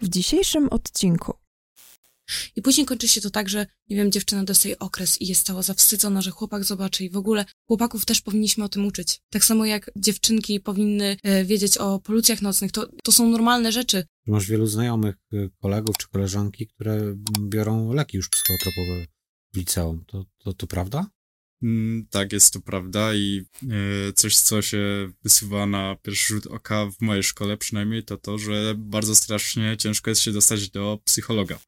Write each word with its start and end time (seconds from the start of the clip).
W 0.00 0.08
dzisiejszym 0.08 0.68
odcinku 0.68 1.34
I 2.56 2.62
później 2.62 2.86
kończy 2.86 3.08
się 3.08 3.20
to 3.20 3.30
tak, 3.30 3.48
że, 3.48 3.66
nie 3.88 3.96
wiem, 3.96 4.12
dziewczyna 4.12 4.44
dostaje 4.44 4.78
okres 4.78 5.20
i 5.20 5.26
jest 5.26 5.46
cała 5.46 5.62
zawstydzona, 5.62 6.22
że 6.22 6.30
chłopak 6.30 6.64
zobaczy 6.64 7.04
i 7.04 7.10
w 7.10 7.16
ogóle 7.16 7.44
chłopaków 7.66 8.04
też 8.04 8.20
powinniśmy 8.20 8.64
o 8.64 8.68
tym 8.68 8.86
uczyć. 8.86 9.20
Tak 9.30 9.44
samo 9.44 9.64
jak 9.64 9.90
dziewczynki 9.96 10.60
powinny 10.60 11.16
e, 11.22 11.44
wiedzieć 11.44 11.78
o 11.78 11.98
polucjach 11.98 12.42
nocnych. 12.42 12.72
To, 12.72 12.86
to 13.04 13.12
są 13.12 13.30
normalne 13.30 13.72
rzeczy. 13.72 14.04
Masz 14.26 14.46
wielu 14.46 14.66
znajomych, 14.66 15.14
y, 15.32 15.50
kolegów 15.58 15.96
czy 15.98 16.08
koleżanki, 16.08 16.66
które 16.66 17.16
biorą 17.40 17.92
leki 17.92 18.16
już 18.16 18.28
psychotropowe 18.28 19.06
w 19.52 19.56
liceum. 19.56 20.04
To, 20.06 20.24
to, 20.38 20.52
to 20.52 20.66
prawda? 20.66 21.06
Mm, 21.62 22.06
tak, 22.10 22.32
jest 22.32 22.52
to 22.52 22.60
prawda 22.60 23.14
i 23.14 23.44
e, 23.62 24.12
coś, 24.12 24.36
co 24.36 24.62
się 24.62 25.10
wysuwa 25.22 25.66
na 25.66 25.96
pierwszy 26.02 26.34
rzut 26.34 26.46
oka 26.46 26.86
w 26.86 27.00
mojej 27.00 27.22
szkole 27.22 27.56
przynajmniej, 27.56 28.04
to 28.04 28.16
to, 28.16 28.38
że 28.38 28.74
bardzo 28.76 29.14
strasznie 29.14 29.76
ciężko 29.76 30.10
jest 30.10 30.22
się 30.22 30.32
dostać 30.32 30.70
do 30.70 30.98
psychologa. 31.04 31.58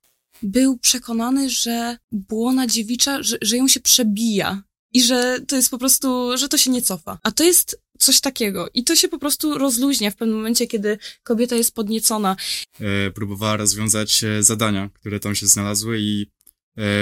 Był 0.42 0.78
przekonany, 0.78 1.50
że 1.50 1.98
błona 2.12 2.66
dziewicza, 2.66 3.22
że, 3.22 3.36
że 3.42 3.56
ją 3.56 3.68
się 3.68 3.80
przebija 3.80 4.62
i 4.92 5.02
że 5.02 5.40
to 5.48 5.56
jest 5.56 5.70
po 5.70 5.78
prostu, 5.78 6.38
że 6.38 6.48
to 6.48 6.58
się 6.58 6.70
nie 6.70 6.82
cofa. 6.82 7.18
A 7.22 7.30
to 7.30 7.44
jest 7.44 7.82
coś 7.98 8.20
takiego 8.20 8.68
i 8.74 8.84
to 8.84 8.96
się 8.96 9.08
po 9.08 9.18
prostu 9.18 9.58
rozluźnia 9.58 10.10
w 10.10 10.16
pewnym 10.16 10.36
momencie, 10.36 10.66
kiedy 10.66 10.98
kobieta 11.22 11.56
jest 11.56 11.74
podniecona. 11.74 12.36
E, 12.80 13.10
próbowała 13.10 13.56
rozwiązać 13.56 14.24
e, 14.24 14.42
zadania, 14.42 14.90
które 14.94 15.20
tam 15.20 15.34
się 15.34 15.46
znalazły 15.46 15.98
i 16.00 16.26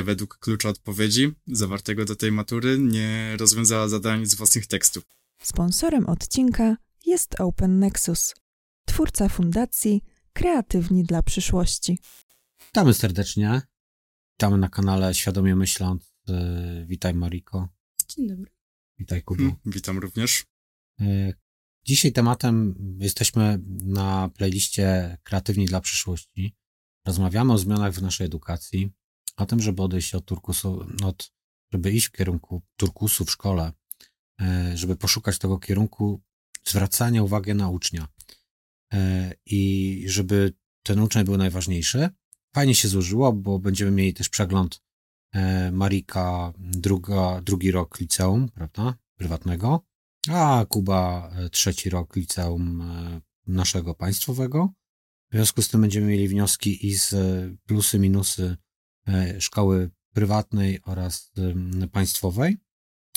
według 0.04 0.38
klucza 0.38 0.68
odpowiedzi 0.68 1.32
zawartego 1.46 2.04
do 2.04 2.16
tej 2.16 2.32
matury 2.32 2.78
nie 2.78 3.36
rozwiązała 3.36 3.88
zadań 3.88 4.26
z 4.26 4.34
własnych 4.34 4.66
tekstów. 4.66 5.04
sponsorem 5.42 6.06
odcinka 6.06 6.76
jest 7.06 7.40
Open 7.40 7.78
Nexus, 7.78 8.34
twórca 8.86 9.28
fundacji 9.28 10.02
Kreatywni 10.32 11.04
dla 11.04 11.22
przyszłości. 11.22 11.98
Witamy 12.66 12.94
serdecznie. 12.94 13.62
Witamy 14.34 14.58
na 14.58 14.68
kanale 14.68 15.14
Świadomie 15.14 15.56
Myśląc. 15.56 16.02
Y, 16.28 16.86
Witaj 16.86 17.14
Mariko. 17.14 17.68
Dzień 18.08 18.28
dobry. 18.28 18.50
Witaj 18.98 19.22
Kubu. 19.22 19.38
Hmm, 19.42 19.56
witam 19.66 19.98
również. 19.98 20.44
Y, 21.00 21.34
Dzisiaj 21.84 22.12
tematem 22.12 22.74
jesteśmy 22.98 23.58
na 23.84 24.28
playliście 24.36 25.16
Kreatywni 25.22 25.66
dla 25.66 25.80
przyszłości. 25.80 26.54
Rozmawiamy 27.06 27.52
o 27.52 27.58
zmianach 27.58 27.92
w 27.94 28.02
naszej 28.02 28.26
edukacji, 28.26 28.92
o 29.36 29.46
tym, 29.46 29.60
żeby 29.60 29.82
odejść 29.82 30.14
od 30.14 30.24
turkusu, 30.24 30.86
od, 31.04 31.32
żeby 31.72 31.92
iść 31.92 32.06
w 32.06 32.12
kierunku 32.12 32.62
turkusu 32.76 33.24
w 33.24 33.30
szkole, 33.30 33.72
y, 34.42 34.76
żeby 34.76 34.96
poszukać 34.96 35.38
tego 35.38 35.58
kierunku 35.58 36.22
zwracania 36.66 37.22
uwagi 37.22 37.54
na 37.54 37.68
ucznia 37.68 38.08
y, 38.94 38.98
i 39.46 40.04
żeby 40.08 40.54
ten 40.82 41.00
uczeń 41.00 41.24
był 41.24 41.36
najważniejszy. 41.36 42.08
Fajnie 42.54 42.74
się 42.74 42.88
złożyło, 42.88 43.32
bo 43.32 43.58
będziemy 43.58 43.90
mieli 43.90 44.14
też 44.14 44.28
przegląd 44.28 44.82
e, 45.32 45.72
Marika 45.72 46.52
druga, 46.58 47.40
drugi 47.40 47.70
rok 47.70 48.00
liceum, 48.00 48.48
prawda, 48.48 48.94
prywatnego, 49.16 49.84
a 50.28 50.66
Kuba 50.68 51.30
e, 51.36 51.50
trzeci 51.50 51.90
rok 51.90 52.16
liceum 52.16 52.80
e, 52.80 53.20
naszego 53.46 53.94
państwowego. 53.94 54.72
W 55.30 55.34
związku 55.34 55.62
z 55.62 55.68
tym 55.68 55.80
będziemy 55.80 56.06
mieli 56.06 56.28
wnioski 56.28 56.86
i 56.86 56.94
z 56.94 57.12
e, 57.12 57.56
plusy, 57.66 57.98
minusy 57.98 58.42
e, 58.42 58.56
szkoły 59.38 59.90
prywatnej 60.14 60.80
oraz 60.84 61.32
em, 61.38 61.88
państwowej. 61.92 62.56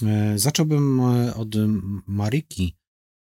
E, 0.04 0.40
Zacząłbym 0.40 1.00
e, 1.00 1.36
od 1.36 1.56
Mariki. 2.08 2.78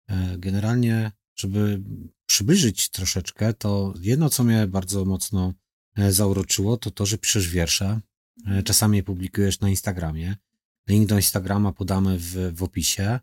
E, 0.09 0.39
Generalnie, 0.39 1.13
żeby 1.37 1.83
przybliżyć 2.27 2.89
troszeczkę, 2.89 3.55
to 3.55 3.95
jedno, 4.01 4.31
co 4.31 4.45
mnie 4.45 4.67
bardzo 4.67 5.05
mocno 5.05 5.55
e, 5.97 6.13
zauroczyło, 6.13 6.77
to 6.77 6.91
to, 6.91 7.07
że 7.07 7.19
piszesz 7.19 7.49
wiersze. 7.49 8.01
E, 8.47 8.63
Czasami 8.63 8.97
je 8.97 9.03
publikujesz 9.03 9.61
na 9.61 9.69
Instagramie. 9.69 10.37
Link 10.89 11.09
do 11.09 11.17
Instagrama 11.17 11.73
podamy 11.73 12.19
w, 12.19 12.53
w 12.55 12.63
opisie. 12.63 13.21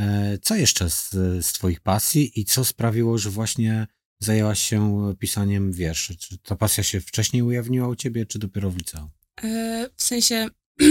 E, 0.00 0.38
Co 0.38 0.56
jeszcze 0.56 0.90
z, 0.90 1.10
z 1.46 1.52
Twoich 1.52 1.80
pasji 1.80 2.40
i 2.40 2.44
co 2.44 2.64
sprawiło, 2.64 3.18
że 3.18 3.30
właśnie 3.30 3.86
zajęłaś 4.20 4.62
się 4.62 5.14
pisaniem 5.18 5.72
wierszy? 5.72 6.16
Czy 6.16 6.38
ta 6.38 6.56
pasja 6.56 6.84
się 6.84 7.00
wcześniej 7.00 7.42
ujawniła 7.42 7.88
u 7.88 7.96
Ciebie, 7.96 8.26
czy 8.26 8.38
dopiero 8.38 8.70
w 8.70 8.76
liceum? 8.76 9.10
E, 9.42 9.88
w 9.96 10.02
sensie, 10.02 10.48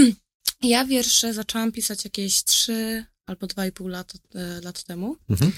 ja 0.62 0.86
wiersze 0.86 1.34
zaczęłam 1.34 1.72
pisać 1.72 2.04
jakieś 2.04 2.44
trzy 2.44 3.06
albo 3.26 3.48
dwa 3.48 3.68
i 3.68 3.72
pół 3.72 3.88
lat, 3.88 4.14
e, 4.36 4.62
lat 4.62 4.84
temu. 4.84 5.18
Mhm. 5.30 5.52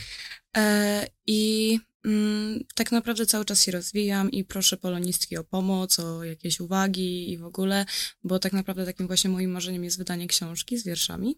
E, 0.57 1.07
I 1.27 1.79
mm, 2.05 2.63
tak 2.75 2.91
naprawdę 2.91 3.25
cały 3.25 3.45
czas 3.45 3.63
się 3.63 3.71
rozwijam 3.71 4.31
i 4.31 4.43
proszę 4.43 4.77
polonistki 4.77 5.37
o 5.37 5.43
pomoc, 5.43 5.99
o 5.99 6.23
jakieś 6.23 6.59
uwagi 6.59 7.31
i 7.31 7.37
w 7.37 7.45
ogóle, 7.45 7.85
bo 8.23 8.39
tak 8.39 8.53
naprawdę 8.53 8.85
takim 8.85 9.07
właśnie 9.07 9.29
moim 9.29 9.51
marzeniem 9.51 9.83
jest 9.83 9.97
wydanie 9.97 10.27
książki 10.27 10.77
z 10.77 10.83
wierszami. 10.83 11.35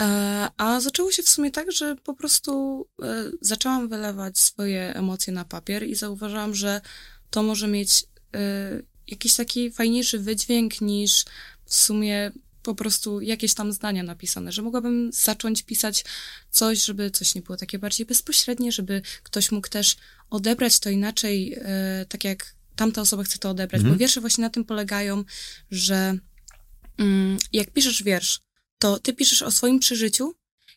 E, 0.00 0.48
a 0.56 0.80
zaczęło 0.80 1.12
się 1.12 1.22
w 1.22 1.28
sumie 1.28 1.50
tak, 1.50 1.72
że 1.72 1.96
po 1.96 2.14
prostu 2.14 2.86
e, 3.02 3.24
zaczęłam 3.40 3.88
wylewać 3.88 4.38
swoje 4.38 4.94
emocje 4.94 5.32
na 5.32 5.44
papier 5.44 5.86
i 5.88 5.94
zauważyłam, 5.94 6.54
że 6.54 6.80
to 7.30 7.42
może 7.42 7.68
mieć 7.68 8.04
e, 8.34 8.38
jakiś 9.06 9.34
taki 9.34 9.70
fajniejszy 9.70 10.18
wydźwięk 10.18 10.80
niż 10.80 11.24
w 11.64 11.74
sumie 11.74 12.32
po 12.62 12.74
prostu 12.74 13.20
jakieś 13.20 13.54
tam 13.54 13.72
zdania 13.72 14.02
napisane, 14.02 14.52
że 14.52 14.62
mogłabym 14.62 15.10
zacząć 15.12 15.62
pisać 15.62 16.04
coś, 16.50 16.84
żeby 16.84 17.10
coś 17.10 17.34
nie 17.34 17.42
było 17.42 17.56
takie 17.56 17.78
bardziej 17.78 18.06
bezpośrednie, 18.06 18.72
żeby 18.72 19.02
ktoś 19.22 19.52
mógł 19.52 19.68
też 19.68 19.96
odebrać 20.30 20.80
to 20.80 20.90
inaczej, 20.90 21.58
tak 22.08 22.24
jak 22.24 22.54
tamta 22.76 23.00
osoba 23.00 23.22
chce 23.22 23.38
to 23.38 23.50
odebrać, 23.50 23.80
Mhm. 23.80 23.94
bo 23.94 23.98
wiersze 23.98 24.20
właśnie 24.20 24.42
na 24.42 24.50
tym 24.50 24.64
polegają, 24.64 25.24
że 25.70 26.18
mm, 26.98 27.38
jak 27.52 27.70
piszesz 27.70 28.02
wiersz, 28.02 28.40
to 28.80 28.98
ty 28.98 29.12
piszesz 29.12 29.42
o 29.42 29.50
swoim 29.50 29.78
przeżyciu 29.78 30.34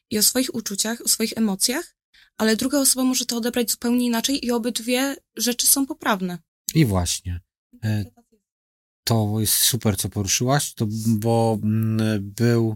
i 0.10 0.18
o 0.18 0.24
swoich 0.24 0.56
uczuciach, 0.56 1.02
o 1.02 1.08
swoich 1.08 1.34
emocjach, 1.38 1.96
ale 2.38 2.56
druga 2.56 2.80
osoba 2.80 3.04
może 3.04 3.26
to 3.26 3.38
odebrać 3.38 3.72
zupełnie 3.72 4.06
inaczej 4.06 4.46
i 4.46 4.52
obydwie 4.52 5.16
rzeczy 5.38 5.68
są 5.68 5.86
poprawne. 5.86 6.38
I 6.76 6.86
właśnie. 6.86 7.42
E, 7.84 8.06
To 9.04 9.36
jest 9.40 9.54
super, 9.54 9.98
co 9.98 10.10
poruszyłaś, 10.10 10.74
to, 10.74 10.88
bo 11.08 11.60
mm, 11.64 12.00
był, 12.22 12.76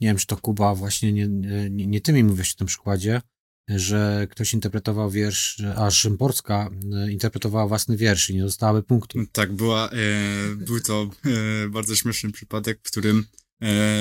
nie 0.00 0.08
wiem, 0.08 0.16
czy 0.16 0.26
to 0.26 0.36
Kuba, 0.36 0.74
właśnie 0.74 1.12
nie, 1.12 1.28
nie, 1.28 1.86
nie 1.86 2.00
ty 2.00 2.12
mi 2.12 2.24
mówisz 2.24 2.50
w 2.52 2.56
tym 2.56 2.66
przykładzie, 2.66 3.20
że 3.68 4.26
ktoś 4.30 4.54
interpretował 4.54 5.10
wiersz, 5.10 5.62
a 5.76 5.90
Szymborska 5.90 6.70
e, 6.92 7.12
interpretowała 7.12 7.66
własny 7.68 7.96
wiersz 7.96 8.30
i 8.30 8.34
nie 8.34 8.42
dostałaby 8.42 8.82
punktu. 8.82 9.18
Tak, 9.32 9.52
była, 9.52 9.90
e, 9.90 10.56
był 10.56 10.80
to 10.80 11.10
e, 11.24 11.68
bardzo 11.68 11.96
śmieszny 11.96 12.32
przypadek, 12.32 12.80
w 12.82 12.90
którym 12.90 13.18
e, 13.18 13.43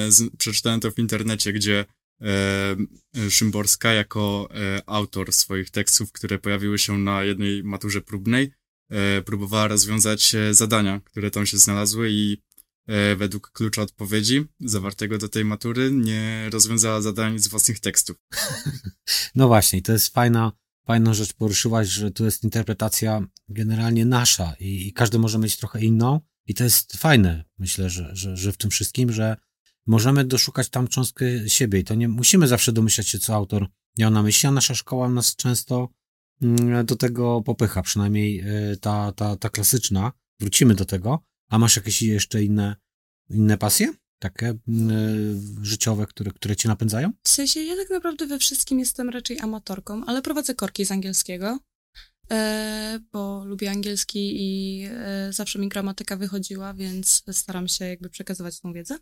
z, 0.10 0.38
przeczytałem 0.38 0.80
to 0.80 0.92
w 0.92 1.00
internecie, 1.00 1.54
gdzie 1.54 1.86
e, 2.22 3.30
Szymborska 3.30 3.94
jako 3.94 4.50
e, 4.52 4.82
autor 4.86 5.34
swoich 5.34 5.70
tekstów, 5.70 6.12
które 6.12 6.40
pojawiły 6.40 6.80
się 6.80 6.98
na 6.98 7.24
jednej 7.24 7.64
maturze 7.64 8.02
próbnej, 8.02 8.52
e, 8.90 9.22
próbowała 9.22 9.68
rozwiązać 9.68 10.36
e, 10.36 10.54
zadania, 10.54 11.02
które 11.06 11.32
tam 11.32 11.46
się 11.46 11.58
znalazły 11.58 12.10
i 12.12 12.38
e, 12.88 13.16
według 13.16 13.52
klucza 13.52 13.82
odpowiedzi 13.82 14.46
zawartego 14.60 15.18
do 15.18 15.30
tej 15.30 15.46
matury 15.46 15.92
nie 15.92 16.50
rozwiązała 16.52 17.02
zadań 17.02 17.40
z 17.40 17.48
własnych 17.48 17.80
tekstów. 17.80 18.18
No 19.36 19.48
właśnie, 19.48 19.82
to 19.82 19.92
jest 19.92 20.14
fajna, 20.14 20.52
fajną 20.88 21.14
rzecz 21.14 21.34
poruszyłaś, 21.34 21.88
że 21.88 22.12
tu 22.12 22.26
jest 22.26 22.44
interpretacja 22.44 23.28
generalnie 23.50 24.06
nasza 24.06 24.54
i, 24.60 24.88
i 24.88 24.94
każdy 24.94 25.20
może 25.20 25.40
mieć 25.40 25.58
trochę 25.58 25.82
inną 25.82 26.22
i 26.48 26.54
to 26.54 26.64
jest 26.64 26.98
fajne, 26.98 27.46
myślę, 27.60 27.90
że, 27.90 28.10
że, 28.14 28.38
że 28.38 28.52
w 28.52 28.58
tym 28.58 28.70
wszystkim, 28.70 29.12
że 29.12 29.38
możemy 29.88 30.26
doszukać 30.26 30.70
tam 30.70 30.88
cząstkę 30.88 31.26
siebie 31.50 31.80
i 31.80 31.84
to 31.84 31.96
nie 31.96 32.08
musimy 32.08 32.48
zawsze 32.48 32.72
domyślać 32.72 33.08
się, 33.08 33.20
co 33.20 33.36
autor 33.36 33.68
miał 33.98 34.12
na 34.12 34.24
myśli, 34.24 34.48
a 34.48 34.52
nasza 34.52 34.76
szkoła 34.76 35.10
nas 35.10 35.36
często 35.36 35.90
mm, 36.42 36.86
do 36.86 36.96
tego 36.96 37.42
popycha, 37.42 37.82
przynajmniej 37.82 38.42
y, 38.72 38.78
ta, 38.78 39.12
ta, 39.12 39.36
ta 39.36 39.50
klasyczna. 39.50 40.12
Wrócimy 40.40 40.76
do 40.76 40.86
tego. 40.86 41.20
A 41.50 41.60
masz 41.60 41.76
jakieś 41.76 42.02
jeszcze 42.02 42.44
inne, 42.44 42.76
inne 43.30 43.58
pasje? 43.58 43.94
Takie 44.20 44.50
y, 44.50 44.56
życiowe, 45.62 46.08
które, 46.08 46.32
które 46.32 46.56
cię 46.56 46.70
napędzają? 46.70 47.12
W 47.24 47.30
sensie 47.30 47.60
ja 47.60 47.76
tak 47.76 47.90
naprawdę 47.90 48.28
we 48.28 48.40
wszystkim 48.40 48.80
jestem 48.80 49.10
raczej 49.10 49.40
amatorką, 49.40 50.06
ale 50.06 50.22
prowadzę 50.22 50.56
korki 50.56 50.86
z 50.86 50.92
angielskiego, 50.92 51.48
e, 51.48 51.73
bo 53.12 53.46
lubię 53.46 53.72
angielski 53.72 54.34
i 54.36 54.84
e, 54.92 55.34
zawsze 55.34 55.60
mi 55.60 55.70
gramatyka 55.70 56.18
wychodziła, 56.18 56.74
więc 56.74 57.24
staram 57.32 57.68
się 57.68 57.86
jakby 57.86 58.10
przekazywać 58.10 58.60
tą 58.60 58.74
wiedzę. 58.74 58.98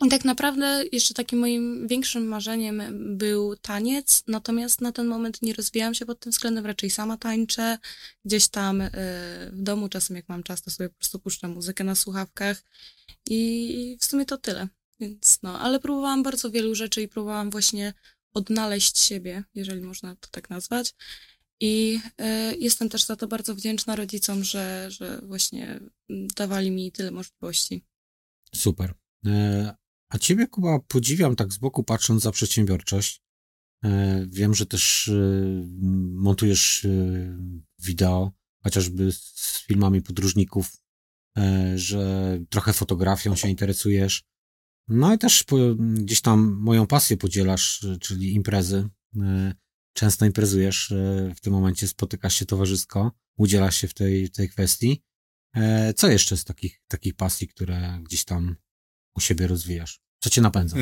I 0.00 0.08
tak 0.10 0.24
naprawdę 0.24 0.84
jeszcze 0.92 1.14
takim 1.14 1.38
moim 1.38 1.88
większym 1.88 2.28
marzeniem 2.28 2.82
był 3.18 3.56
taniec, 3.56 4.22
natomiast 4.26 4.80
na 4.80 4.92
ten 4.92 5.06
moment 5.06 5.42
nie 5.42 5.54
rozwijałam 5.54 5.94
się 5.94 6.06
pod 6.06 6.20
tym 6.20 6.32
względem, 6.32 6.66
raczej 6.66 6.90
sama 6.90 7.16
tańczę. 7.16 7.78
Gdzieś 8.24 8.48
tam 8.48 8.80
e, 8.80 8.90
w 9.52 9.62
domu 9.62 9.88
czasem 9.88 10.16
jak 10.16 10.28
mam 10.28 10.42
czas, 10.42 10.62
to 10.62 10.70
sobie 10.70 10.88
po 10.88 10.94
prostu 10.94 11.18
puszczam 11.18 11.50
muzykę 11.52 11.84
na 11.84 11.94
słuchawkach 11.94 12.62
i 13.30 13.96
w 14.00 14.04
sumie 14.04 14.26
to 14.26 14.38
tyle. 14.38 14.68
Więc 15.00 15.38
no, 15.42 15.60
ale 15.60 15.80
próbowałam 15.80 16.22
bardzo 16.22 16.50
wielu 16.50 16.74
rzeczy 16.74 17.02
i 17.02 17.08
próbowałam 17.08 17.50
właśnie 17.50 17.94
odnaleźć 18.34 18.98
siebie, 18.98 19.44
jeżeli 19.54 19.80
można 19.80 20.16
to 20.16 20.28
tak 20.30 20.50
nazwać. 20.50 20.94
I 21.60 22.00
y, 22.20 22.56
jestem 22.58 22.88
też 22.88 23.04
za 23.04 23.16
to 23.16 23.28
bardzo 23.28 23.54
wdzięczna 23.54 23.96
rodzicom, 23.96 24.44
że, 24.44 24.86
że 24.90 25.20
właśnie 25.22 25.80
dawali 26.36 26.70
mi 26.70 26.92
tyle 26.92 27.10
możliwości. 27.10 27.84
Super. 28.54 28.94
E, 29.26 29.74
a 30.08 30.18
ciebie, 30.18 30.46
Kuba, 30.46 30.78
podziwiam 30.78 31.36
tak 31.36 31.52
z 31.52 31.58
boku 31.58 31.84
patrząc 31.84 32.22
za 32.22 32.30
przedsiębiorczość. 32.30 33.22
E, 33.84 34.26
wiem, 34.28 34.54
że 34.54 34.66
też 34.66 35.08
e, 35.08 35.12
montujesz 36.12 36.86
wideo, 37.78 38.32
chociażby 38.62 39.12
z 39.12 39.64
filmami 39.66 40.02
podróżników, 40.02 40.76
że 41.74 42.38
trochę 42.48 42.72
fotografią 42.72 43.36
się 43.36 43.48
interesujesz. 43.48 44.22
No 44.90 45.14
i 45.14 45.18
też 45.18 45.44
gdzieś 45.78 46.20
tam 46.20 46.56
moją 46.60 46.86
pasję 46.86 47.16
podzielasz, 47.16 47.86
czyli 48.00 48.34
imprezy. 48.34 48.88
Często 49.92 50.26
imprezujesz, 50.26 50.94
w 51.36 51.40
tym 51.40 51.52
momencie 51.52 51.88
spotykasz 51.88 52.34
się 52.34 52.46
towarzysko, 52.46 53.12
udzielasz 53.36 53.76
się 53.76 53.88
w 53.88 53.94
tej, 53.94 54.30
tej 54.30 54.48
kwestii. 54.48 55.02
Co 55.96 56.08
jeszcze 56.08 56.36
z 56.36 56.44
takich, 56.44 56.80
takich 56.88 57.14
pasji, 57.14 57.48
które 57.48 58.00
gdzieś 58.02 58.24
tam 58.24 58.56
u 59.16 59.20
siebie 59.20 59.46
rozwijasz? 59.46 60.00
Co 60.22 60.30
cię 60.30 60.40
napędza? 60.40 60.76
E, 60.76 60.80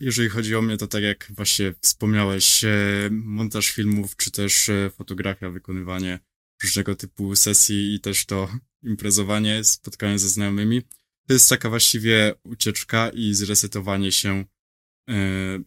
jeżeli 0.00 0.28
chodzi 0.28 0.56
o 0.56 0.62
mnie, 0.62 0.76
to 0.76 0.86
tak 0.86 1.02
jak 1.02 1.32
właśnie 1.34 1.74
wspomniałeś, 1.80 2.64
e, 2.64 2.70
montaż 3.10 3.70
filmów, 3.70 4.16
czy 4.16 4.30
też 4.30 4.68
e, 4.68 4.90
fotografia, 4.90 5.50
wykonywanie 5.50 6.18
różnego 6.62 6.96
typu 6.96 7.36
sesji 7.36 7.94
i 7.94 8.00
też 8.00 8.26
to 8.26 8.48
imprezowanie, 8.82 9.64
spotkanie 9.64 10.18
ze 10.18 10.28
znajomymi, 10.28 10.82
to 11.28 11.32
jest 11.32 11.48
taka 11.48 11.68
właściwie 11.68 12.34
ucieczka 12.44 13.10
i 13.10 13.34
zresetowanie 13.34 14.12
się 14.12 14.44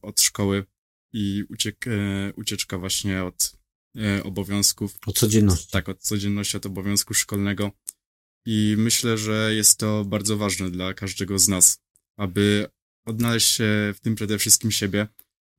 od 0.01 0.21
szkoły 0.21 0.65
i 1.13 1.43
uciek, 1.49 1.85
ucieczka 2.35 2.77
właśnie 2.77 3.23
od 3.23 3.57
obowiązków. 4.23 4.97
Od 5.07 5.19
codzienności. 5.19 5.71
Tak, 5.71 5.89
od 5.89 6.01
codzienności, 6.01 6.57
od 6.57 6.65
obowiązku 6.65 7.13
szkolnego. 7.13 7.71
I 8.45 8.75
myślę, 8.77 9.17
że 9.17 9.55
jest 9.55 9.79
to 9.79 10.05
bardzo 10.05 10.37
ważne 10.37 10.71
dla 10.71 10.93
każdego 10.93 11.39
z 11.39 11.47
nas, 11.47 11.79
aby 12.17 12.69
odnaleźć 13.05 13.47
się 13.47 13.93
w 13.95 13.99
tym 13.99 14.15
przede 14.15 14.37
wszystkim 14.37 14.71
siebie 14.71 15.07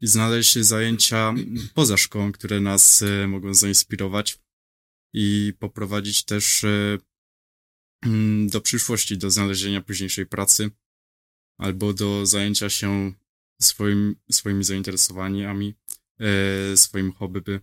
i 0.00 0.06
znaleźć 0.06 0.58
zajęcia 0.58 1.34
poza 1.74 1.96
szkołą, 1.96 2.32
które 2.32 2.60
nas 2.60 3.02
e, 3.02 3.28
mogą 3.28 3.54
zainspirować 3.54 4.38
i 5.14 5.52
poprowadzić 5.58 6.24
też 6.24 6.64
e, 6.64 6.98
do 8.46 8.60
przyszłości, 8.60 9.18
do 9.18 9.30
znalezienia 9.30 9.80
późniejszej 9.80 10.26
pracy 10.26 10.70
albo 11.58 11.92
do 11.92 12.26
zajęcia 12.26 12.70
się 12.70 13.12
swoim, 13.62 14.16
swoimi 14.30 14.64
zainteresowaniami, 14.64 15.74
e, 16.20 16.76
swoim 16.76 17.12
hobby. 17.12 17.60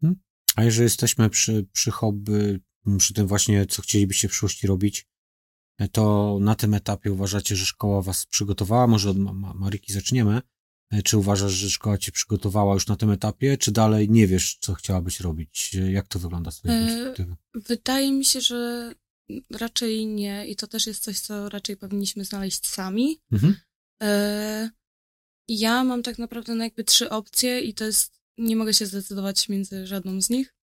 Hmm? 0.00 0.20
A 0.56 0.64
jeżeli 0.64 0.84
jesteśmy 0.84 1.30
przy, 1.30 1.66
przy 1.72 1.90
hobby, 1.90 2.60
przy 2.98 3.14
tym 3.14 3.26
właśnie, 3.26 3.66
co 3.66 3.82
chcielibyście 3.82 4.28
w 4.28 4.30
przyszłości 4.30 4.66
robić, 4.66 5.06
to 5.92 6.38
na 6.40 6.54
tym 6.54 6.74
etapie 6.74 7.12
uważacie, 7.12 7.56
że 7.56 7.66
szkoła 7.66 8.02
was 8.02 8.26
przygotowała? 8.26 8.86
Może 8.86 9.10
od 9.10 9.18
Maryki 9.54 9.92
zaczniemy. 9.92 10.40
E, 10.90 11.02
czy 11.02 11.18
uważasz, 11.18 11.52
że 11.52 11.70
szkoła 11.70 11.98
cię 11.98 12.12
przygotowała 12.12 12.74
już 12.74 12.86
na 12.86 12.96
tym 12.96 13.10
etapie, 13.10 13.58
czy 13.58 13.72
dalej 13.72 14.10
nie 14.10 14.26
wiesz, 14.26 14.56
co 14.60 14.74
chciałabyś 14.74 15.20
robić? 15.20 15.74
E, 15.74 15.92
jak 15.92 16.08
to 16.08 16.18
wygląda 16.18 16.50
z 16.50 16.58
twojej 16.58 16.82
e, 16.82 16.86
perspektywy? 16.86 17.36
Wydaje 17.54 18.12
mi 18.12 18.24
się, 18.24 18.40
że 18.40 18.94
raczej 19.50 20.06
nie 20.06 20.46
i 20.46 20.56
to 20.56 20.66
też 20.66 20.86
jest 20.86 21.02
coś, 21.02 21.20
co 21.20 21.48
raczej 21.48 21.76
powinniśmy 21.76 22.24
znaleźć 22.24 22.66
sami. 22.66 23.20
Mhm. 23.32 23.56
Ja 25.48 25.84
mam 25.84 26.02
tak 26.02 26.18
naprawdę 26.18 26.54
no 26.54 26.64
jakby 26.64 26.84
trzy 26.84 27.10
opcje 27.10 27.60
i 27.60 27.74
to 27.74 27.84
jest, 27.84 28.12
nie 28.38 28.56
mogę 28.56 28.74
się 28.74 28.86
zdecydować 28.86 29.48
między 29.48 29.86
żadną 29.86 30.22
z 30.22 30.30
nich, 30.30 30.54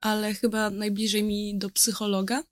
ale 0.00 0.34
chyba 0.34 0.70
najbliżej 0.70 1.22
mi 1.22 1.58
do 1.58 1.70
psychologa, 1.70 2.42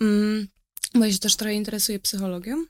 Mm, 0.00 0.48
bo 0.94 1.04
ja 1.04 1.12
się 1.12 1.18
też 1.18 1.36
trochę 1.36 1.54
interesuję 1.54 1.98
psychologią, 1.98 2.64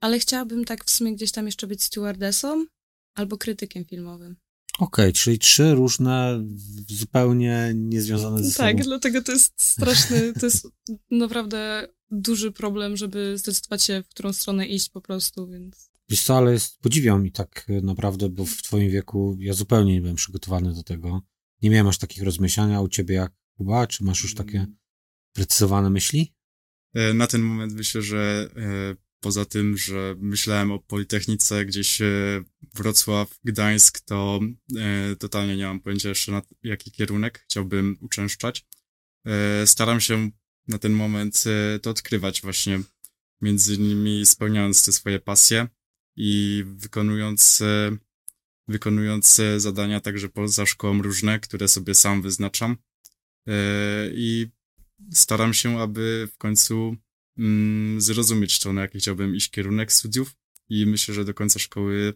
ale 0.00 0.18
chciałabym 0.18 0.64
tak 0.64 0.84
w 0.84 0.90
sumie 0.90 1.14
gdzieś 1.14 1.32
tam 1.32 1.46
jeszcze 1.46 1.66
być 1.66 1.82
stewardessą 1.82 2.66
albo 3.14 3.38
krytykiem 3.38 3.84
filmowym. 3.84 4.36
Okej, 4.78 5.04
okay, 5.04 5.12
czyli 5.12 5.38
trzy 5.38 5.74
różne, 5.74 6.44
zupełnie 6.88 7.72
niezwiązane 7.74 8.44
ze 8.44 8.50
sobą. 8.50 8.68
Tak, 8.68 8.82
dlatego 8.82 9.22
to 9.22 9.32
jest 9.32 9.52
straszny, 9.62 10.32
to 10.40 10.46
jest 10.46 10.68
naprawdę 11.10 11.88
duży 12.10 12.52
problem, 12.52 12.96
żeby 12.96 13.38
zdecydować 13.38 13.82
się, 13.82 14.02
w 14.02 14.08
którą 14.08 14.32
stronę 14.32 14.66
iść 14.66 14.88
po 14.88 15.00
prostu, 15.00 15.46
więc... 15.46 15.90
Wiesz 16.08 16.22
co, 16.22 16.36
ale 16.36 16.52
jest, 16.52 16.80
podziwiam 16.80 17.26
i 17.26 17.32
tak 17.32 17.66
naprawdę, 17.82 18.28
bo 18.28 18.44
w 18.44 18.62
twoim 18.62 18.90
wieku 18.90 19.36
ja 19.38 19.54
zupełnie 19.54 19.94
nie 19.94 20.00
byłem 20.00 20.16
przygotowany 20.16 20.74
do 20.74 20.82
tego. 20.82 21.22
Nie 21.62 21.70
miałem 21.70 21.86
aż 21.86 21.98
takich 21.98 22.22
rozmyślania 22.22 22.80
u 22.80 22.88
ciebie 22.88 23.14
jak 23.14 23.32
Kuba, 23.56 23.86
czy 23.86 24.04
masz 24.04 24.22
już 24.22 24.34
takie 24.34 24.66
precyzowane 25.32 25.90
myśli? 25.90 26.34
E, 26.94 27.14
na 27.14 27.26
ten 27.26 27.42
moment 27.42 27.72
myślę, 27.72 28.02
że 28.02 28.50
e, 28.56 28.96
poza 29.22 29.44
tym, 29.44 29.76
że 29.76 30.14
myślałem 30.18 30.72
o 30.72 30.78
Politechnice 30.78 31.64
gdzieś 31.64 32.00
e, 32.00 32.06
Wrocław, 32.74 33.38
Gdańsk, 33.44 34.00
to 34.00 34.40
totalnie 35.18 35.56
nie 35.56 35.66
mam 35.66 35.80
pojęcia 35.80 36.08
jeszcze 36.08 36.32
na 36.32 36.42
jaki 36.62 36.92
kierunek 36.92 37.38
chciałbym 37.44 37.96
uczęszczać. 38.00 38.66
Staram 39.66 40.00
się 40.00 40.30
na 40.68 40.78
ten 40.78 40.92
moment 40.92 41.44
to 41.82 41.90
odkrywać 41.90 42.42
właśnie, 42.42 42.80
między 43.40 43.74
innymi 43.74 44.26
spełniając 44.26 44.84
te 44.84 44.92
swoje 44.92 45.20
pasje 45.20 45.68
i 46.16 46.64
wykonując, 46.66 47.62
wykonując 48.68 49.40
zadania 49.56 50.00
także 50.00 50.28
poza 50.28 50.66
szkołą 50.66 51.02
różne, 51.02 51.40
które 51.40 51.68
sobie 51.68 51.94
sam 51.94 52.22
wyznaczam. 52.22 52.76
I 54.12 54.46
staram 55.12 55.54
się, 55.54 55.80
aby 55.80 56.28
w 56.32 56.38
końcu 56.38 56.96
mm, 57.38 58.00
zrozumieć 58.00 58.58
to, 58.58 58.72
na 58.72 58.80
jaki 58.80 58.98
chciałbym 58.98 59.36
iść 59.36 59.50
kierunek 59.50 59.92
studiów 59.92 60.34
i 60.68 60.86
myślę, 60.86 61.14
że 61.14 61.24
do 61.24 61.34
końca 61.34 61.58
szkoły 61.58 62.14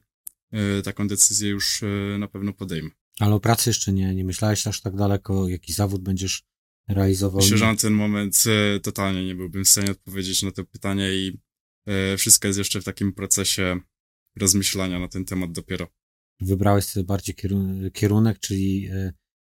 y, 0.78 0.82
taką 0.82 1.08
decyzję 1.08 1.50
już 1.50 1.82
y, 1.82 2.16
na 2.18 2.28
pewno 2.28 2.52
podejmę. 2.52 2.90
Ale 3.20 3.34
o 3.34 3.40
pracy 3.40 3.70
jeszcze 3.70 3.92
nie, 3.92 4.14
nie 4.14 4.24
myślałeś 4.24 4.66
aż 4.66 4.80
tak 4.80 4.96
daleko, 4.96 5.48
jaki 5.48 5.72
zawód 5.72 6.02
będziesz 6.02 6.42
realizował? 6.88 7.40
Myślę, 7.40 7.58
że 7.58 7.66
na 7.66 7.76
ten 7.76 7.92
moment 7.92 8.44
y, 8.76 8.80
totalnie 8.80 9.24
nie 9.24 9.34
byłbym 9.34 9.64
w 9.64 9.68
stanie 9.68 9.90
odpowiedzieć 9.90 10.42
na 10.42 10.50
to 10.50 10.64
pytanie 10.64 11.14
i 11.14 11.38
wszystko 12.18 12.48
jest 12.48 12.58
jeszcze 12.58 12.80
w 12.80 12.84
takim 12.84 13.12
procesie 13.12 13.80
rozmyślania 14.36 14.98
na 14.98 15.08
ten 15.08 15.24
temat 15.24 15.52
dopiero. 15.52 15.88
Wybrałeś 16.40 16.84
sobie 16.84 17.04
bardziej 17.04 17.34
kierunek, 17.92 18.38
czyli 18.38 18.88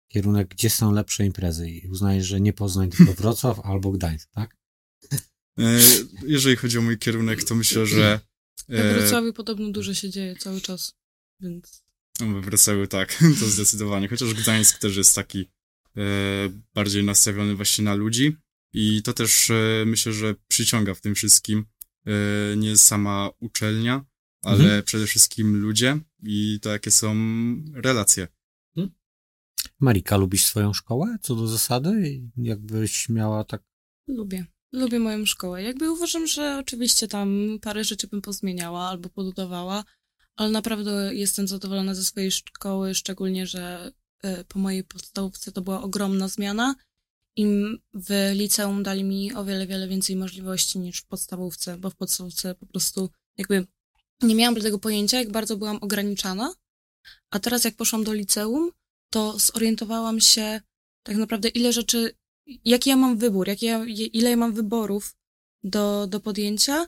kierunek, 0.08 0.48
gdzie 0.48 0.70
są 0.70 0.92
lepsze 0.92 1.26
imprezy 1.26 1.70
i 1.70 1.88
uznajesz, 1.88 2.26
że 2.26 2.42
nie 2.42 2.54
Poznań, 2.54 2.90
tylko 2.90 3.14
Wrocław 3.22 3.60
albo 3.60 3.92
Gdańsk, 3.92 4.30
tak? 4.32 4.58
E, 5.60 5.80
jeżeli 6.28 6.56
chodzi 6.56 6.78
o 6.78 6.82
mój 6.82 6.98
kierunek, 6.98 7.44
to 7.44 7.56
myślę, 7.56 7.86
że... 7.86 8.20
W 8.70 8.74
e, 8.74 8.94
Wrocławiu 8.94 9.34
podobno 9.34 9.72
dużo 9.72 9.94
się 9.94 10.10
dzieje 10.10 10.36
cały 10.36 10.62
czas, 10.62 10.94
więc... 11.40 11.84
We 12.20 12.42
Wrocławiu 12.42 12.88
tak, 12.88 13.18
to 13.40 13.46
zdecydowanie. 13.46 14.08
Chociaż 14.08 14.34
Gdańsk 14.34 14.80
też 14.80 14.98
jest 14.98 15.16
taki 15.16 15.50
e, 15.98 16.02
bardziej 16.74 17.04
nastawiony 17.04 17.56
właśnie 17.56 17.84
na 17.84 17.96
ludzi 17.96 18.36
i 18.74 19.02
to 19.04 19.14
też 19.14 19.52
myślę, 19.86 20.14
że 20.14 20.36
przyciąga 20.48 20.94
w 20.94 21.02
tym 21.02 21.16
wszystkim 21.16 21.66
nie 22.58 22.78
sama 22.78 23.30
uczelnia, 23.40 24.06
ale 24.44 24.64
mhm. 24.64 24.84
przede 24.84 25.08
wszystkim 25.08 25.62
ludzie 25.62 26.00
i 26.24 26.60
to, 26.62 26.70
jakie 26.70 26.92
są 26.92 27.16
relacje 27.74 28.28
Marika, 29.80 30.18
lubisz 30.18 30.46
swoją 30.46 30.74
szkołę 30.74 31.18
co 31.22 31.36
do 31.36 31.48
zasady? 31.48 32.22
Jakbyś 32.38 33.10
miała 33.10 33.44
tak. 33.44 33.64
Lubię. 34.08 34.46
Lubię 34.72 35.00
moją 35.00 35.26
szkołę. 35.26 35.64
Jakby 35.64 35.92
uważam, 35.92 36.28
że 36.28 36.58
oczywiście 36.60 37.08
tam 37.08 37.60
parę 37.62 37.84
rzeczy 37.84 38.08
bym 38.08 38.22
pozmieniała 38.22 38.90
albo 38.90 39.10
pododawała, 39.10 39.84
ale 40.36 40.50
naprawdę 40.50 41.16
jestem 41.16 41.48
zadowolona 41.48 41.96
ze 41.96 42.04
swojej 42.04 42.32
szkoły, 42.32 42.96
szczególnie, 42.96 43.48
że 43.48 43.92
e, 44.24 44.44
po 44.44 44.60
mojej 44.60 44.84
podstawówce 44.84 45.52
to 45.52 45.62
była 45.62 45.82
ogromna 45.82 46.28
zmiana 46.28 46.76
i 47.36 47.46
w 47.94 48.32
liceum 48.34 48.84
dali 48.84 49.04
mi 49.04 49.34
o 49.34 49.46
wiele, 49.46 49.68
wiele 49.68 49.88
więcej 49.88 50.16
możliwości 50.16 50.80
niż 50.80 51.02
w 51.02 51.06
podstawówce, 51.06 51.78
bo 51.78 51.90
w 51.90 51.96
podstawówce 51.96 52.56
po 52.56 52.66
prostu 52.66 53.10
jakby 53.38 53.68
nie 54.22 54.36
miałam 54.36 54.56
tego 54.56 54.80
pojęcia, 54.80 55.20
jak 55.20 55.32
bardzo 55.32 55.58
byłam 55.58 55.78
ograniczana, 55.82 56.54
a 57.30 57.40
teraz 57.40 57.64
jak 57.64 57.76
poszłam 57.76 58.04
do 58.04 58.14
liceum, 58.14 58.72
to 59.10 59.40
zorientowałam 59.40 60.20
się 60.20 60.62
tak 61.04 61.16
naprawdę, 61.16 61.50
ile 61.50 61.74
rzeczy, 61.74 62.12
jaki 62.66 62.90
ja 62.90 62.96
mam 62.96 63.18
wybór, 63.18 63.48
ja, 63.62 63.86
ile 64.14 64.30
ja 64.30 64.38
mam 64.38 64.54
wyborów 64.54 65.16
do, 65.64 66.08
do 66.08 66.20
podjęcia, 66.20 66.88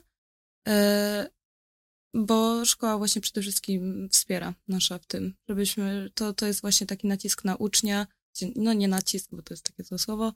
e, 0.68 1.30
bo 2.14 2.64
szkoła 2.64 2.98
właśnie 2.98 3.22
przede 3.22 3.42
wszystkim 3.42 4.08
wspiera 4.12 4.54
nasza 4.68 4.98
w 4.98 5.06
tym, 5.06 5.34
żebyśmy, 5.48 6.10
to, 6.14 6.32
to 6.32 6.46
jest 6.46 6.60
właśnie 6.60 6.86
taki 6.86 7.06
nacisk 7.06 7.44
na 7.44 7.56
ucznia, 7.56 8.06
no 8.56 8.72
nie 8.72 8.88
nacisk, 8.88 9.30
bo 9.32 9.42
to 9.42 9.54
jest 9.54 9.64
takie 9.64 9.84
złe 9.84 9.98
słowo, 9.98 10.32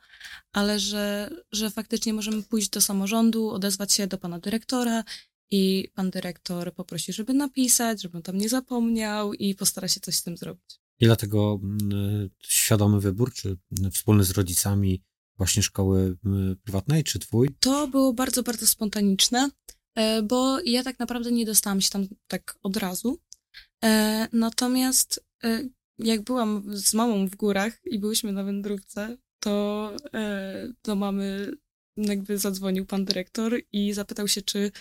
ale 0.52 0.80
że, 0.80 1.30
że 1.52 1.70
faktycznie 1.70 2.14
możemy 2.14 2.42
pójść 2.42 2.68
do 2.68 2.80
samorządu, 2.80 3.50
odezwać 3.50 3.92
się 3.92 4.06
do 4.06 4.18
pana 4.18 4.38
dyrektora 4.38 5.04
i 5.50 5.88
pan 5.94 6.10
dyrektor 6.10 6.74
poprosi, 6.74 7.12
żeby 7.12 7.34
napisać, 7.34 8.02
żeby 8.02 8.16
on 8.16 8.22
tam 8.22 8.38
nie 8.38 8.48
zapomniał 8.48 9.34
i 9.34 9.54
postara 9.54 9.88
się 9.88 10.00
coś 10.00 10.14
z 10.14 10.22
tym 10.22 10.36
zrobić. 10.36 10.80
I 11.00 11.04
dlatego 11.04 11.60
mm, 11.62 12.30
świadomy 12.42 13.00
wybór, 13.00 13.32
czy 13.32 13.56
wspólny 13.92 14.24
z 14.24 14.30
rodzicami 14.30 15.02
właśnie 15.38 15.62
szkoły 15.62 16.16
prywatnej, 16.64 17.04
czy 17.04 17.18
twój? 17.18 17.48
To 17.60 17.88
było 17.88 18.12
bardzo, 18.12 18.42
bardzo 18.42 18.66
spontaniczne, 18.66 19.50
e, 19.94 20.22
bo 20.22 20.60
ja 20.60 20.82
tak 20.82 20.98
naprawdę 20.98 21.32
nie 21.32 21.46
dostałam 21.46 21.80
się 21.80 21.90
tam 21.90 22.06
tak 22.26 22.58
od 22.62 22.76
razu. 22.76 23.18
E, 23.84 24.28
natomiast 24.32 25.24
e, 25.44 25.68
jak 25.98 26.22
byłam 26.22 26.62
z 26.76 26.94
mamą 26.94 27.26
w 27.26 27.36
górach 27.36 27.80
i 27.84 27.98
byłyśmy 27.98 28.32
na 28.32 28.44
wędrówce, 28.44 29.16
to 29.40 29.92
do 30.84 30.96
mamy 30.96 31.50
jakby 31.96 32.38
zadzwonił 32.38 32.86
pan 32.86 33.04
dyrektor 33.04 33.60
i 33.72 33.92
zapytał 33.92 34.28
się, 34.28 34.42
czy 34.42 34.72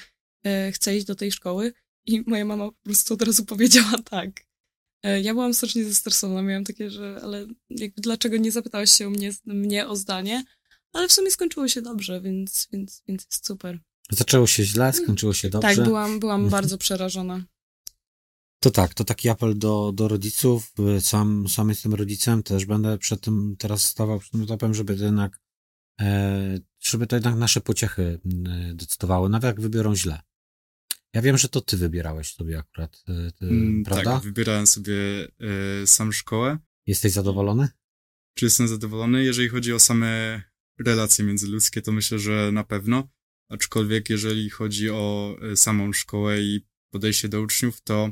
chce 0.71 0.97
iść 0.97 1.05
do 1.05 1.15
tej 1.15 1.31
szkoły. 1.31 1.73
I 2.05 2.23
moja 2.27 2.45
mama 2.45 2.65
po 2.65 2.83
prostu 2.83 3.13
od 3.13 3.21
razu 3.21 3.45
powiedziała 3.45 3.97
tak. 4.09 4.45
Ja 5.21 5.33
byłam 5.33 5.53
strasznie 5.53 5.85
zestresowana, 5.85 6.41
miałam 6.41 6.63
takie, 6.63 6.89
że 6.89 7.19
ale 7.23 7.47
jakby 7.69 8.01
dlaczego 8.01 8.37
nie 8.37 8.51
zapytałaś 8.51 8.91
się 8.91 9.09
mnie, 9.09 9.31
mnie 9.45 9.87
o 9.87 9.95
zdanie? 9.95 10.43
Ale 10.93 11.07
w 11.07 11.11
sumie 11.11 11.31
skończyło 11.31 11.67
się 11.67 11.81
dobrze, 11.81 12.21
więc, 12.21 12.67
więc, 12.71 13.03
więc 13.07 13.23
jest 13.23 13.45
super. 13.45 13.79
Zaczęło 14.11 14.47
się 14.47 14.63
źle, 14.63 14.93
skończyło 14.93 15.33
się 15.33 15.49
dobrze. 15.49 15.75
Tak, 15.75 15.85
byłam, 15.85 16.19
byłam 16.19 16.41
mhm. 16.41 16.51
bardzo 16.51 16.77
przerażona. 16.77 17.43
To 18.59 18.71
tak, 18.71 18.93
to 18.93 19.03
taki 19.03 19.29
apel 19.29 19.57
do, 19.57 19.91
do 19.95 20.07
rodziców. 20.07 20.73
Sam, 20.99 21.49
sam 21.49 21.69
jestem 21.69 21.93
rodzicem, 21.93 22.43
też 22.43 22.65
będę 22.65 22.97
przed 22.97 23.21
tym 23.21 23.55
teraz 23.59 23.85
stawał 23.85 24.19
przed 24.19 24.31
tym 24.31 24.43
etapem, 24.43 24.73
żeby 24.73 24.97
to 24.97 25.03
jednak, 25.03 25.39
e, 26.01 26.59
żeby 26.79 27.07
to 27.07 27.15
jednak 27.15 27.35
nasze 27.35 27.61
pociechy 27.61 28.19
decydowały, 28.73 29.29
nawet 29.29 29.47
jak 29.47 29.61
wybiorą 29.61 29.95
źle. 29.95 30.19
Ja 31.15 31.21
wiem, 31.21 31.37
że 31.37 31.49
to 31.49 31.61
ty 31.61 31.77
wybierałeś 31.77 32.33
sobie 32.33 32.59
akurat, 32.59 33.03
e, 33.07 33.31
ty, 33.31 33.45
mm, 33.45 33.83
prawda? 33.83 34.13
Tak, 34.13 34.23
wybierałem 34.23 34.67
sobie 34.67 34.95
e, 35.83 35.87
sam 35.87 36.13
szkołę. 36.13 36.57
Jesteś 36.87 37.11
zadowolony? 37.11 37.69
Czy 38.33 38.45
jestem 38.45 38.67
zadowolony? 38.67 39.23
Jeżeli 39.23 39.49
chodzi 39.49 39.73
o 39.73 39.79
same 39.79 40.41
relacje 40.79 41.25
międzyludzkie, 41.25 41.81
to 41.81 41.91
myślę, 41.91 42.19
że 42.19 42.49
na 42.53 42.63
pewno. 42.63 43.07
Aczkolwiek 43.49 44.09
jeżeli 44.09 44.49
chodzi 44.49 44.89
o 44.89 45.37
e, 45.51 45.55
samą 45.55 45.93
szkołę 45.93 46.41
i 46.41 46.65
podejście 46.89 47.29
do 47.29 47.41
uczniów, 47.41 47.81
to 47.81 48.09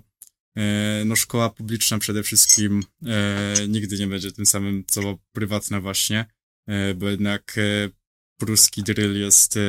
e, 0.57 1.03
no 1.05 1.15
szkoła 1.15 1.49
publiczna 1.49 1.99
przede 1.99 2.23
wszystkim 2.23 2.83
e, 3.05 3.55
nigdy 3.67 3.97
nie 3.97 4.07
będzie 4.07 4.31
tym 4.31 4.45
samym, 4.45 4.83
co 4.87 5.19
prywatna 5.31 5.81
właśnie, 5.81 6.25
e, 6.67 6.93
bo 6.93 7.09
jednak 7.09 7.57
e, 7.57 7.89
pruski 8.37 8.83
drill 8.83 9.19
jest 9.19 9.59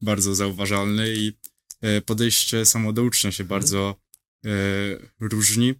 bardzo 0.00 0.34
zauważalny 0.34 1.14
i 1.14 1.32
podejście 2.06 2.66
samo 2.66 2.92
do 2.92 3.02
ucznia 3.02 3.32
się 3.32 3.44
bardzo 3.44 4.00
różni. 5.20 5.74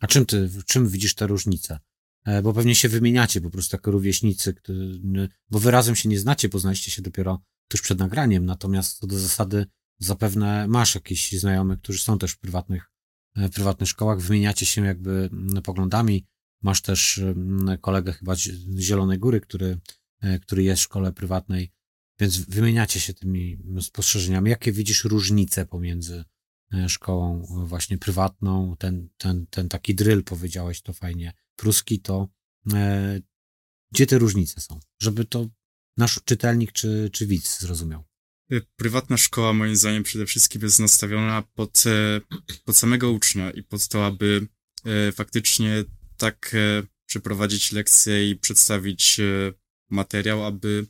A 0.00 0.06
czym 0.06 0.26
ty, 0.26 0.50
czym 0.66 0.88
widzisz 0.88 1.14
te 1.14 1.26
różnice? 1.26 1.78
E, 2.24 2.42
bo 2.42 2.52
pewnie 2.52 2.74
się 2.74 2.88
wymieniacie 2.88 3.40
po 3.40 3.50
prostu 3.50 3.76
jako 3.76 3.90
rówieśnicy, 3.90 4.54
bo 5.50 5.58
wy 5.58 5.70
razem 5.70 5.96
się 5.96 6.08
nie 6.08 6.18
znacie, 6.18 6.48
poznaliście 6.48 6.90
się 6.90 7.02
dopiero 7.02 7.42
tuż 7.68 7.82
przed 7.82 7.98
nagraniem, 7.98 8.46
natomiast 8.46 8.98
co 8.98 9.06
do 9.06 9.18
zasady 9.18 9.66
zapewne 9.98 10.68
masz 10.68 10.94
jakichś 10.94 11.32
znajomych, 11.32 11.78
którzy 11.78 11.98
są 11.98 12.18
też 12.18 12.32
w 12.32 12.38
prywatnych, 12.38 12.90
e, 13.36 13.48
prywatnych 13.48 13.88
szkołach, 13.88 14.20
wymieniacie 14.20 14.66
się 14.66 14.84
jakby 14.84 15.30
poglądami, 15.64 16.26
masz 16.62 16.82
też 16.82 17.20
kolegę 17.80 18.12
chyba 18.12 18.34
z 18.34 18.78
Zielonej 18.78 19.18
Góry, 19.18 19.40
który, 19.40 19.78
e, 20.20 20.38
który 20.38 20.62
jest 20.62 20.82
w 20.82 20.84
szkole 20.84 21.12
prywatnej, 21.12 21.72
więc 22.20 22.38
wymieniacie 22.38 23.00
się 23.00 23.14
tymi 23.14 23.58
spostrzeżeniami. 23.80 24.50
Jakie 24.50 24.72
widzisz 24.72 25.04
różnice 25.04 25.66
pomiędzy 25.66 26.24
szkołą 26.88 27.46
właśnie 27.66 27.98
prywatną, 27.98 28.76
ten, 28.78 29.08
ten, 29.16 29.46
ten 29.46 29.68
taki 29.68 29.94
drill, 29.94 30.24
powiedziałeś 30.24 30.82
to 30.82 30.92
fajnie, 30.92 31.32
pruski, 31.56 32.00
to 32.00 32.28
e, 32.72 33.20
gdzie 33.92 34.06
te 34.06 34.18
różnice 34.18 34.60
są? 34.60 34.80
Żeby 35.02 35.24
to 35.24 35.46
nasz 35.96 36.20
czytelnik 36.24 36.72
czy, 36.72 37.10
czy 37.12 37.26
widz 37.26 37.60
zrozumiał. 37.60 38.04
Y, 38.52 38.62
prywatna 38.76 39.16
szkoła, 39.16 39.52
moim 39.52 39.76
zdaniem, 39.76 40.02
przede 40.02 40.26
wszystkim 40.26 40.62
jest 40.62 40.78
nastawiona 40.78 41.42
pod, 41.54 41.84
e, 41.86 42.20
pod 42.64 42.76
samego 42.76 43.10
ucznia 43.10 43.50
i 43.50 43.62
pod 43.62 43.88
to, 43.88 44.06
aby 44.06 44.46
e, 44.84 45.12
faktycznie 45.12 45.84
tak 46.16 46.54
e, 46.54 46.82
przeprowadzić 47.06 47.72
lekcję 47.72 48.30
i 48.30 48.36
przedstawić 48.36 49.20
materiał, 49.90 50.44
aby 50.44 50.86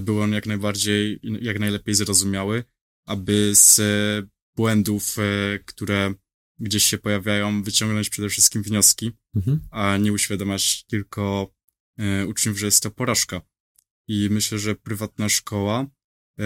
był 0.00 0.20
on 0.20 0.32
jak 0.32 0.46
najbardziej, 0.46 1.20
jak 1.22 1.58
najlepiej 1.58 1.94
zrozumiały, 1.94 2.64
aby 3.06 3.50
z 3.54 3.80
błędów, 4.56 5.16
które 5.64 6.14
gdzieś 6.58 6.84
się 6.84 6.98
pojawiają, 6.98 7.62
wyciągnąć 7.62 8.10
przede 8.10 8.28
wszystkim 8.28 8.62
wnioski, 8.62 9.12
mhm. 9.36 9.60
a 9.70 9.96
nie 9.96 10.12
uświadamiać 10.12 10.84
tylko 10.84 11.52
e, 11.98 12.26
uczniów, 12.26 12.58
że 12.58 12.66
jest 12.66 12.82
to 12.82 12.90
porażka. 12.90 13.40
I 14.08 14.28
myślę, 14.30 14.58
że 14.58 14.74
prywatna 14.74 15.28
szkoła 15.28 15.86
e, 16.38 16.44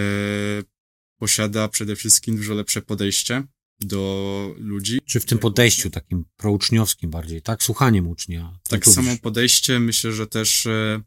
posiada 1.19 1.67
przede 1.67 1.95
wszystkim 1.95 2.37
dużo 2.37 2.53
lepsze 2.53 2.81
podejście 2.81 3.43
do 3.79 4.55
ludzi. 4.57 4.99
Czy 5.05 5.19
w 5.19 5.25
tym 5.25 5.37
podejściu 5.37 5.89
takim 5.89 6.25
prouczniowskim 6.37 7.09
bardziej, 7.09 7.41
tak? 7.41 7.63
Słuchaniem 7.63 8.07
ucznia. 8.07 8.59
Tak, 8.69 8.85
samo 8.85 9.17
podejście. 9.21 9.79
Myślę, 9.79 10.11
że 10.11 10.27
też 10.27 10.65
e, 10.65 11.01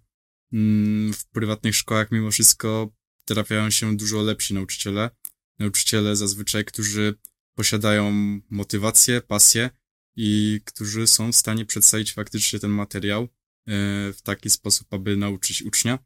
w 1.13 1.27
prywatnych 1.33 1.77
szkołach 1.77 2.11
mimo 2.11 2.31
wszystko 2.31 2.93
trafiają 3.25 3.71
się 3.71 3.97
dużo 3.97 4.23
lepsi 4.23 4.55
nauczyciele. 4.55 5.11
Nauczyciele 5.59 6.17
zazwyczaj, 6.17 6.65
którzy 6.65 7.15
posiadają 7.55 8.13
motywację, 8.51 9.21
pasję 9.21 9.71
i 10.17 10.61
którzy 10.65 11.07
są 11.07 11.33
w 11.33 11.37
stanie 11.37 11.67
przedstawić 11.67 12.13
faktycznie 12.13 12.59
ten 12.59 12.71
materiał 12.71 13.23
e, 13.23 13.29
w 14.13 14.19
taki 14.23 14.51
sposób, 14.51 14.95
aby 14.95 15.17
nauczyć 15.17 15.63
ucznia 15.63 15.99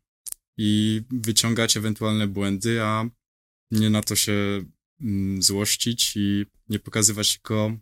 i 0.57 1.03
wyciągać 1.11 1.77
ewentualne 1.77 2.27
błędy, 2.27 2.83
a 2.83 3.11
nie 3.71 3.91
na 3.91 4.03
to 4.03 4.17
się 4.17 4.65
mm, 5.01 5.43
złościć 5.43 6.13
i 6.17 6.47
nie 6.69 6.79
pokazywać 6.79 7.33
tylko 7.33 7.77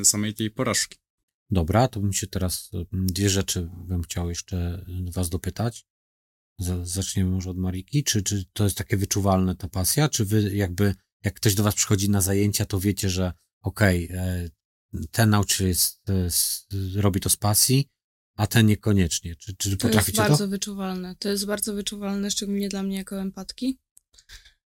e, 0.00 0.04
samej 0.04 0.34
tej 0.34 0.50
porażki. 0.50 0.98
Dobra, 1.50 1.88
to 1.88 2.00
bym 2.00 2.12
się 2.12 2.26
teraz 2.26 2.70
mm, 2.92 3.06
dwie 3.06 3.30
rzeczy 3.30 3.70
bym 3.88 4.02
chciał 4.02 4.28
jeszcze 4.28 4.84
was 5.12 5.28
dopytać. 5.28 5.86
Zaczniemy 6.82 7.30
może 7.30 7.50
od 7.50 7.56
Mariki. 7.56 8.04
Czy, 8.04 8.22
czy 8.22 8.44
to 8.52 8.64
jest 8.64 8.76
takie 8.76 8.96
wyczuwalne 8.96 9.54
ta 9.54 9.68
pasja? 9.68 10.08
Czy 10.08 10.24
wy 10.24 10.56
jakby 10.56 10.94
jak 11.24 11.34
ktoś 11.34 11.54
do 11.54 11.62
was 11.62 11.74
przychodzi 11.74 12.10
na 12.10 12.20
zajęcia, 12.20 12.66
to 12.66 12.80
wiecie, 12.80 13.10
że 13.10 13.32
okej, 13.62 14.04
okay, 14.04 14.20
e, 14.20 14.48
ten 15.10 15.30
nauczyciel 15.30 15.68
jest, 15.68 16.02
robi 16.96 17.20
to 17.20 17.30
z 17.30 17.36
pasji, 17.36 17.88
a 18.36 18.46
ten 18.46 18.66
niekoniecznie. 18.66 19.36
Czy, 19.36 19.56
czy 19.56 19.76
to 19.76 19.86
potraficie 19.86 20.16
to? 20.16 20.22
jest 20.22 20.30
bardzo 20.30 20.44
to? 20.44 20.50
wyczuwalne. 20.50 21.16
To 21.18 21.28
jest 21.28 21.46
bardzo 21.46 21.74
wyczuwalne, 21.74 22.30
szczególnie 22.30 22.68
dla 22.68 22.82
mnie 22.82 22.96
jako 22.96 23.20
empatki. 23.20 23.78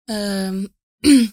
Um, 0.08 0.68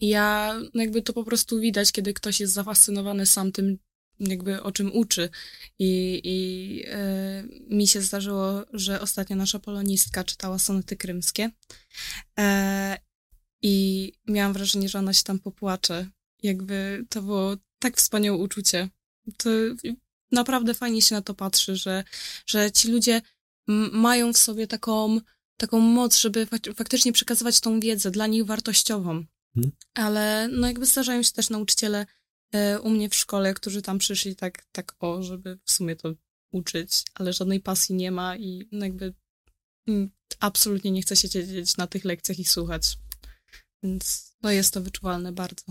ja 0.00 0.54
jakby 0.74 1.02
to 1.02 1.12
po 1.12 1.24
prostu 1.24 1.60
widać, 1.60 1.92
kiedy 1.92 2.14
ktoś 2.14 2.40
jest 2.40 2.52
zafascynowany 2.52 3.26
sam 3.26 3.52
tym, 3.52 3.78
jakby 4.20 4.62
o 4.62 4.72
czym 4.72 4.92
uczy. 4.92 5.30
I, 5.78 6.20
i 6.24 6.84
e, 6.88 7.42
mi 7.70 7.86
się 7.86 8.02
zdarzyło, 8.02 8.64
że 8.72 9.00
ostatnio 9.00 9.36
nasza 9.36 9.58
polonistka 9.58 10.24
czytała 10.24 10.58
sonety 10.58 10.96
krymskie. 10.96 11.50
E, 12.38 12.98
i 13.62 14.12
miałam 14.26 14.52
wrażenie, 14.52 14.88
że 14.88 14.98
ona 14.98 15.12
się 15.12 15.22
tam 15.22 15.38
popłacze. 15.38 16.06
Jakby 16.42 17.04
to 17.08 17.22
było 17.22 17.56
tak 17.78 17.96
wspaniałe 17.96 18.38
uczucie. 18.38 18.88
To 19.36 19.50
naprawdę 20.32 20.74
fajnie 20.74 21.02
się 21.02 21.14
na 21.14 21.22
to 21.22 21.34
patrzy, 21.34 21.76
że, 21.76 22.04
że 22.46 22.72
ci 22.72 22.88
ludzie 22.88 23.22
mają 23.92 24.32
w 24.32 24.38
sobie 24.38 24.66
taką, 24.66 25.20
taką 25.56 25.80
moc, 25.80 26.18
żeby 26.18 26.46
faktycznie 26.76 27.12
przekazywać 27.12 27.60
tą 27.60 27.80
wiedzę 27.80 28.10
dla 28.10 28.26
nich 28.26 28.44
wartościową. 28.44 29.24
Hmm. 29.54 29.72
Ale 29.94 30.48
no 30.52 30.66
jakby 30.66 30.86
zdarzają 30.86 31.22
się 31.22 31.32
też 31.32 31.50
nauczyciele 31.50 32.06
u 32.82 32.90
mnie 32.90 33.08
w 33.08 33.14
szkole, 33.14 33.54
którzy 33.54 33.82
tam 33.82 33.98
przyszli 33.98 34.36
tak, 34.36 34.64
tak 34.72 34.94
o, 35.00 35.22
żeby 35.22 35.58
w 35.64 35.72
sumie 35.72 35.96
to 35.96 36.14
uczyć, 36.52 37.02
ale 37.14 37.32
żadnej 37.32 37.60
pasji 37.60 37.94
nie 37.94 38.10
ma 38.10 38.36
i 38.36 38.68
no 38.72 38.84
jakby 38.84 39.14
mm, 39.88 40.10
absolutnie 40.40 40.90
nie 40.90 41.02
chce 41.02 41.16
się 41.16 41.28
siedzieć 41.28 41.76
na 41.76 41.86
tych 41.86 42.04
lekcjach 42.04 42.38
i 42.38 42.44
słuchać. 42.44 42.98
Więc 43.82 44.32
no 44.42 44.50
jest 44.50 44.74
to 44.74 44.82
wyczuwalne 44.82 45.32
bardzo. 45.32 45.64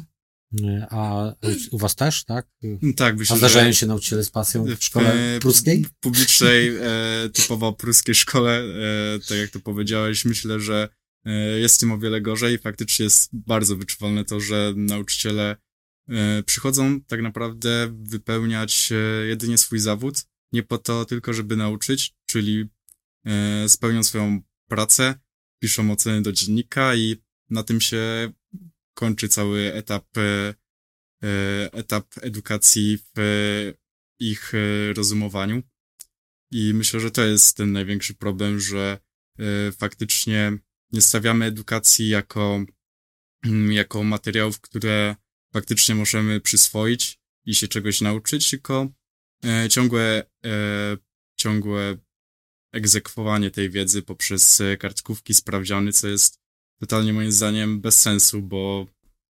A 0.90 1.34
u 1.72 1.78
was 1.78 1.96
też, 1.96 2.24
tak? 2.24 2.48
Tak, 2.96 3.18
myślę, 3.18 3.34
A 3.34 3.38
zdarzają 3.38 3.72
się 3.72 3.88
nauczyciele 3.88 4.24
z 4.24 4.30
pasją 4.30 4.66
w 4.66 4.84
szkole 4.84 5.40
pruskiej? 5.42 5.84
W 5.84 5.94
publicznej, 5.94 6.78
e, 6.78 7.30
typowo 7.34 7.74
pruskiej 7.74 8.16
szkole, 8.16 8.60
e, 9.16 9.20
tak 9.20 9.38
jak 9.38 9.50
to 9.50 9.60
powiedziałeś, 9.60 10.26
myślę, 10.26 10.60
że 10.60 10.90
e, 11.26 11.32
jest 11.60 11.80
tym 11.80 11.92
o 11.92 11.98
wiele 11.98 12.22
gorzej. 12.22 12.58
Faktycznie 12.58 13.04
jest 13.04 13.30
bardzo 13.34 13.76
wyczuwalne 13.76 14.26
to, 14.26 14.40
że 14.40 14.74
nauczyciele 14.76 15.52
e, 15.52 15.58
przychodzą 16.46 17.02
tak 17.02 17.22
naprawdę 17.22 17.88
wypełniać 17.92 18.92
e, 18.92 19.28
jedynie 19.28 19.58
swój 19.58 19.80
zawód, 19.80 20.26
nie 20.52 20.64
po 20.64 20.78
to 20.78 21.06
tylko, 21.06 21.34
żeby 21.34 21.56
nauczyć, 21.56 22.16
czyli 22.26 22.66
e, 23.26 23.70
spełnią 23.70 24.04
swoją 24.04 24.42
pracę, 24.70 25.20
piszą 25.60 25.92
oceny 25.92 26.22
do 26.22 26.32
dziennika 26.32 26.96
i 26.96 27.16
na 27.50 27.64
tym 27.64 27.82
się 27.82 28.32
kończy 28.94 29.28
cały 29.30 29.74
etap, 29.74 30.18
e, 30.18 30.54
e, 31.24 31.74
etap 31.74 32.08
edukacji 32.22 32.98
w 33.16 33.74
ich 34.20 34.54
e, 34.54 34.94
rozumowaniu. 34.94 35.64
I 36.52 36.74
myślę, 36.74 37.00
że 37.00 37.12
to 37.12 37.26
jest 37.26 37.58
ten 37.58 37.72
największy 37.72 38.16
problem, 38.16 38.60
że 38.60 39.00
e, 39.40 39.72
faktycznie 39.72 40.58
nie 40.92 41.02
stawiamy 41.02 41.46
edukacji 41.46 42.10
jako, 42.10 42.66
mm, 43.46 43.72
jako 43.72 44.04
materiałów, 44.04 44.62
które 44.62 45.16
faktycznie 45.58 45.96
możemy 45.96 46.42
przyswoić 46.42 47.20
i 47.46 47.56
się 47.56 47.68
czegoś 47.68 48.02
nauczyć, 48.02 48.50
tylko 48.50 48.88
e, 49.46 49.70
ciągłe, 49.70 50.24
ciągłe 51.36 51.98
egzekwowanie 52.74 53.52
tej 53.52 53.70
wiedzy 53.70 54.02
poprzez 54.02 54.62
kartkówki, 54.80 55.34
sprawdziany, 55.34 55.94
co 55.94 56.08
jest 56.08 56.40
totalnie 56.80 57.14
moim 57.14 57.32
zdaniem 57.32 57.82
bez 57.82 58.00
sensu, 58.00 58.42
bo 58.42 58.88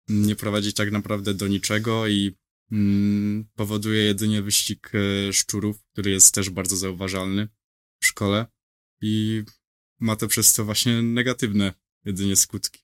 nie 0.10 0.36
prowadzi 0.36 0.74
tak 0.74 0.92
naprawdę 0.92 1.34
do 1.34 1.48
niczego 1.48 2.08
i 2.08 2.36
mm, 2.72 3.46
powoduje 3.56 4.04
jedynie 4.04 4.42
wyścig 4.42 4.92
e, 4.96 5.34
szczurów, 5.34 5.84
który 5.92 6.12
jest 6.12 6.34
też 6.34 6.50
bardzo 6.50 6.76
zauważalny 6.76 7.48
w 8.02 8.06
szkole 8.06 8.46
i 9.02 9.44
ma 10.00 10.16
to 10.16 10.28
przez 10.28 10.54
to 10.54 10.66
właśnie 10.66 11.02
negatywne 11.02 11.74
jedynie 12.06 12.36
skutki. 12.36 12.83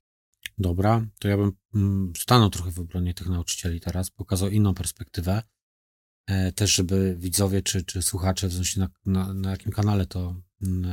Dobra, 0.60 1.06
to 1.20 1.28
ja 1.28 1.38
bym 1.38 1.52
mm, 1.76 2.14
stanął 2.18 2.50
trochę 2.50 2.72
w 2.72 2.80
obronie 2.80 3.14
tych 3.14 3.28
nauczycieli 3.30 3.80
teraz, 3.80 4.10
pokazał 4.10 4.50
inną 4.50 4.74
perspektywę. 4.74 5.44
E, 6.28 6.52
też, 6.52 6.76
żeby 6.76 7.16
widzowie 7.20 7.62
czy, 7.62 7.84
czy 7.84 8.02
słuchacze, 8.02 8.48
w 8.48 8.52
zależności 8.52 8.80
na, 8.80 8.90
na, 9.06 9.34
na 9.34 9.52
jakim 9.52 9.72
kanale 9.72 10.06
to 10.06 10.42
mm, 10.62 10.86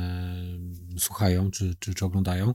e, 0.95 0.99
słuchają 0.99 1.51
czy, 1.51 1.75
czy, 1.79 1.93
czy 1.93 2.05
oglądają, 2.05 2.53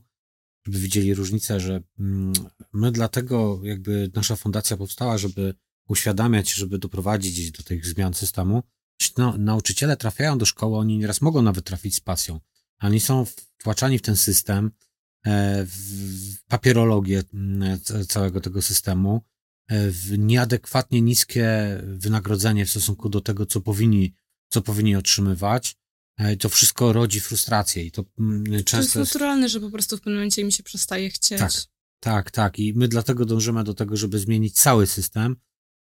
żeby 0.67 0.79
widzieli 0.79 1.15
różnicę, 1.15 1.61
że 1.61 1.83
mm, 1.99 2.33
my 2.73 2.93
dlatego 2.93 3.61
jakby 3.63 4.11
nasza 4.15 4.37
fundacja 4.37 4.77
powstała, 4.77 5.19
żeby 5.19 5.55
uświadamiać, 5.89 6.53
żeby 6.53 6.79
doprowadzić 6.79 7.51
do 7.51 7.63
tych 7.63 7.87
zmian 7.87 8.15
systemu. 8.15 8.63
No, 9.19 9.39
nauczyciele 9.39 9.97
trafiają 9.97 10.39
do 10.39 10.47
szkoły, 10.47 10.79
oni 10.79 10.99
nieraz 10.99 11.21
mogą 11.21 11.43
nawet 11.43 11.65
trafić 11.65 11.95
z 11.95 12.01
pasją. 12.01 12.41
Oni 12.81 13.01
są 13.01 13.25
wtłaczani 13.59 13.99
w 13.99 14.03
ten 14.03 14.17
system, 14.17 14.71
w 15.67 16.37
papierologię 16.49 17.23
mm, 17.35 17.81
całego 18.09 18.41
tego 18.41 18.63
systemu, 18.63 19.23
e, 19.69 19.91
w 19.91 20.19
nieadekwatnie 20.19 21.01
niskie 21.01 21.79
wynagrodzenie 21.83 22.67
w 22.67 22.71
stosunku 22.71 23.09
do 23.09 23.21
tego, 23.21 23.47
co 23.47 23.61
powinni, 23.61 24.15
co 24.49 24.63
powinni 24.63 24.97
otrzymywać. 24.97 25.77
E, 26.19 26.37
to 26.37 26.49
wszystko 26.49 26.93
rodzi 26.93 27.21
frustrację 27.21 27.85
i 27.85 27.91
to 27.91 28.05
mm, 28.19 28.45
często... 28.65 28.93
To 28.93 28.99
jest 29.01 29.15
naturalne, 29.15 29.49
że 29.49 29.61
po 29.61 29.71
prostu 29.71 29.97
w 29.97 30.01
pewnym 30.01 30.15
momencie 30.15 30.45
mi 30.45 30.53
się 30.53 30.63
przestaje 30.63 31.11
chcieć. 31.11 31.39
Tak, 31.39 31.53
tak, 32.01 32.31
tak. 32.31 32.59
I 32.59 32.75
my 32.75 32.89
dlatego 32.89 33.25
dążymy 33.25 33.65
do 33.65 33.75
tego, 33.75 33.97
żeby 33.97 34.19
zmienić 34.19 34.55
cały 34.55 34.87
system, 34.87 35.37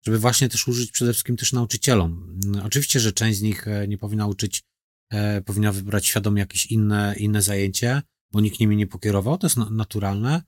żeby 0.06 0.20
właśnie 0.20 0.50
też 0.50 0.68
użyć 0.68 0.92
przede 0.92 1.14
wszystkim 1.14 1.38
też 1.38 1.54
nauczycielom. 1.54 2.40
Mm, 2.46 2.66
oczywiście, 2.66 3.00
że 3.00 3.14
część 3.14 3.40
z 3.40 3.42
nich 3.42 3.68
e, 3.68 3.88
nie 3.88 3.98
powinna 3.98 4.28
uczyć, 4.28 4.64
e, 5.10 5.42
powinna 5.42 5.72
wybrać 5.72 6.06
świadomie 6.06 6.40
jakieś 6.40 6.66
inne, 6.66 7.16
inne 7.18 7.42
zajęcie, 7.42 8.02
bo 8.32 8.42
nikt 8.42 8.60
nimi 8.60 8.78
nie 8.78 8.88
pokierował, 8.88 9.38
to 9.38 9.48
jest 9.48 9.58
naturalne, 9.58 10.44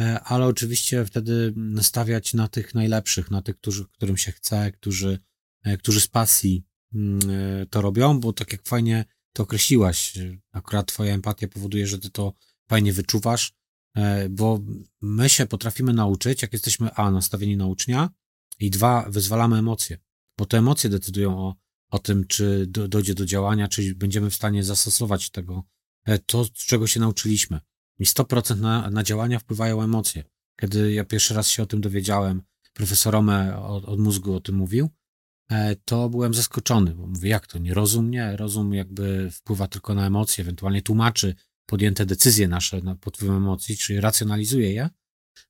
e, 0.00 0.20
ale 0.20 0.46
oczywiście 0.46 1.04
wtedy 1.04 1.54
stawiać 1.82 2.34
na 2.34 2.48
tych 2.48 2.74
najlepszych, 2.74 3.30
na 3.30 3.42
tych, 3.42 3.56
którzy, 3.56 3.84
którym 3.84 4.16
się 4.16 4.32
chce, 4.32 4.72
którzy, 4.72 5.18
e, 5.62 5.76
którzy 5.76 6.00
z 6.00 6.08
pasji 6.08 6.64
mm, 6.94 7.18
e, 7.30 7.66
to 7.66 7.80
robią, 7.80 8.20
bo 8.20 8.32
tak 8.32 8.52
jak 8.52 8.62
fajnie 8.62 9.04
to 9.32 9.42
określiłaś. 9.42 10.18
Akurat 10.52 10.86
twoja 10.86 11.14
empatia 11.14 11.48
powoduje, 11.48 11.86
że 11.86 11.98
ty 11.98 12.10
to 12.10 12.32
fajnie 12.68 12.92
wyczuwasz, 12.92 13.52
bo 14.30 14.60
my 15.00 15.28
się 15.28 15.46
potrafimy 15.46 15.92
nauczyć, 15.92 16.42
jak 16.42 16.52
jesteśmy 16.52 16.94
A, 16.94 17.10
nastawieni 17.10 17.56
na 17.56 17.66
ucznia 17.66 18.10
i 18.60 18.70
dwa, 18.70 19.10
wyzwalamy 19.10 19.56
emocje, 19.56 19.98
bo 20.38 20.46
te 20.46 20.58
emocje 20.58 20.90
decydują 20.90 21.38
o, 21.38 21.54
o 21.90 21.98
tym, 21.98 22.26
czy 22.26 22.66
do, 22.66 22.88
dojdzie 22.88 23.14
do 23.14 23.26
działania, 23.26 23.68
czy 23.68 23.94
będziemy 23.94 24.30
w 24.30 24.34
stanie 24.34 24.64
zastosować 24.64 25.30
tego, 25.30 25.64
to, 26.26 26.44
z 26.44 26.50
czego 26.50 26.86
się 26.86 27.00
nauczyliśmy. 27.00 27.60
I 27.98 28.04
100% 28.04 28.60
na, 28.60 28.90
na 28.90 29.02
działania 29.02 29.38
wpływają 29.38 29.82
emocje. 29.82 30.24
Kiedy 30.60 30.92
ja 30.92 31.04
pierwszy 31.04 31.34
raz 31.34 31.48
się 31.48 31.62
o 31.62 31.66
tym 31.66 31.80
dowiedziałem, 31.80 32.42
profesor 32.72 33.12
Rome 33.12 33.58
od, 33.58 33.84
od 33.84 34.00
mózgu 34.00 34.34
o 34.34 34.40
tym 34.40 34.54
mówił, 34.54 34.90
E, 35.50 35.76
to 35.76 36.08
byłem 36.08 36.34
zaskoczony, 36.34 36.94
bo 36.94 37.06
mówię, 37.06 37.30
jak 37.30 37.46
to, 37.46 37.58
nie 37.58 37.74
rozum? 37.74 38.10
Nie, 38.10 38.36
rozum 38.36 38.74
jakby 38.74 39.30
wpływa 39.30 39.68
tylko 39.68 39.94
na 39.94 40.06
emocje, 40.06 40.42
ewentualnie 40.42 40.82
tłumaczy 40.82 41.34
podjęte 41.66 42.06
decyzje 42.06 42.48
nasze 42.48 42.80
pod 43.00 43.16
wpływem 43.16 43.36
emocji, 43.36 43.76
czyli 43.76 44.00
racjonalizuje 44.00 44.72
je, 44.72 44.90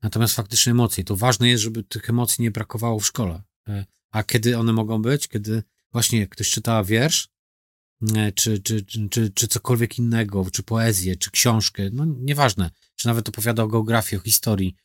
natomiast 0.03 0.35
faktycznie 0.35 0.73
emocje. 0.73 1.05
To 1.05 1.16
ważne 1.16 1.49
jest, 1.49 1.62
żeby 1.62 1.85
tych 1.85 2.11
emocji 2.11 2.42
nie 2.42 2.51
brakowało 2.51 3.01
w 3.01 3.07
szkole. 3.07 3.42
E, 3.68 3.85
a 4.11 4.23
kiedy 4.23 4.59
one 4.59 4.73
mogą 4.73 5.03
być? 5.03 5.29
Kiedy 5.29 5.62
właśnie 5.92 6.27
ktoś 6.27 6.51
czyta 6.51 6.85
wiersz, 6.85 7.25
e, 7.25 7.31
czy, 8.35 8.59
czy, 8.59 8.85
czy, 9.11 9.31
czy 9.31 9.49
cokolwiek 9.49 9.99
innego, 9.99 10.47
czy 10.53 10.63
poezję, 10.63 11.17
czy 11.17 11.31
książkę, 11.31 11.83
no 11.93 12.05
nieważne, 12.05 12.71
czy 12.97 13.07
nawet 13.07 13.29
opowiada 13.29 13.63
o 13.63 13.69
geografii, 13.69 14.21
o 14.21 14.25
historii, 14.25 14.77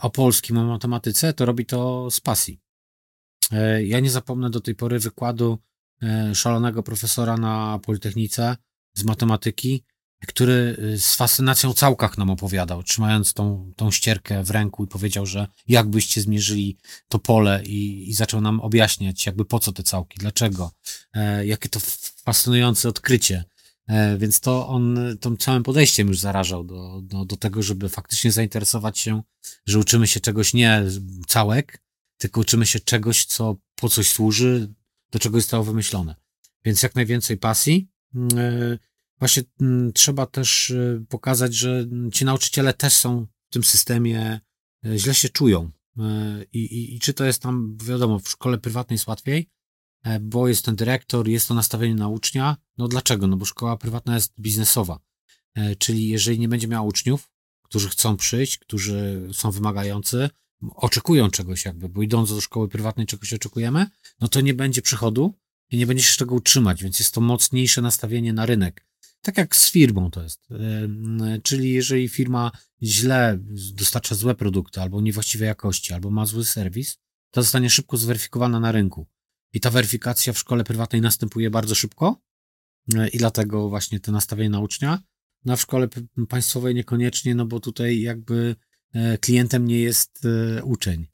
o 0.00 0.10
polskim, 0.10 0.58
o 0.58 0.64
matematyce, 0.64 1.32
to 1.32 1.44
robi 1.44 1.66
to 1.66 2.10
z 2.10 2.20
pasji. 2.20 2.60
E, 3.52 3.84
ja 3.84 4.00
nie 4.00 4.10
zapomnę 4.10 4.50
do 4.50 4.60
tej 4.60 4.74
pory 4.74 4.98
wykładu 4.98 5.58
e, 6.02 6.34
szalonego 6.34 6.82
profesora 6.82 7.36
na 7.36 7.78
Politechnice 7.82 8.56
z 8.94 9.04
matematyki, 9.04 9.84
który 10.26 10.76
e, 10.94 10.98
z 10.98 11.14
fascynacją 11.14 11.72
całkach 11.72 12.18
nam 12.18 12.30
opowiadał, 12.30 12.82
trzymając 12.82 13.32
tą, 13.32 13.72
tą 13.76 13.90
ścierkę 13.90 14.44
w 14.44 14.50
ręku 14.50 14.84
i 14.84 14.88
powiedział, 14.88 15.26
że 15.26 15.46
jakbyście 15.68 16.20
zmierzyli 16.20 16.78
to 17.08 17.18
pole 17.18 17.62
i, 17.64 18.08
i 18.10 18.14
zaczął 18.14 18.40
nam 18.40 18.60
objaśniać, 18.60 19.26
jakby 19.26 19.44
po 19.44 19.58
co 19.58 19.72
te 19.72 19.82
całki, 19.82 20.18
dlaczego, 20.18 20.72
e, 21.14 21.46
jakie 21.46 21.68
to 21.68 21.80
fascynujące 22.24 22.88
odkrycie. 22.88 23.44
E, 23.86 24.18
więc 24.18 24.40
to 24.40 24.68
on 24.68 24.98
tym 25.20 25.36
całym 25.36 25.62
podejściem 25.62 26.08
już 26.08 26.18
zarażał 26.18 26.64
do, 26.64 27.00
do, 27.02 27.24
do 27.24 27.36
tego, 27.36 27.62
żeby 27.62 27.88
faktycznie 27.88 28.32
zainteresować 28.32 28.98
się, 28.98 29.22
że 29.66 29.78
uczymy 29.78 30.06
się 30.06 30.20
czegoś 30.20 30.54
nie 30.54 30.84
całek, 31.26 31.82
tylko 32.18 32.40
uczymy 32.40 32.66
się 32.66 32.80
czegoś, 32.80 33.24
co 33.24 33.56
po 33.74 33.88
coś 33.88 34.10
służy, 34.10 34.74
do 35.10 35.18
czego 35.18 35.38
zostało 35.38 35.64
wymyślone. 35.64 36.14
Więc 36.64 36.82
jak 36.82 36.94
najwięcej 36.94 37.36
pasji. 37.36 37.88
Mm, 38.14 38.38
e, 38.38 38.78
właśnie 39.18 39.42
mm, 39.60 39.92
trzeba 39.92 40.26
też 40.26 40.70
e, 40.70 41.04
pokazać, 41.08 41.54
że 41.54 41.86
ci 42.12 42.24
nauczyciele 42.24 42.74
też 42.74 42.92
są 42.92 43.26
w 43.50 43.52
tym 43.52 43.64
systemie, 43.64 44.40
źle 44.96 45.14
się 45.14 45.28
czują. 45.28 45.70
I, 46.52 46.58
i, 46.58 46.94
i 46.94 47.00
czy 47.00 47.14
to 47.14 47.24
jest 47.24 47.42
tam, 47.42 47.76
wiadomo, 47.84 48.18
w 48.18 48.28
szkole 48.28 48.58
prywatnej 48.58 48.94
jest 48.94 49.06
łatwiej, 49.06 49.50
bo 50.20 50.48
jest 50.48 50.64
ten 50.64 50.76
dyrektor, 50.76 51.28
jest 51.28 51.48
to 51.48 51.54
nastawienie 51.54 51.94
na 51.94 52.08
ucznia. 52.08 52.56
No 52.78 52.88
dlaczego? 52.88 53.26
No 53.26 53.36
bo 53.36 53.44
szkoła 53.44 53.76
prywatna 53.76 54.14
jest 54.14 54.32
biznesowa. 54.40 54.98
Czyli 55.78 56.08
jeżeli 56.08 56.38
nie 56.38 56.48
będzie 56.48 56.68
miała 56.68 56.86
uczniów, 56.86 57.30
którzy 57.62 57.88
chcą 57.88 58.16
przyjść, 58.16 58.58
którzy 58.58 59.28
są 59.32 59.50
wymagający, 59.50 60.30
oczekują 60.74 61.30
czegoś 61.30 61.64
jakby, 61.64 61.88
bo 61.88 62.02
idąc 62.02 62.30
do 62.30 62.40
szkoły 62.40 62.68
prywatnej 62.68 63.06
czegoś 63.06 63.32
oczekujemy, 63.32 63.86
no 64.20 64.28
to 64.28 64.40
nie 64.40 64.54
będzie 64.54 64.82
przychodu 64.82 65.34
i 65.70 65.76
nie 65.76 65.86
będzie 65.86 66.04
się 66.04 66.16
czego 66.16 66.34
utrzymać, 66.34 66.82
więc 66.82 66.98
jest 66.98 67.14
to 67.14 67.20
mocniejsze 67.20 67.82
nastawienie 67.82 68.32
na 68.32 68.46
rynek. 68.46 68.86
Tak 69.22 69.38
jak 69.38 69.56
z 69.56 69.70
firmą 69.70 70.10
to 70.10 70.22
jest. 70.22 70.48
Czyli 71.42 71.70
jeżeli 71.70 72.08
firma 72.08 72.50
źle 72.82 73.38
dostarcza 73.74 74.14
złe 74.14 74.34
produkty, 74.34 74.80
albo 74.80 75.00
niewłaściwej 75.00 75.46
jakości, 75.46 75.92
albo 75.92 76.10
ma 76.10 76.26
zły 76.26 76.44
serwis, 76.44 76.98
to 77.30 77.42
zostanie 77.42 77.70
szybko 77.70 77.96
zweryfikowana 77.96 78.60
na 78.60 78.72
rynku. 78.72 79.06
I 79.54 79.60
ta 79.60 79.70
weryfikacja 79.70 80.32
w 80.32 80.38
szkole 80.38 80.64
prywatnej 80.64 81.02
następuje 81.02 81.50
bardzo 81.50 81.74
szybko 81.74 82.20
e, 82.94 83.08
i 83.08 83.18
dlatego 83.18 83.68
właśnie 83.68 84.00
to 84.00 84.12
nastawienie 84.12 84.50
na 84.50 84.60
ucznia. 84.60 84.90
Na 84.90 85.52
no 85.52 85.56
szkole 85.56 85.88
państwowej 86.28 86.74
niekoniecznie, 86.74 87.34
no 87.34 87.46
bo 87.46 87.60
tutaj 87.60 88.00
jakby 88.00 88.56
E, 88.94 89.18
klientem 89.18 89.66
nie 89.66 89.80
jest 89.80 90.26
e, 90.26 90.64
uczeń, 90.64 91.06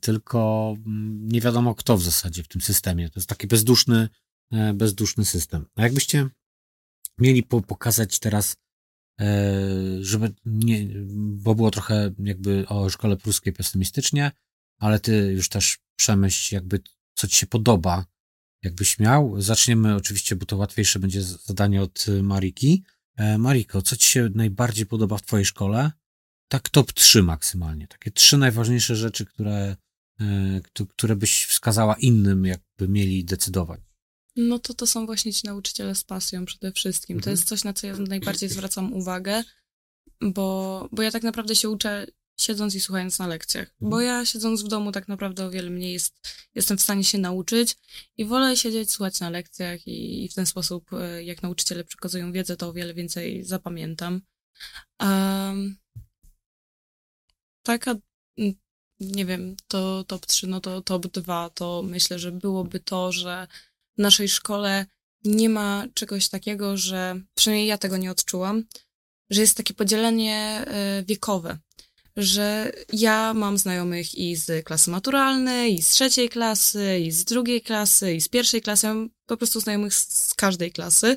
tylko 0.00 0.74
mm, 0.86 1.28
nie 1.28 1.40
wiadomo 1.40 1.74
kto 1.74 1.96
w 1.96 2.02
zasadzie 2.02 2.42
w 2.42 2.48
tym 2.48 2.60
systemie. 2.60 3.10
To 3.10 3.20
jest 3.20 3.28
taki 3.28 3.46
bezduszny, 3.46 4.08
bezduszny 4.74 5.24
system. 5.24 5.66
A 5.76 5.82
jakbyście 5.82 6.28
mieli 7.18 7.42
pokazać 7.42 8.18
teraz, 8.18 8.56
żeby 10.00 10.34
nie, 10.46 10.86
bo 11.16 11.54
było 11.54 11.70
trochę 11.70 12.14
jakby 12.18 12.68
o 12.68 12.90
szkole 12.90 13.16
pruskiej 13.16 13.52
pesymistycznie, 13.52 14.30
ale 14.78 15.00
ty 15.00 15.32
już 15.32 15.48
też 15.48 15.78
przemyśl 15.96 16.54
jakby 16.54 16.80
co 17.16 17.28
ci 17.28 17.36
się 17.36 17.46
podoba, 17.46 18.06
jakbyś 18.62 18.98
miał. 18.98 19.42
Zaczniemy 19.42 19.94
oczywiście, 19.94 20.36
bo 20.36 20.46
to 20.46 20.56
łatwiejsze 20.56 20.98
będzie 20.98 21.22
zadanie 21.22 21.82
od 21.82 22.06
Mariki. 22.22 22.84
Mariko, 23.38 23.82
co 23.82 23.96
ci 23.96 24.06
się 24.06 24.28
najbardziej 24.34 24.86
podoba 24.86 25.18
w 25.18 25.22
twojej 25.22 25.44
szkole? 25.44 25.90
tak 26.48 26.68
top 26.68 26.92
3 26.92 27.22
maksymalnie. 27.22 27.88
Takie 27.88 28.10
trzy 28.10 28.38
najważniejsze 28.38 28.96
rzeczy, 28.96 29.26
które, 29.26 29.76
e, 30.20 30.60
które 30.88 31.16
byś 31.16 31.44
wskazała 31.44 31.94
innym, 31.94 32.44
jakby 32.44 32.88
mieli 32.88 33.24
decydować. 33.24 33.80
No 34.36 34.58
to 34.58 34.74
to 34.74 34.86
są 34.86 35.06
właśnie 35.06 35.32
ci 35.32 35.46
nauczyciele 35.46 35.94
z 35.94 36.04
pasją 36.04 36.44
przede 36.44 36.72
wszystkim. 36.72 37.16
Mhm. 37.16 37.24
To 37.24 37.30
jest 37.30 37.44
coś, 37.44 37.64
na 37.64 37.72
co 37.72 37.86
ja 37.86 37.96
najbardziej 37.96 38.48
zwracam 38.48 38.92
uwagę, 38.92 39.42
bo, 40.20 40.88
bo 40.92 41.02
ja 41.02 41.10
tak 41.10 41.22
naprawdę 41.22 41.54
się 41.54 41.68
uczę 41.68 42.06
siedząc 42.36 42.74
i 42.74 42.80
słuchając 42.80 43.18
na 43.18 43.26
lekcjach. 43.26 43.68
Mhm. 43.68 43.90
Bo 43.90 44.00
ja 44.00 44.26
siedząc 44.26 44.62
w 44.62 44.68
domu 44.68 44.92
tak 44.92 45.08
naprawdę 45.08 45.44
o 45.46 45.50
wiele 45.50 45.70
mniej 45.70 45.92
jest, 45.92 46.28
jestem 46.54 46.78
w 46.78 46.82
stanie 46.82 47.04
się 47.04 47.18
nauczyć 47.18 47.76
i 48.16 48.24
wolę 48.24 48.56
siedzieć, 48.56 48.90
słuchać 48.90 49.20
na 49.20 49.30
lekcjach 49.30 49.86
i, 49.86 50.24
i 50.24 50.28
w 50.28 50.34
ten 50.34 50.46
sposób, 50.46 50.92
e, 50.92 51.24
jak 51.24 51.42
nauczyciele 51.42 51.84
przekazują 51.84 52.32
wiedzę, 52.32 52.56
to 52.56 52.68
o 52.68 52.72
wiele 52.72 52.94
więcej 52.94 53.44
zapamiętam. 53.44 54.20
Um, 55.00 55.76
taka, 57.62 57.94
nie 59.00 59.26
wiem, 59.26 59.56
to 59.68 60.04
top 60.04 60.26
3, 60.26 60.46
no 60.46 60.60
to 60.60 60.80
top 60.80 61.06
2, 61.06 61.50
to 61.50 61.82
myślę, 61.82 62.18
że 62.18 62.32
byłoby 62.32 62.80
to, 62.80 63.12
że 63.12 63.46
w 63.98 64.02
naszej 64.02 64.28
szkole 64.28 64.86
nie 65.24 65.48
ma 65.48 65.86
czegoś 65.94 66.28
takiego, 66.28 66.76
że 66.76 67.20
przynajmniej 67.34 67.68
ja 67.68 67.78
tego 67.78 67.96
nie 67.96 68.10
odczułam, 68.10 68.64
że 69.30 69.40
jest 69.40 69.56
takie 69.56 69.74
podzielenie 69.74 70.64
e, 70.66 71.02
wiekowe, 71.02 71.58
że 72.16 72.72
ja 72.92 73.34
mam 73.34 73.58
znajomych 73.58 74.14
i 74.14 74.36
z 74.36 74.64
klasy 74.64 74.90
maturalnej, 74.90 75.74
i 75.74 75.82
z 75.82 75.88
trzeciej 75.88 76.28
klasy, 76.28 76.98
i 76.98 77.12
z 77.12 77.24
drugiej 77.24 77.62
klasy, 77.62 78.14
i 78.14 78.20
z 78.20 78.28
pierwszej 78.28 78.62
klasy, 78.62 78.86
mam 78.86 79.10
po 79.26 79.36
prostu 79.36 79.60
znajomych 79.60 79.94
z, 79.94 80.28
z 80.28 80.34
każdej 80.34 80.72
klasy 80.72 81.16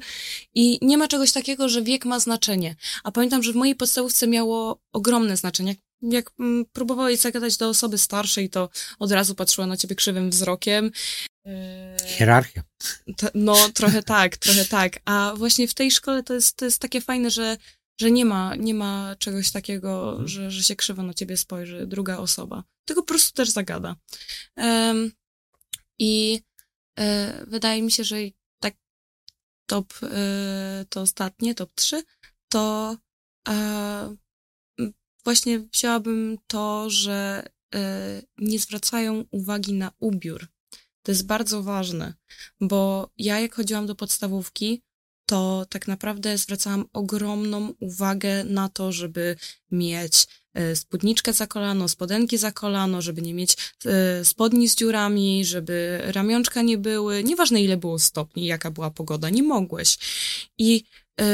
i 0.53 0.79
nie 0.81 0.97
ma 0.97 1.07
czegoś 1.07 1.31
takiego, 1.31 1.69
że 1.69 1.81
wiek 1.81 2.05
ma 2.05 2.19
znaczenie. 2.19 2.75
A 3.03 3.11
pamiętam, 3.11 3.43
że 3.43 3.53
w 3.53 3.55
mojej 3.55 3.75
podstawówce 3.75 4.27
miało 4.27 4.81
ogromne 4.93 5.37
znaczenie. 5.37 5.69
Jak, 5.69 6.13
jak 6.13 6.31
mm, 6.39 6.65
próbowałeś 6.73 7.19
zagadać 7.19 7.57
do 7.57 7.69
osoby 7.69 7.97
starszej, 7.97 8.49
to 8.49 8.69
od 8.99 9.11
razu 9.11 9.35
patrzyła 9.35 9.67
na 9.67 9.77
ciebie 9.77 9.95
krzywym 9.95 10.29
wzrokiem. 10.29 10.91
E, 11.45 11.97
Hierarchia. 12.07 12.63
No, 13.33 13.69
trochę 13.73 14.03
tak, 14.03 14.37
trochę 14.37 14.65
tak. 14.65 14.99
A 15.05 15.33
właśnie 15.37 15.67
w 15.67 15.73
tej 15.73 15.91
szkole 15.91 16.23
to 16.23 16.33
jest, 16.33 16.57
to 16.57 16.65
jest 16.65 16.79
takie 16.81 17.01
fajne, 17.01 17.31
że, 17.31 17.57
że 17.99 18.11
nie 18.11 18.25
ma, 18.25 18.55
nie 18.55 18.73
ma 18.73 19.15
czegoś 19.19 19.51
takiego, 19.51 20.09
Mhm. 20.11 20.27
że, 20.27 20.51
że 20.51 20.63
się 20.63 20.75
krzywo 20.75 21.03
na 21.03 21.13
ciebie 21.13 21.37
spojrzy 21.37 21.87
druga 21.87 22.17
osoba. 22.17 22.63
Tylko 22.85 23.01
po 23.01 23.07
prostu 23.07 23.33
też 23.33 23.49
zagada. 23.49 23.95
Em, 24.55 25.11
I 25.99 26.41
e, 26.99 27.45
wydaje 27.47 27.81
mi 27.81 27.91
się, 27.91 28.03
że 28.03 28.15
tak 28.61 28.75
top, 29.65 29.93
e, 30.03 30.85
to 30.89 31.01
ostatnie, 31.01 31.55
top 31.55 31.71
3, 31.75 32.03
to 32.49 32.97
m, 33.47 34.17
właśnie 35.23 35.59
wzięłabym 35.59 36.37
to, 36.47 36.89
że 36.89 37.43
nie 38.37 38.59
zwracają 38.59 39.25
uwagi 39.31 39.73
na 39.73 39.91
ubiór. 39.99 40.47
To 41.03 41.11
jest 41.11 41.25
bardzo 41.25 41.63
ważne, 41.63 42.13
bo 42.61 43.09
ja 43.17 43.39
jak 43.39 43.55
chodziłam 43.55 43.85
do 43.85 43.95
podstawówki, 43.95 44.81
to 45.29 45.65
tak 45.69 45.87
naprawdę 45.87 46.37
zwracałam 46.37 46.85
ogromną 46.93 47.73
uwagę 47.79 48.43
na 48.43 48.69
to, 48.69 48.91
żeby 48.91 49.35
mieć 49.71 50.27
e, 50.53 50.75
spódniczkę 50.75 51.33
za 51.33 51.47
kolano, 51.47 51.87
spodenki 51.87 52.37
za 52.37 52.51
kolano, 52.51 53.01
żeby 53.01 53.21
nie 53.21 53.33
mieć 53.33 53.57
e, 53.85 54.25
spodni 54.25 54.69
z 54.69 54.75
dziurami, 54.75 55.45
żeby 55.45 56.01
ramionczka 56.05 56.61
nie 56.61 56.77
były, 56.77 57.23
nieważne 57.23 57.63
ile 57.63 57.77
było 57.77 57.99
stopni, 57.99 58.45
jaka 58.45 58.71
była 58.71 58.91
pogoda, 58.91 59.29
nie 59.29 59.43
mogłeś. 59.43 59.97
I 60.57 60.83
e, 61.21 61.25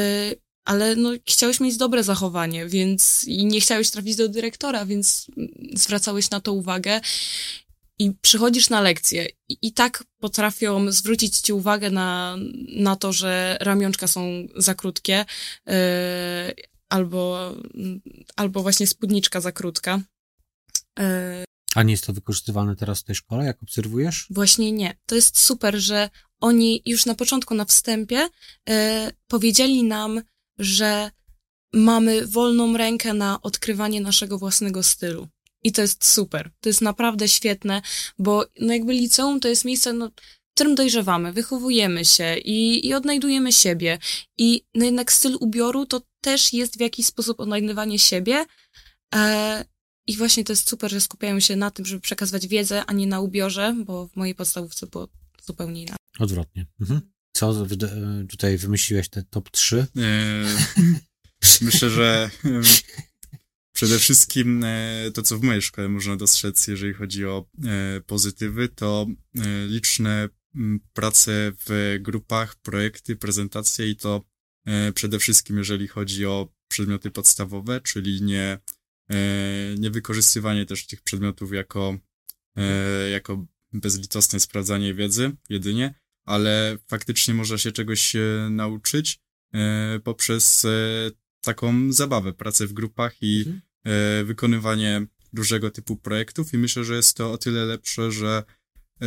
ale 0.65 0.95
no, 0.95 1.11
chciałeś 1.25 1.59
mieć 1.59 1.77
dobre 1.77 2.03
zachowanie, 2.03 2.65
więc 2.67 3.23
i 3.27 3.45
nie 3.45 3.61
chciałeś 3.61 3.89
trafić 3.89 4.15
do 4.15 4.29
dyrektora, 4.29 4.85
więc 4.85 5.27
mm, 5.37 5.49
zwracałeś 5.73 6.29
na 6.29 6.39
to 6.41 6.53
uwagę 6.53 7.01
i 7.99 8.11
przychodzisz 8.21 8.69
na 8.69 8.81
lekcję 8.81 9.27
i, 9.49 9.57
i 9.61 9.73
tak 9.73 10.03
potrafią 10.19 10.91
zwrócić 10.91 11.37
ci 11.39 11.53
uwagę 11.53 11.91
na, 11.91 12.37
na 12.75 12.95
to, 12.95 13.13
że 13.13 13.57
ramionczka 13.61 14.07
są 14.07 14.47
za 14.55 14.75
krótkie 14.75 15.25
yy, 15.65 15.73
albo, 16.89 17.51
albo 18.35 18.61
właśnie 18.61 18.87
spódniczka 18.87 19.41
za 19.41 19.51
krótka. 19.51 20.01
Yy, 20.99 21.05
A 21.75 21.83
nie 21.83 21.93
jest 21.93 22.05
to 22.05 22.13
wykorzystywane 22.13 22.75
teraz 22.75 22.99
w 22.99 23.03
tej 23.03 23.15
szkole, 23.15 23.45
jak 23.45 23.63
obserwujesz? 23.63 24.27
Właśnie 24.29 24.71
nie. 24.71 24.97
To 25.05 25.15
jest 25.15 25.39
super, 25.39 25.75
że 25.77 26.09
oni 26.39 26.81
już 26.85 27.05
na 27.05 27.15
początku, 27.15 27.55
na 27.55 27.65
wstępie, 27.65 28.29
e, 28.69 29.11
powiedzieli 29.27 29.83
nam, 29.83 30.21
że 30.59 31.11
mamy 31.73 32.27
wolną 32.27 32.77
rękę 32.77 33.13
na 33.13 33.41
odkrywanie 33.41 34.01
naszego 34.01 34.37
własnego 34.37 34.83
stylu. 34.83 35.27
I 35.65 35.71
to 35.71 35.81
jest 35.81 36.05
super. 36.05 36.51
To 36.61 36.69
jest 36.69 36.81
naprawdę 36.81 37.27
świetne, 37.27 37.81
bo 38.19 38.45
no 38.59 38.73
jakby 38.73 38.93
liceum 38.93 39.39
to 39.39 39.47
jest 39.47 39.65
miejsce, 39.65 39.93
no, 39.93 40.09
w 40.09 40.53
którym 40.55 40.75
dojrzewamy, 40.75 41.33
wychowujemy 41.33 42.05
się 42.05 42.37
i, 42.37 42.87
i 42.87 42.93
odnajdujemy 42.93 43.53
siebie. 43.53 43.99
I 44.37 44.61
no 44.75 44.85
jednak 44.85 45.11
styl 45.11 45.37
ubioru 45.39 45.85
to 45.85 46.01
też 46.21 46.53
jest 46.53 46.77
w 46.77 46.79
jakiś 46.79 47.05
sposób 47.05 47.39
odnajdywanie 47.39 47.99
siebie. 47.99 48.45
E, 49.15 49.65
i 50.07 50.17
właśnie 50.17 50.43
to 50.43 50.51
jest 50.51 50.69
super, 50.69 50.91
że 50.91 51.01
skupiają 51.01 51.39
się 51.39 51.55
na 51.55 51.71
tym, 51.71 51.85
żeby 51.85 52.01
przekazywać 52.01 52.47
wiedzę, 52.47 52.85
a 52.85 52.93
nie 52.93 53.07
na 53.07 53.19
ubiorze, 53.19 53.75
bo 53.85 54.07
w 54.07 54.15
mojej 54.15 54.35
podstawówce 54.35 54.87
było 54.87 55.07
zupełnie 55.43 55.81
inaczej. 55.81 56.05
Odwrotnie. 56.19 56.65
Mhm. 56.81 57.01
Co 57.31 57.65
tutaj 58.29 58.57
wymyśliłeś 58.57 59.09
te 59.09 59.23
top 59.23 59.49
3? 59.49 59.87
E, 59.97 60.85
Myślę, 61.61 61.89
że 61.89 62.29
przede 63.75 63.99
wszystkim 63.99 64.63
e, 64.63 65.11
to, 65.13 65.21
co 65.21 65.37
w 65.37 65.43
mojej 65.43 65.61
szkole 65.61 65.89
można 65.89 66.15
dostrzec, 66.15 66.67
jeżeli 66.67 66.93
chodzi 66.93 67.25
o 67.25 67.45
e, 67.65 68.01
pozytywy, 68.01 68.69
to 68.69 69.07
e, 69.35 69.65
liczne 69.67 70.29
prace 70.93 71.51
w 71.67 71.97
grupach, 72.01 72.55
projekty, 72.55 73.15
prezentacje 73.15 73.89
i 73.89 73.95
to 73.95 74.21
przede 74.93 75.19
wszystkim, 75.19 75.57
jeżeli 75.57 75.87
chodzi 75.87 76.25
o 76.25 76.53
przedmioty 76.67 77.11
podstawowe, 77.11 77.81
czyli 77.81 78.21
nie, 78.21 78.59
nie 79.77 79.91
wykorzystywanie 79.91 80.65
też 80.65 80.87
tych 80.87 81.01
przedmiotów 81.01 81.53
jako, 81.53 81.97
jako 83.11 83.45
bezlitosne 83.73 84.39
sprawdzanie 84.39 84.93
wiedzy 84.93 85.31
jedynie, 85.49 85.93
ale 86.25 86.77
faktycznie 86.87 87.33
można 87.33 87.57
się 87.57 87.71
czegoś 87.71 88.15
nauczyć 88.49 89.19
poprzez 90.03 90.65
taką 91.45 91.93
zabawę, 91.93 92.33
pracę 92.33 92.67
w 92.67 92.73
grupach 92.73 93.15
i 93.21 93.37
Mhm. 93.37 93.61
e, 93.85 94.23
wykonywanie 94.23 95.07
różnego 95.33 95.71
typu 95.71 95.95
projektów 95.95 96.53
i 96.53 96.57
myślę, 96.57 96.83
że 96.83 96.95
jest 96.95 97.17
to 97.17 97.31
o 97.31 97.37
tyle 97.37 97.65
lepsze, 97.65 98.11
że 98.11 98.43
e, 99.01 99.05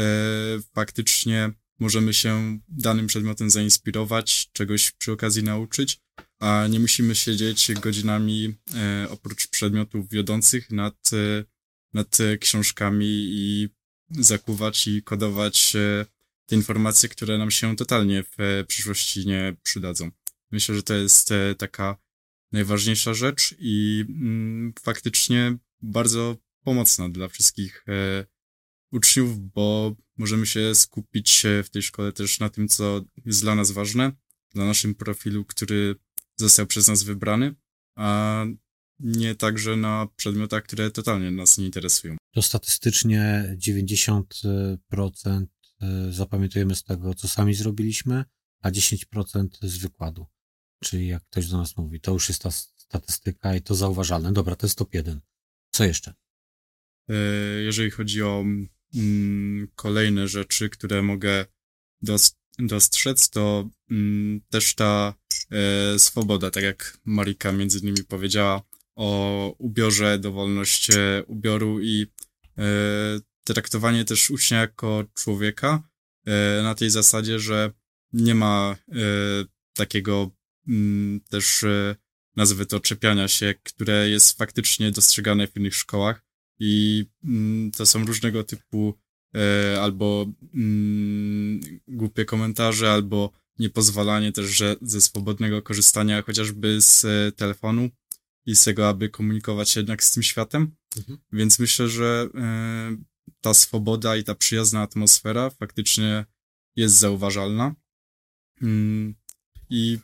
faktycznie 0.74 1.50
możemy 1.78 2.14
się 2.14 2.58
danym 2.68 3.06
przedmiotem 3.06 3.50
zainspirować, 3.50 4.50
czegoś 4.52 4.92
przy 4.92 5.12
okazji 5.12 5.42
nauczyć, 5.42 6.00
a 6.40 6.66
nie 6.70 6.80
musimy 6.80 7.14
siedzieć 7.14 7.72
godzinami 7.80 8.54
e, 8.74 9.06
oprócz 9.10 9.48
przedmiotów 9.48 10.08
wiodących 10.08 10.70
nad, 10.70 11.10
e, 11.12 11.44
nad 11.94 12.18
książkami 12.40 13.06
i 13.30 13.68
zakuwać 14.10 14.88
i 14.88 15.02
kodować 15.02 15.76
e, 15.76 16.06
te 16.46 16.56
informacje, 16.56 17.08
które 17.08 17.38
nam 17.38 17.50
się 17.50 17.76
totalnie 17.76 18.22
w 18.22 18.40
e, 18.40 18.64
przyszłości 18.64 19.26
nie 19.26 19.56
przydadzą. 19.62 20.10
Myślę, 20.50 20.74
że 20.74 20.82
to 20.82 20.94
jest 20.94 21.32
taka 21.58 21.96
najważniejsza 22.52 23.14
rzecz 23.14 23.54
i 23.58 24.04
mm, 24.08 24.72
faktycznie 24.82 25.58
bardzo 25.82 26.36
pomocna 26.64 27.08
dla 27.08 27.28
wszystkich 27.28 27.84
e, 27.88 28.26
uczniów, 28.92 29.38
bo 29.52 29.96
możemy 30.16 30.46
się 30.46 30.74
skupić 30.74 31.46
e, 31.46 31.62
w 31.62 31.70
tej 31.70 31.82
szkole 31.82 32.12
też 32.12 32.40
na 32.40 32.48
tym, 32.48 32.68
co 32.68 33.04
jest 33.24 33.42
dla 33.42 33.54
nas 33.54 33.70
ważne, 33.70 34.12
dla 34.54 34.64
naszym 34.64 34.94
profilu, 34.94 35.44
który 35.44 35.94
został 36.36 36.66
przez 36.66 36.88
nas 36.88 37.02
wybrany, 37.02 37.54
a 37.96 38.44
nie 39.00 39.34
także 39.34 39.76
na 39.76 40.06
przedmiotach, 40.16 40.64
które 40.64 40.90
totalnie 40.90 41.30
nas 41.30 41.58
nie 41.58 41.66
interesują. 41.66 42.16
To 42.34 42.42
statystycznie 42.42 43.54
90% 43.58 45.46
e, 45.80 46.12
zapamiętujemy 46.12 46.74
z 46.74 46.84
tego, 46.84 47.14
co 47.14 47.28
sami 47.28 47.54
zrobiliśmy, 47.54 48.24
a 48.60 48.70
10% 48.70 49.48
z 49.62 49.78
wykładu. 49.78 50.26
Czyli 50.80 51.06
jak 51.06 51.24
ktoś 51.24 51.48
do 51.48 51.56
nas 51.58 51.76
mówi, 51.76 52.00
to 52.00 52.12
już 52.12 52.28
jest 52.28 52.42
ta 52.42 52.50
statystyka 52.50 53.54
i 53.54 53.62
to 53.62 53.74
zauważalne. 53.74 54.32
Dobra, 54.32 54.56
to 54.56 54.66
jest 54.66 54.78
top 54.78 54.94
1. 54.94 55.20
Co 55.70 55.84
jeszcze? 55.84 56.14
E, 57.08 57.14
jeżeli 57.62 57.90
chodzi 57.90 58.22
o 58.22 58.44
mm, 58.94 59.68
kolejne 59.74 60.28
rzeczy, 60.28 60.68
które 60.68 61.02
mogę 61.02 61.46
dos- 62.02 62.36
dostrzec, 62.58 63.30
to 63.30 63.68
mm, 63.90 64.40
też 64.50 64.74
ta 64.74 65.14
e, 65.50 65.98
swoboda, 65.98 66.50
tak 66.50 66.64
jak 66.64 66.98
Marika 67.04 67.52
między 67.52 67.78
innymi 67.78 68.04
powiedziała 68.04 68.62
o 68.94 69.54
ubiorze, 69.58 70.18
dowolność 70.18 70.90
e, 70.90 71.24
ubioru 71.26 71.80
i 71.80 72.06
e, 72.58 72.64
traktowanie 73.44 74.04
też 74.04 74.30
ucznia 74.30 74.60
jako 74.60 75.04
człowieka 75.14 75.82
e, 76.26 76.62
na 76.62 76.74
tej 76.74 76.90
zasadzie, 76.90 77.38
że 77.38 77.72
nie 78.12 78.34
ma 78.34 78.76
e, 78.88 78.94
takiego 79.72 80.30
też 81.28 81.64
e, 81.64 81.96
nazwy 82.36 82.66
to 82.66 82.80
czepiania 82.80 83.28
się, 83.28 83.54
które 83.62 84.08
jest 84.08 84.38
faktycznie 84.38 84.90
dostrzegane 84.90 85.46
w 85.46 85.56
innych 85.56 85.74
szkołach 85.74 86.24
i 86.58 87.04
mm, 87.24 87.70
to 87.70 87.86
są 87.86 88.04
różnego 88.04 88.44
typu 88.44 88.94
e, 89.34 89.82
albo 89.82 90.26
mm, 90.54 91.60
głupie 91.88 92.24
komentarze, 92.24 92.92
albo 92.92 93.32
niepozwalanie 93.58 94.32
też 94.32 94.46
że 94.46 94.76
ze 94.82 95.00
swobodnego 95.00 95.62
korzystania 95.62 96.22
chociażby 96.22 96.80
z 96.80 97.04
e, 97.04 97.32
telefonu 97.32 97.88
i 98.46 98.56
z 98.56 98.64
tego, 98.64 98.88
aby 98.88 99.08
komunikować 99.08 99.70
się 99.70 99.80
jednak 99.80 100.04
z 100.04 100.10
tym 100.10 100.22
światem. 100.22 100.76
Mhm. 100.96 101.18
Więc 101.32 101.58
myślę, 101.58 101.88
że 101.88 102.28
ta 103.40 103.54
swoboda 103.54 104.16
i 104.16 104.24
ta 104.24 104.34
przyjazna 104.34 104.82
atmosfera 104.82 105.50
faktycznie 105.50 106.24
jest 106.76 106.94
zauważalna. 106.94 107.74
Mm, 108.62 109.14
I 109.70 109.98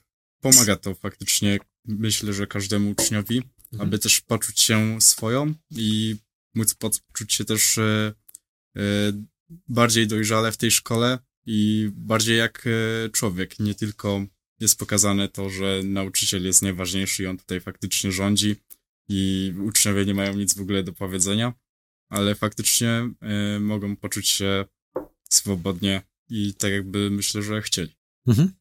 pomaga 0.52 0.76
to 0.76 0.94
faktycznie, 0.94 1.59
myślę, 1.85 2.33
że 2.33 2.46
każdemu 2.46 2.90
uczniowi, 2.90 3.42
Mhm. 3.74 3.88
aby 3.88 3.98
też 3.98 4.20
poczuć 4.20 4.61
się 4.61 5.00
swoją 5.00 5.54
i 5.70 6.16
móc 6.54 6.74
poczuć 6.74 7.33
się 7.33 7.44
też 7.44 7.78
e, 7.78 8.12
e, 8.76 8.83
bardziej 9.68 10.07
dojrzale 10.07 10.52
w 10.52 10.57
tej 10.57 10.70
szkole 10.70 11.18
i 11.46 11.90
bardziej 11.94 12.38
jak 12.38 12.64
e, 12.66 13.11
człowiek. 13.11 13.59
Nie 13.59 13.74
tylko 13.74 14.26
jest 14.61 14.78
pokazane 14.78 15.28
to, 15.28 15.50
że 15.50 15.80
nauczyciel 15.85 16.44
jest 16.44 16.62
najważniejszy 16.62 17.22
i 17.22 17.26
on 17.26 17.38
tutaj 17.38 17.61
faktycznie 17.61 18.12
rządzi 18.12 18.57
i 19.09 19.52
uczniowie 19.59 20.07
nie 20.07 20.14
mają 20.14 20.35
nic 20.35 20.54
w 20.54 20.61
ogóle 20.61 20.83
do 20.83 20.92
powiedzenia, 20.92 21.52
ale 22.09 22.35
faktycznie 22.35 23.11
e, 23.20 23.61
mogą 23.61 23.96
poczuć 23.96 24.28
się 24.28 24.64
swobodnie 25.30 26.02
i 26.28 26.54
tak 26.54 26.72
jakby 26.72 27.11
myślę, 27.11 27.42
że 27.42 27.62
chcieli. 27.62 27.96
Mhm. 28.26 28.52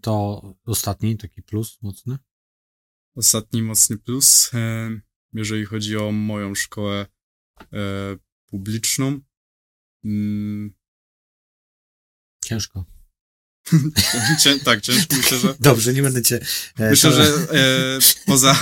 To 0.00 0.42
ostatni 0.64 1.16
taki 1.16 1.42
plus 1.42 1.78
mocny. 1.82 2.18
Ostatni 3.16 3.62
mocny 3.62 3.98
plus, 3.98 4.50
e, 4.54 4.90
jeżeli 5.32 5.64
chodzi 5.64 5.96
o 5.96 6.12
moją 6.12 6.54
szkołę 6.54 7.06
e, 7.60 7.66
publiczną. 8.46 9.20
Mm, 10.04 10.74
Ciężko. 12.44 12.84
cię, 14.42 14.58
tak, 14.60 14.80
ciężko 14.80 15.16
myślę, 15.16 15.38
że 15.38 15.54
Dobrze, 15.60 15.92
nie 15.94 16.02
będę 16.02 16.22
cię. 16.22 16.40
e, 16.78 16.90
Myślę, 16.90 17.10
to- 17.10 17.16
że 17.16 17.22
e, 17.58 17.98
poza, 18.26 18.58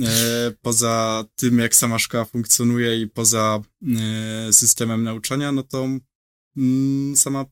e, 0.00 0.50
poza 0.62 1.24
tym, 1.36 1.58
jak 1.58 1.74
sama 1.74 1.98
szkoła 1.98 2.24
funkcjonuje 2.24 3.00
i 3.02 3.06
poza 3.06 3.62
e, 4.48 4.52
systemem 4.52 5.02
nauczania, 5.04 5.52
no 5.52 5.62
to 5.62 5.88
mm, 6.56 7.16
sama 7.16 7.44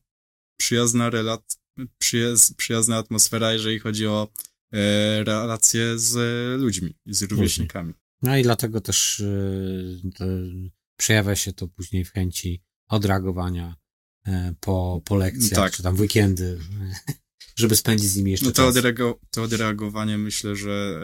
przyjazna 0.59 1.09
relat, 1.09 1.57
przyjaz, 1.97 2.53
przyjazna 2.53 2.97
atmosfera, 2.97 3.53
jeżeli 3.53 3.79
chodzi 3.79 4.07
o 4.07 4.27
e, 4.73 5.23
relacje 5.23 5.99
z 5.99 6.15
ludźmi 6.61 6.95
i 7.05 7.13
z 7.13 7.21
rówieśnikami. 7.21 7.93
No 8.21 8.37
i 8.37 8.43
dlatego 8.43 8.81
też 8.81 9.19
y, 9.19 10.01
to 10.15 10.25
przejawia 10.97 11.35
się 11.35 11.53
to 11.53 11.67
później 11.67 12.05
w 12.05 12.11
chęci 12.11 12.63
odreagowania 12.87 13.75
e, 14.27 14.53
po, 14.59 15.01
po 15.05 15.15
lekcjach, 15.15 15.59
Tak. 15.59 15.73
czy 15.73 15.83
tam 15.83 15.95
w 15.95 15.99
weekendy, 15.99 16.59
żeby 17.59 17.75
spędzić 17.75 18.09
z 18.09 18.17
nimi 18.17 18.31
jeszcze 18.31 18.45
No 18.45 18.51
to, 18.51 18.55
czas. 18.55 18.77
odreago, 18.77 19.19
to 19.31 19.43
odreagowanie 19.43 20.17
myślę, 20.17 20.55
że 20.55 21.01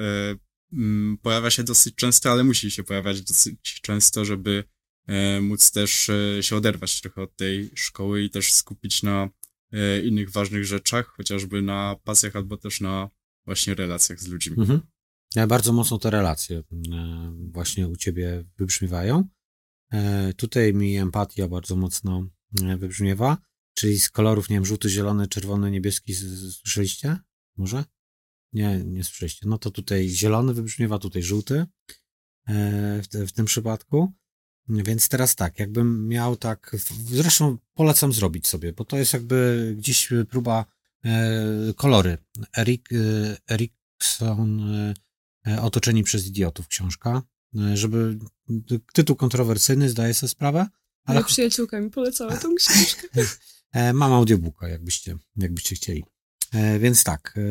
e, 0.73 0.75
mm, 0.77 1.17
pojawia 1.17 1.49
się 1.49 1.63
dosyć 1.63 1.95
często, 1.95 2.31
ale 2.31 2.43
musi 2.43 2.71
się 2.71 2.83
pojawiać 2.83 3.21
dosyć 3.21 3.79
często, 3.81 4.25
żeby 4.25 4.63
e, 5.07 5.41
móc 5.41 5.71
też 5.71 6.09
e, 6.09 6.43
się 6.43 6.55
oderwać 6.55 7.01
trochę 7.01 7.21
od 7.21 7.35
tej 7.35 7.71
szkoły 7.75 8.23
i 8.23 8.29
też 8.29 8.53
skupić 8.53 9.03
na 9.03 9.23
e, 9.23 9.29
innych 10.03 10.31
ważnych 10.31 10.65
rzeczach, 10.65 11.07
chociażby 11.07 11.61
na 11.61 11.95
pasjach 12.03 12.35
albo 12.35 12.57
też 12.57 12.81
na 12.81 13.09
właśnie 13.45 13.75
relacjach 13.75 14.19
z 14.19 14.27
ludźmi. 14.27 14.55
Mhm. 14.59 14.81
Ja 15.35 15.47
bardzo 15.47 15.73
mocno 15.73 15.97
te 15.97 16.09
relacje 16.09 16.57
e, 16.57 16.63
właśnie 17.51 17.87
u 17.87 17.95
ciebie 17.95 18.43
wybrzmiewają. 18.57 19.27
E, 19.91 20.33
Tutaj 20.33 20.73
mi 20.73 20.97
empatia 20.97 21.47
bardzo 21.47 21.75
mocno 21.75 22.27
e, 22.63 22.77
wybrzmiewa, 22.77 23.37
czyli 23.73 23.99
z 23.99 24.09
kolorów, 24.09 24.49
nie 24.49 24.55
wiem, 24.55 24.65
żółty, 24.65 24.89
zielony, 24.89 25.27
czerwony, 25.27 25.71
niebieski, 25.71 26.13
słyszeliście? 26.51 27.17
Może? 27.57 27.83
Nie, 28.53 28.83
nie 28.85 29.03
słyszeliście. 29.03 29.47
No 29.47 29.57
to 29.57 29.71
tutaj 29.71 30.09
zielony 30.09 30.53
wybrzmiewa, 30.53 30.99
tutaj 30.99 31.23
żółty 31.23 31.65
e, 32.47 33.01
w, 33.01 33.27
w 33.27 33.31
tym 33.31 33.45
przypadku. 33.45 34.13
Więc 34.69 35.09
teraz 35.09 35.35
tak, 35.35 35.59
jakbym 35.59 36.07
miał 36.07 36.35
tak, 36.35 36.75
zresztą 37.05 37.57
polecam 37.73 38.13
zrobić 38.13 38.47
sobie, 38.47 38.73
bo 38.73 38.85
to 38.85 38.97
jest 38.97 39.13
jakby 39.13 39.73
gdzieś 39.77 40.09
próba 40.29 40.65
e, 41.05 41.73
kolory. 41.75 42.17
Erik, 42.57 42.89
e, 42.93 43.53
Erikson 43.53 44.59
e, 44.59 44.93
e, 45.47 45.61
Otoczeni 45.61 46.03
przez 46.03 46.27
idiotów 46.27 46.67
książka, 46.67 47.21
e, 47.55 47.77
żeby 47.77 48.19
tytuł 48.93 49.15
kontrowersyjny, 49.15 49.89
zdaję 49.89 50.13
sobie 50.13 50.29
sprawę, 50.29 50.67
ale 51.05 51.19
Moja 51.19 51.27
przyjaciółka 51.27 51.81
mi 51.81 51.89
polecała 51.89 52.37
tą 52.37 52.55
książkę. 52.55 53.07
E, 53.73 53.93
Mam 53.93 54.13
audiobooka, 54.13 54.67
jakbyście, 54.67 55.17
jakbyście 55.35 55.75
chcieli. 55.75 56.03
E, 56.53 56.79
Więc 56.79 57.03
tak, 57.03 57.33
e, 57.37 57.41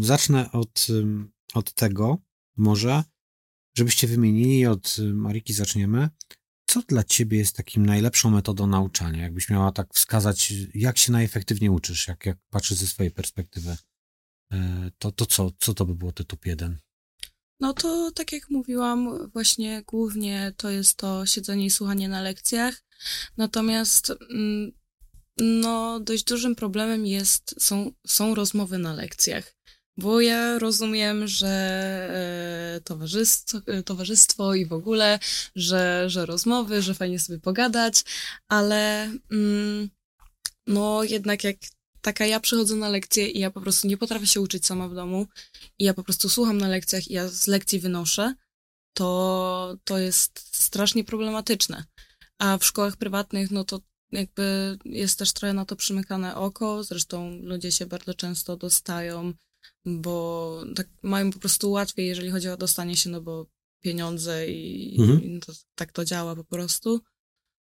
zacznę 0.00 0.52
od, 0.52 0.86
od 1.54 1.72
tego 1.72 2.18
może, 2.56 3.04
żebyście 3.74 4.06
wymienili, 4.06 4.66
od 4.66 4.96
y, 4.98 5.14
Mariki 5.14 5.52
zaczniemy. 5.52 6.08
Co 6.76 6.82
dla 6.88 7.04
ciebie 7.04 7.38
jest 7.38 7.56
takim 7.56 7.86
najlepszą 7.86 8.30
metodą 8.30 8.66
nauczania? 8.66 9.22
Jakbyś 9.22 9.48
miała 9.48 9.72
tak 9.72 9.94
wskazać, 9.94 10.52
jak 10.74 10.98
się 10.98 11.12
najefektywniej 11.12 11.70
uczysz, 11.70 12.08
jak, 12.08 12.26
jak 12.26 12.38
patrzysz 12.50 12.78
ze 12.78 12.86
swojej 12.86 13.12
perspektywy, 13.12 13.76
e, 14.52 14.90
to, 14.98 15.12
to 15.12 15.26
co, 15.26 15.50
co 15.58 15.74
to 15.74 15.86
by 15.86 15.94
było 15.94 16.12
te 16.12 16.24
top 16.24 16.46
1? 16.46 16.78
No 17.60 17.74
to 17.74 18.10
tak 18.10 18.32
jak 18.32 18.50
mówiłam, 18.50 19.30
właśnie 19.32 19.82
głównie 19.86 20.52
to 20.56 20.70
jest 20.70 20.96
to 20.96 21.26
siedzenie 21.26 21.66
i 21.66 21.70
słuchanie 21.70 22.08
na 22.08 22.20
lekcjach. 22.20 22.82
Natomiast 23.36 24.12
mm, 24.30 24.72
no, 25.36 26.00
dość 26.00 26.24
dużym 26.24 26.56
problemem 26.56 27.06
jest, 27.06 27.54
są, 27.58 27.92
są 28.06 28.34
rozmowy 28.34 28.78
na 28.78 28.94
lekcjach. 28.94 29.55
Bo 29.98 30.20
ja 30.20 30.58
rozumiem, 30.58 31.28
że 31.28 31.48
e, 32.76 32.80
towarzystwo, 32.80 33.58
e, 33.66 33.82
towarzystwo 33.82 34.54
i 34.54 34.66
w 34.66 34.72
ogóle, 34.72 35.18
że, 35.56 36.04
że 36.10 36.26
rozmowy, 36.26 36.82
że 36.82 36.94
fajnie 36.94 37.18
sobie 37.18 37.38
pogadać, 37.38 38.04
ale 38.48 39.10
mm, 39.30 39.90
no 40.66 41.04
jednak 41.04 41.44
jak 41.44 41.56
taka 42.00 42.26
ja 42.26 42.40
przychodzę 42.40 42.76
na 42.76 42.88
lekcje 42.88 43.28
i 43.28 43.38
ja 43.38 43.50
po 43.50 43.60
prostu 43.60 43.88
nie 43.88 43.96
potrafię 43.96 44.26
się 44.26 44.40
uczyć 44.40 44.66
sama 44.66 44.88
w 44.88 44.94
domu 44.94 45.26
i 45.78 45.84
ja 45.84 45.94
po 45.94 46.02
prostu 46.02 46.28
słucham 46.28 46.58
na 46.58 46.68
lekcjach 46.68 47.10
i 47.10 47.14
ja 47.14 47.28
z 47.28 47.46
lekcji 47.46 47.80
wynoszę, 47.80 48.34
to, 48.96 49.76
to 49.84 49.98
jest 49.98 50.56
strasznie 50.56 51.04
problematyczne. 51.04 51.84
A 52.38 52.58
w 52.58 52.64
szkołach 52.64 52.96
prywatnych, 52.96 53.50
no 53.50 53.64
to 53.64 53.80
jakby 54.12 54.78
jest 54.84 55.18
też 55.18 55.32
trochę 55.32 55.54
na 55.54 55.64
to 55.64 55.76
przymykane 55.76 56.36
oko. 56.36 56.84
Zresztą 56.84 57.38
ludzie 57.42 57.72
się 57.72 57.86
bardzo 57.86 58.14
często 58.14 58.56
dostają, 58.56 59.32
bo 59.86 60.62
tak 60.76 60.88
mają 61.02 61.30
po 61.30 61.38
prostu 61.38 61.70
łatwiej, 61.70 62.06
jeżeli 62.06 62.30
chodzi 62.30 62.48
o 62.48 62.56
dostanie 62.56 62.96
się, 62.96 63.10
no 63.10 63.20
bo 63.20 63.46
pieniądze 63.80 64.48
i, 64.50 64.96
Mhm. 65.00 65.22
i 65.22 65.40
to, 65.40 65.52
tak 65.74 65.92
to 65.92 66.04
działa 66.04 66.36
po 66.36 66.44
prostu. 66.44 67.00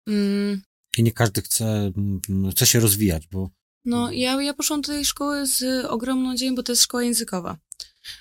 Mm, 0.09 0.63
I 0.99 1.03
nie 1.03 1.13
każdy 1.13 1.43
chce, 1.43 1.93
mm, 1.97 2.51
chce 2.51 2.67
się 2.67 2.81
rozwijać, 2.81 3.27
bo 3.27 3.51
No, 3.85 4.13
ja, 4.13 4.43
ja 4.43 4.55
poszłam 4.55 4.81
do 4.81 4.93
tej 4.93 5.05
szkoły 5.05 5.47
z 5.47 5.85
ogromną 5.85 6.29
nadzieją, 6.29 6.55
bo 6.55 6.63
to 6.63 6.73
jest 6.73 6.83
szkoła 6.83 7.03
językowa. 7.03 7.59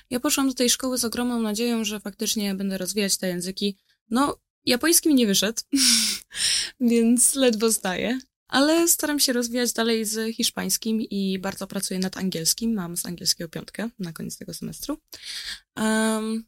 Ja 0.09 0.19
poszłam 0.19 0.47
do 0.47 0.53
tej 0.53 0.69
szkoły 0.69 0.97
z 0.97 1.05
ogromną 1.05 1.41
nadzieją, 1.41 1.83
że 1.83 1.99
faktycznie 1.99 2.55
będę 2.55 2.77
rozwijać 2.77 3.17
te 3.17 3.27
języki. 3.27 3.77
No, 4.09 4.37
japoński 4.65 5.09
mi 5.09 5.15
nie 5.15 5.27
wyszedł, 5.27 5.61
więc 6.91 7.35
ledwo 7.35 7.71
zdaję. 7.71 8.19
Ale 8.49 8.87
staram 8.87 9.19
się 9.19 9.33
rozwijać 9.33 9.73
dalej 9.73 10.05
z 10.05 10.35
hiszpańskim 10.35 11.01
i 11.01 11.39
bardzo 11.39 11.67
pracuję 11.67 11.99
nad 11.99 12.17
angielskim. 12.17 12.73
Mam 12.73 12.97
z 12.97 13.05
angielskiego 13.05 13.49
piątkę 13.49 13.89
na 13.99 14.13
koniec 14.13 14.37
tego 14.37 14.53
semestru. 14.53 14.97
Em, 15.75 16.43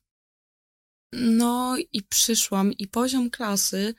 no 1.11 1.77
i 1.93 2.03
przyszłam 2.03 2.73
i 2.73 2.87
poziom 2.87 3.29
klasy 3.29 3.93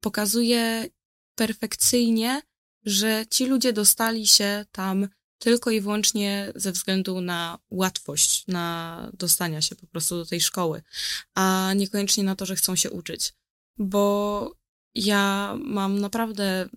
pokazuje 0.00 0.88
perfekcyjnie, 1.34 2.42
że 2.84 3.24
ci 3.30 3.46
ludzie 3.46 3.72
dostali 3.72 4.26
się 4.26 4.64
tam 4.72 5.08
tylko 5.38 5.70
i 5.70 5.80
wyłącznie 5.80 6.52
ze 6.54 6.72
względu 6.72 7.20
na 7.20 7.58
łatwość, 7.70 8.46
na 8.46 9.10
dostania 9.14 9.62
się 9.62 9.76
po 9.76 9.86
prostu 9.86 10.16
do 10.16 10.26
tej 10.26 10.40
szkoły, 10.40 10.82
a 11.34 11.72
niekoniecznie 11.76 12.24
na 12.24 12.36
to, 12.36 12.46
że 12.46 12.56
chcą 12.56 12.76
się 12.76 12.90
uczyć. 12.90 13.34
Bo 13.78 14.56
ja 14.94 15.54
mam 15.64 15.98
naprawdę 15.98 16.68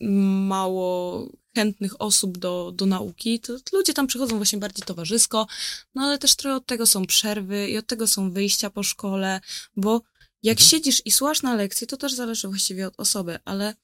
mało 0.00 1.28
chętnych 1.54 2.00
osób 2.00 2.38
do, 2.38 2.72
do 2.74 2.86
nauki, 2.86 3.40
to 3.40 3.52
ludzie 3.72 3.94
tam 3.94 4.06
przychodzą 4.06 4.36
właśnie 4.36 4.58
bardziej 4.58 4.84
towarzysko, 4.86 5.46
no 5.94 6.02
ale 6.02 6.18
też 6.18 6.34
trochę 6.34 6.56
od 6.56 6.66
tego 6.66 6.86
są 6.86 7.06
przerwy 7.06 7.68
i 7.70 7.76
od 7.78 7.86
tego 7.86 8.06
są 8.06 8.30
wyjścia 8.30 8.70
po 8.70 8.82
szkole, 8.82 9.40
bo 9.76 10.02
jak 10.42 10.58
Mhm. 10.58 10.70
siedzisz 10.70 11.02
i 11.04 11.10
słuchasz 11.10 11.42
na 11.42 11.54
lekcji, 11.54 11.86
to 11.86 11.96
też 11.96 12.12
zależy 12.14 12.48
właściwie 12.48 12.86
od 12.86 12.94
osoby, 13.00 13.38
ale 13.44 13.74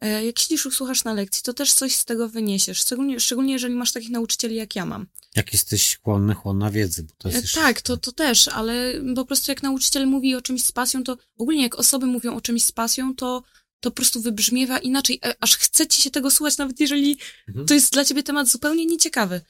e, 0.00 0.24
jak 0.24 0.38
siedzisz 0.38 0.66
i 0.66 0.70
słuchasz 0.70 1.04
na 1.04 1.12
lekcji, 1.14 1.42
to 1.42 1.52
też 1.54 1.72
coś 1.72 1.94
z 1.96 2.04
tego 2.04 2.28
wyniesiesz, 2.28 2.78
szczególnie, 2.78 3.20
szczególnie 3.20 3.52
jeżeli 3.52 3.74
masz 3.74 3.92
takich 3.92 4.10
nauczycieli 4.10 4.56
jak 4.56 4.76
ja 4.76 4.86
mam. 4.86 5.06
jak 5.36 5.52
jesteś 5.52 5.98
chłonny, 6.02 6.34
chłonna 6.34 6.70
wiedzy, 6.70 7.02
bo 7.02 7.12
to 7.18 7.28
jest 7.28 7.38
E, 7.38 7.42
jeszcze- 7.42 7.60
Tak, 7.60 7.80
to, 7.82 7.96
to 7.96 8.12
też, 8.12 8.48
ale 8.48 8.94
po 9.16 9.24
prostu 9.24 9.50
jak 9.50 9.62
nauczyciel 9.62 10.06
mówi 10.06 10.34
o 10.34 10.42
czymś 10.42 10.64
z 10.64 10.72
pasją, 10.72 11.04
to 11.04 11.16
ogólnie 11.38 11.62
jak 11.62 11.74
osoby 11.74 12.06
mówią 12.06 12.36
o 12.36 12.40
czymś 12.40 12.64
z 12.64 12.72
pasją, 12.72 13.14
to, 13.14 13.42
to 13.82 13.90
po 13.90 13.94
prostu 13.94 14.20
wybrzmiewa 14.20 14.78
inaczej, 14.78 15.18
e, 15.24 15.34
aż 15.40 15.56
chce 15.56 15.86
ci 15.86 16.02
się 16.02 16.10
tego 16.10 16.30
słuchać, 16.30 16.58
nawet 16.58 16.80
jeżeli 16.80 17.16
Mhm. 17.48 17.66
to 17.66 17.74
jest 17.74 17.92
dla 17.92 18.04
ciebie 18.04 18.22
temat 18.22 18.48
zupełnie 18.48 18.86
nieciekawy. 18.86 19.40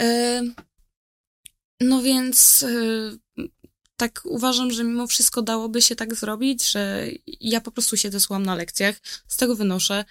E, 0.00 0.42
No 1.80 2.02
więc 2.02 2.62
e, 2.62 2.68
tak 3.96 4.22
uważam, 4.24 4.70
że 4.70 4.84
mimo 4.84 5.06
wszystko 5.06 5.42
dałoby 5.42 5.82
się 5.82 5.96
tak 5.96 6.14
zrobić, 6.14 6.70
że 6.70 7.08
ja 7.40 7.60
po 7.60 7.70
prostu 7.70 7.96
siedzę, 7.96 8.20
słucham 8.20 8.46
na 8.46 8.54
lekcjach, 8.54 8.96
z 9.28 9.36
tego 9.36 9.56
wynoszę 9.56 10.04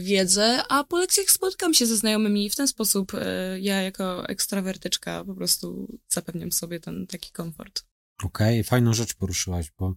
wiedzę, 0.00 0.62
a 0.68 0.84
po 0.84 0.98
lekcjach 0.98 1.30
spotkam 1.30 1.74
się 1.74 1.86
ze 1.86 1.96
znajomymi 1.96 2.46
i 2.46 2.50
w 2.50 2.56
ten 2.56 2.68
sposób 2.68 3.12
ja 3.60 3.82
jako 3.82 4.28
ekstrawertyczka 4.28 5.24
po 5.24 5.34
prostu 5.34 5.98
zapewniam 6.08 6.52
sobie 6.52 6.80
ten 6.80 7.06
taki 7.06 7.30
komfort. 7.32 7.84
Okej, 8.24 8.60
okay, 8.60 8.64
fajną 8.64 8.94
rzecz 8.94 9.14
poruszyłaś, 9.14 9.70
bo 9.78 9.94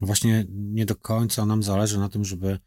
właśnie 0.00 0.46
nie 0.48 0.86
do 0.86 0.96
końca 0.96 1.46
nam 1.46 1.62
zależy 1.62 1.98
na 1.98 2.08
tym, 2.08 2.24
żeby 2.24 2.58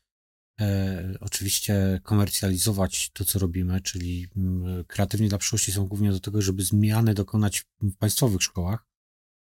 e, 0.61 1.13
oczywiście 1.19 2.01
komercjalizować 2.03 3.09
to, 3.13 3.25
co 3.25 3.39
robimy, 3.39 3.81
czyli 3.81 4.27
m, 4.37 4.65
mm, 4.65 4.85
kreatywni 4.85 5.29
dla 5.29 5.37
przyszłości 5.37 5.71
są 5.71 5.87
głównie 5.87 6.11
do 6.11 6.19
tego, 6.19 6.41
żeby 6.41 6.63
zmiany 6.63 7.13
dokonać 7.13 7.65
w 7.81 7.97
państwowych 7.97 8.43
szkołach, 8.43 8.85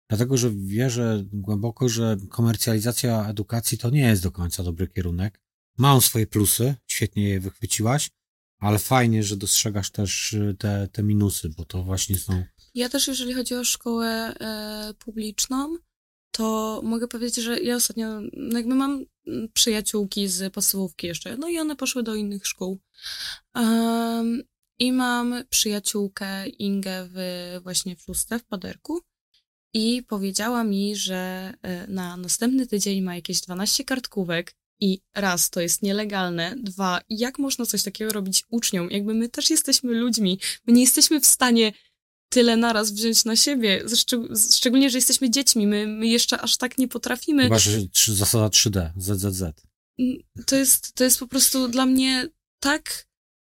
dlatego 0.08 0.36
że 0.36 0.50
wierzę 0.50 1.24
głęboko, 1.32 1.88
że 1.88 2.16
komercjalizacja 2.30 3.28
edukacji 3.28 3.78
to 3.78 3.90
nie 3.90 4.00
jest 4.00 4.22
do 4.22 4.30
końca 4.30 4.62
dobry 4.62 4.88
kierunek. 4.88 5.40
Ma 5.78 5.94
on 5.94 6.00
swoje 6.00 6.26
plusy, 6.26 6.74
świetnie 6.86 7.28
je 7.28 7.40
wychwyciłaś, 7.40 8.10
ale 8.58 8.78
fajnie, 8.78 9.22
że 9.22 9.36
dostrzegasz 9.36 9.90
też 9.90 10.32
y, 10.32 10.56
te, 10.58 10.88
te 10.92 11.02
minusy, 11.02 11.48
bo 11.48 11.64
to 11.64 11.82
właśnie 11.82 12.16
są. 12.18 12.44
Ja 12.74 12.88
też, 12.88 13.08
jeżeli 13.08 13.34
chodzi 13.34 13.54
o 13.54 13.64
szkołę 13.64 14.34
e, 14.40 14.94
publiczną, 14.98 15.76
to 16.32 16.80
mogę 16.84 17.08
powiedzieć, 17.08 17.44
że 17.44 17.60
ja 17.60 17.76
ostatnio, 17.76 18.20
no 18.32 18.58
jakby 18.58 18.74
mam 18.74 19.04
przyjaciółki 19.54 20.28
z 20.28 20.54
podstawówki 20.54 21.06
jeszcze, 21.06 21.36
no 21.36 21.48
i 21.48 21.58
one 21.58 21.76
poszły 21.76 22.02
do 22.02 22.14
innych 22.14 22.46
szkół. 22.46 22.80
Um, 23.54 24.42
I 24.78 24.92
mam 24.92 25.34
przyjaciółkę 25.50 26.48
Ingę 26.48 27.08
w, 27.12 27.16
właśnie 27.62 27.96
w 27.96 28.08
Lustrze, 28.08 28.38
w 28.38 28.44
Paderku 28.44 29.00
i 29.74 30.02
powiedziała 30.02 30.64
mi, 30.64 30.96
że 30.96 31.52
e, 31.62 31.86
na 31.86 32.16
następny 32.16 32.66
tydzień 32.66 33.02
ma 33.02 33.14
jakieś 33.14 33.40
12 33.40 33.84
kartkówek 33.84 34.54
i 34.80 35.00
raz, 35.14 35.50
to 35.50 35.60
jest 35.60 35.82
nielegalne, 35.82 36.54
dwa, 36.56 37.00
jak 37.08 37.38
można 37.38 37.66
coś 37.66 37.82
takiego 37.82 38.12
robić 38.12 38.44
uczniom? 38.50 38.90
Jakby 38.90 39.14
my 39.14 39.28
też 39.28 39.50
jesteśmy 39.50 39.92
ludźmi, 39.92 40.38
my 40.66 40.72
nie 40.72 40.80
jesteśmy 40.80 41.20
w 41.20 41.26
stanie 41.26 41.72
tyle 42.32 42.56
naraz 42.56 42.92
wziąć 42.92 43.24
na 43.24 43.36
siebie, 43.36 43.84
szczególnie, 44.54 44.90
że 44.90 44.98
jesteśmy 44.98 45.30
dziećmi, 45.30 45.66
my, 45.66 45.86
my 45.86 46.06
jeszcze 46.06 46.40
aż 46.40 46.56
tak 46.56 46.78
nie 46.78 46.88
potrafimy. 46.88 47.42
Chyba, 47.42 47.58
że 47.58 47.78
zasada 48.08 48.46
3D, 48.46 48.90
ZZZ. 48.96 49.42
Mm, 49.98 50.18
to 50.46 50.56
jest, 50.56 50.92
to 50.92 51.04
jest 51.04 51.18
po 51.18 51.28
prostu 51.28 51.68
dla 51.68 51.86
mnie 51.86 52.28
tak 52.60 53.06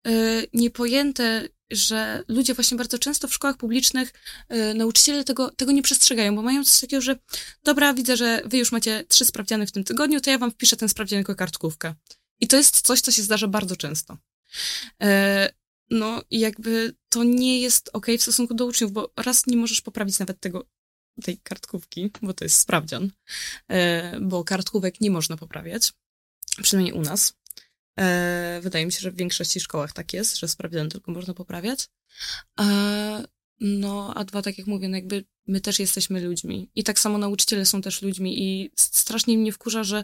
y, 0.07 0.47
niepojęte, 0.53 1.47
że 1.71 2.23
ludzie 2.27 2.53
właśnie 2.53 2.77
bardzo 2.77 2.99
często 2.99 3.27
w 3.27 3.33
szkołach 3.33 3.57
publicznych, 3.57 4.13
y, 4.53 4.73
nauczyciele 4.73 5.23
tego, 5.23 5.51
tego 5.51 5.71
nie 5.71 5.81
przestrzegają, 5.81 6.35
bo 6.35 6.41
mają 6.41 6.65
coś 6.65 6.79
takiego, 6.81 7.01
że 7.01 7.19
dobra, 7.63 7.93
widzę, 7.93 8.17
że 8.17 8.41
wy 8.45 8.57
już 8.57 8.71
macie 8.71 9.03
trzy 9.07 9.25
sprawdziany 9.25 9.67
w 9.67 9.71
tym 9.71 9.83
tygodniu, 9.83 10.21
to 10.21 10.29
ja 10.29 10.37
wam 10.37 10.51
wpiszę 10.51 10.77
ten 10.77 10.89
sprawdzian 10.89 11.19
jako 11.19 11.35
kartkówkę. 11.35 11.95
I 12.39 12.47
to 12.47 12.57
jest 12.57 12.81
coś, 12.81 13.01
co 13.01 13.11
się 13.11 13.23
zdarza 13.23 13.47
bardzo 13.47 13.75
często. 13.75 14.17
Y, 15.03 15.07
no 15.91 16.21
i 16.29 16.39
jakby 16.39 16.95
to 17.09 17.23
nie 17.23 17.61
jest 17.61 17.89
ok 17.93 18.07
w 18.17 18.21
stosunku 18.21 18.53
do 18.53 18.65
uczniów, 18.65 18.91
bo 18.91 19.11
raz 19.17 19.47
nie 19.47 19.57
możesz 19.57 19.81
poprawić 19.81 20.19
nawet 20.19 20.39
tego, 20.39 20.65
tej 21.23 21.37
kartkówki, 21.37 22.11
bo 22.21 22.33
to 22.33 22.45
jest 22.45 22.59
sprawdzian, 22.59 23.03
y, 23.03 23.75
bo 24.21 24.43
kartkówek 24.43 25.01
nie 25.01 25.11
można 25.11 25.37
poprawiać, 25.37 25.93
przynajmniej 26.61 26.93
u 26.93 27.01
nas. 27.01 27.33
E, 27.99 28.59
wydaje 28.63 28.85
mi 28.85 28.91
się, 28.91 28.99
że 28.99 29.11
w 29.11 29.15
większości 29.15 29.59
szkołach 29.59 29.93
tak 29.93 30.13
jest, 30.13 30.37
że 30.37 30.47
sprawdzian 30.47 30.89
tylko 30.89 31.11
można 31.11 31.33
poprawiać. 31.33 31.87
E, 32.59 33.23
no, 33.59 34.13
a 34.15 34.23
dwa, 34.23 34.41
tak 34.41 34.57
jak 34.57 34.67
mówię, 34.67 34.89
no 34.89 34.95
jakby 34.95 35.25
my 35.47 35.61
też 35.61 35.79
jesteśmy 35.79 36.21
ludźmi. 36.21 36.69
I 36.75 36.83
tak 36.83 36.99
samo 36.99 37.17
nauczyciele 37.17 37.65
są 37.65 37.81
też 37.81 38.01
ludźmi 38.01 38.43
i 38.43 38.71
strasznie 38.75 39.37
mnie 39.37 39.51
wkurza, 39.51 39.83
że 39.83 40.03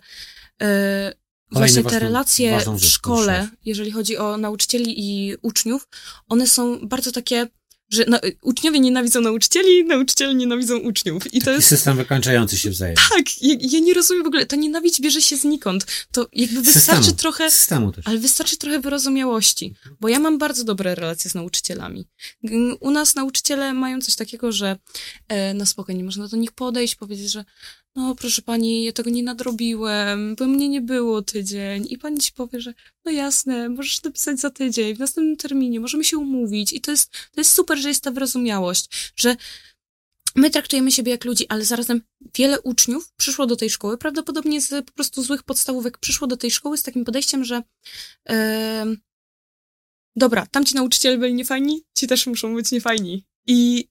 e, 1.51 1.60
właśnie 1.60 1.84
te 1.84 1.99
relacje 1.99 2.60
w 2.79 2.86
szkole, 2.86 3.49
jeżeli 3.65 3.91
chodzi 3.91 4.17
o 4.17 4.38
nauczycieli 4.38 4.93
i 4.97 5.36
uczniów, 5.41 5.88
one 6.27 6.47
są 6.47 6.88
bardzo 6.88 7.12
takie 7.12 7.47
że 7.89 8.05
na, 8.08 8.19
uczniowie 8.41 8.79
nienawidzą 8.79 9.21
nauczycieli, 9.21 9.86
nauczyciele 9.86 10.36
nienawidzą 10.36 10.77
uczniów. 10.77 11.27
I 11.27 11.29
Taki 11.29 11.41
to 11.41 11.51
jest 11.51 11.67
system 11.67 11.97
wykańczający 11.97 12.58
się 12.58 12.69
wzajemnie. 12.69 13.01
Tak, 13.10 13.41
ja, 13.41 13.55
ja, 13.60 13.79
nie 13.79 13.93
rozumiem 13.93 14.23
w 14.23 14.27
ogóle, 14.27 14.45
ta 14.45 14.55
nienawiść 14.55 15.01
bierze 15.01 15.21
się 15.21 15.38
znikąd. 15.38 16.08
To 16.12 16.27
jakby 16.34 16.62
wystarczy 16.62 17.03
Systemu. 17.03 17.17
trochę... 17.17 17.51
Systemu 17.51 17.91
też. 17.91 18.08
Ale 18.08 18.17
wystarczy 18.17 18.58
trochę 18.58 18.79
wyrozumiałości, 18.79 19.73
bo 19.99 20.10
ja 20.10 20.19
mam 20.19 20.38
bardzo 20.38 20.63
dobre 20.63 20.95
relacje 20.95 21.31
z 21.31 21.36
nauczycielami. 21.36 22.08
U 22.79 22.91
nas 22.91 23.15
nauczyciele 23.15 23.73
mają 23.73 24.01
coś 24.01 24.15
takiego, 24.15 24.51
że 24.51 24.77
e, 25.27 25.53
na 25.53 25.65
spokojnie 25.65 26.03
można 26.03 26.27
do 26.27 26.38
nich 26.38 26.51
podejść, 26.51 26.95
powiedzieć, 26.95 27.31
że 27.31 27.45
no 27.95 28.15
proszę 28.15 28.41
pani, 28.41 28.84
ja 28.84 28.91
tego 28.91 29.10
nie 29.10 29.23
nadrobiłem, 29.23 30.36
bo 30.36 30.45
mnie 30.45 30.69
nie 30.69 30.81
było 30.81 31.21
tydzień 31.21 31.88
i 31.89 31.97
pani 31.97 32.17
ci 32.17 32.31
powie, 32.31 32.62
że 32.62 32.73
no 33.05 33.12
jasne, 33.12 33.69
możesz 33.69 34.03
napisać 34.03 34.39
za 34.39 34.49
tydzień, 34.49 34.95
w 34.95 34.99
następnym 34.99 35.38
terminie, 35.38 35.79
możemy 35.79 36.03
się 36.03 36.17
umówić 36.17 36.73
i 36.73 36.81
to 36.81 36.91
jest, 36.91 37.12
to 37.12 37.41
jest 37.41 37.53
super, 37.53 37.77
że 37.77 37.89
jest 37.89 38.03
ta 38.03 38.12
wyrozumiałość, 38.12 39.13
że 39.15 39.36
my 40.36 40.49
traktujemy 40.49 40.91
siebie 40.91 41.12
jak 41.12 41.25
ludzi, 41.25 41.45
ale 41.49 41.65
zarazem 41.65 42.01
wiele 42.38 42.62
uczniów 42.62 43.13
przyszło 43.17 43.45
do 43.45 43.55
tej 43.55 43.69
szkoły, 43.69 43.97
prawdopodobnie 43.97 44.62
z 44.62 44.86
po 44.86 44.91
prostu 44.91 45.23
złych 45.23 45.43
podstawówek, 45.43 45.97
przyszło 45.97 46.27
do 46.27 46.38
tej 46.38 46.51
szkoły 46.51 46.77
z 46.77 46.84
takim 46.84 47.05
podejściem, 47.05 47.43
że 47.43 47.63
yy, 48.29 48.36
dobra, 50.15 50.45
tamci 50.45 50.75
nauczyciele 50.75 51.17
byli 51.17 51.34
niefajni, 51.34 51.84
ci 51.97 52.08
też 52.08 52.27
muszą 52.27 52.55
być 52.55 52.71
niefajni. 52.71 53.25
I 53.47 53.88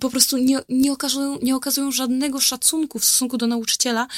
po 0.00 0.10
prostu 0.10 0.36
nie, 0.36 0.58
nie, 0.68 0.92
okazują, 0.92 1.38
nie 1.42 1.56
okazują 1.56 1.92
żadnego 1.92 2.40
szacunku 2.40 2.98
w 2.98 3.04
stosunku 3.04 3.36
do 3.36 3.46
nauczyciela, 3.46 4.08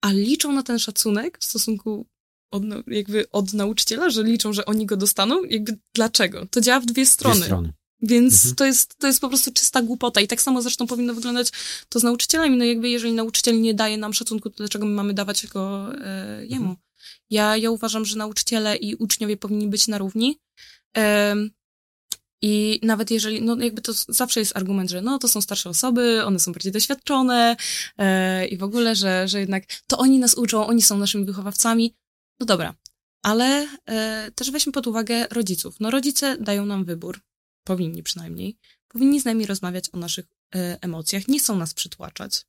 a 0.00 0.12
liczą 0.12 0.52
na 0.52 0.62
ten 0.62 0.78
szacunek 0.78 1.38
w 1.40 1.44
stosunku 1.44 2.06
od, 2.50 2.62
jakby 2.86 3.30
od 3.30 3.52
nauczyciela, 3.52 4.10
że 4.10 4.22
liczą, 4.22 4.52
że 4.52 4.66
oni 4.66 4.86
go 4.86 4.96
dostaną. 4.96 5.44
Jakby 5.44 5.78
dlaczego? 5.94 6.46
To 6.46 6.60
działa 6.60 6.80
w 6.80 6.86
dwie 6.86 7.06
strony. 7.06 7.36
Dwie 7.36 7.46
strony. 7.46 7.72
Więc 8.02 8.34
mhm. 8.34 8.54
to, 8.54 8.66
jest, 8.66 8.98
to 8.98 9.06
jest 9.06 9.20
po 9.20 9.28
prostu 9.28 9.52
czysta 9.52 9.82
głupota. 9.82 10.20
I 10.20 10.28
tak 10.28 10.42
samo 10.42 10.62
zresztą 10.62 10.86
powinno 10.86 11.14
wyglądać 11.14 11.50
to 11.88 12.00
z 12.00 12.02
nauczycielami. 12.02 12.56
No 12.56 12.64
jakby 12.64 12.88
jeżeli 12.88 13.12
nauczyciel 13.12 13.60
nie 13.60 13.74
daje 13.74 13.98
nam 13.98 14.14
szacunku, 14.14 14.50
to 14.50 14.56
dlaczego 14.56 14.86
my 14.86 14.92
mamy 14.92 15.14
dawać 15.14 15.46
go 15.46 15.94
e, 16.04 16.46
jemu? 16.46 16.70
Mhm. 16.70 16.76
Ja, 17.30 17.56
ja 17.56 17.70
uważam, 17.70 18.04
że 18.04 18.16
nauczyciele 18.16 18.76
i 18.76 18.94
uczniowie 18.94 19.36
powinni 19.36 19.68
być 19.68 19.88
na 19.88 19.98
równi. 19.98 20.38
E, 20.96 21.34
i 22.42 22.80
nawet 22.82 23.10
jeżeli, 23.10 23.42
no 23.42 23.56
jakby 23.56 23.82
to 23.82 23.92
zawsze 24.08 24.40
jest 24.40 24.56
argument, 24.56 24.90
że 24.90 25.02
no 25.02 25.18
to 25.18 25.28
są 25.28 25.40
starsze 25.40 25.70
osoby, 25.70 26.24
one 26.24 26.38
są 26.38 26.52
bardziej 26.52 26.72
doświadczone 26.72 27.56
e, 27.98 28.46
i 28.46 28.56
w 28.56 28.62
ogóle, 28.62 28.96
że, 28.96 29.28
że 29.28 29.40
jednak 29.40 29.64
to 29.86 29.98
oni 29.98 30.18
nas 30.18 30.34
uczą, 30.34 30.66
oni 30.66 30.82
są 30.82 30.98
naszymi 30.98 31.24
wychowawcami. 31.24 31.94
No 32.40 32.46
dobra, 32.46 32.74
ale 33.22 33.68
e, 33.86 34.30
też 34.34 34.50
weźmy 34.50 34.72
pod 34.72 34.86
uwagę 34.86 35.26
rodziców. 35.30 35.80
No 35.80 35.90
rodzice 35.90 36.36
dają 36.40 36.66
nam 36.66 36.84
wybór, 36.84 37.20
powinni 37.64 38.02
przynajmniej, 38.02 38.56
powinni 38.88 39.20
z 39.20 39.24
nami 39.24 39.46
rozmawiać 39.46 39.84
o 39.92 39.96
naszych 39.96 40.24
e, 40.54 40.78
emocjach, 40.80 41.28
nie 41.28 41.38
chcą 41.38 41.56
nas 41.56 41.74
przytłaczać, 41.74 42.44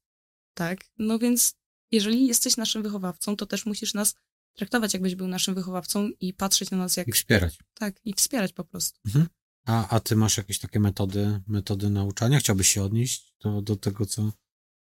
tak? 0.54 0.86
No 0.98 1.20
więc 1.20 1.54
jeżeli 1.92 2.28
jesteś 2.28 2.58
naszym 2.58 2.84
wychowawcą, 2.84 3.36
to 3.36 3.46
też 3.46 3.66
musisz 3.66 3.94
nas 3.94 4.16
traktować, 4.56 4.94
jakbyś 4.94 5.16
był 5.16 5.28
naszym 5.28 5.56
wychowawcą 5.56 6.10
i 6.20 6.34
patrzeć 6.34 6.72
na 6.72 6.78
nas 6.78 6.98
jak... 6.98 7.08
I 7.08 7.12
wspierać. 7.12 7.58
Tak, 7.74 7.96
i 8.06 8.14
wspierać 8.14 8.54
po 8.54 8.64
prostu. 8.64 9.00
Mhm. 9.06 9.28
A, 9.68 9.90
a 9.90 10.00
ty 10.00 10.16
masz 10.16 10.38
jakieś 10.38 10.60
takie 10.60 10.80
metody, 10.80 11.42
metody 11.48 11.90
nauczania? 11.90 12.40
Chciałbyś 12.40 12.68
się 12.68 12.84
odnieść 12.84 13.34
do, 13.44 13.62
do 13.62 13.76
tego, 13.76 14.06
co, 14.06 14.32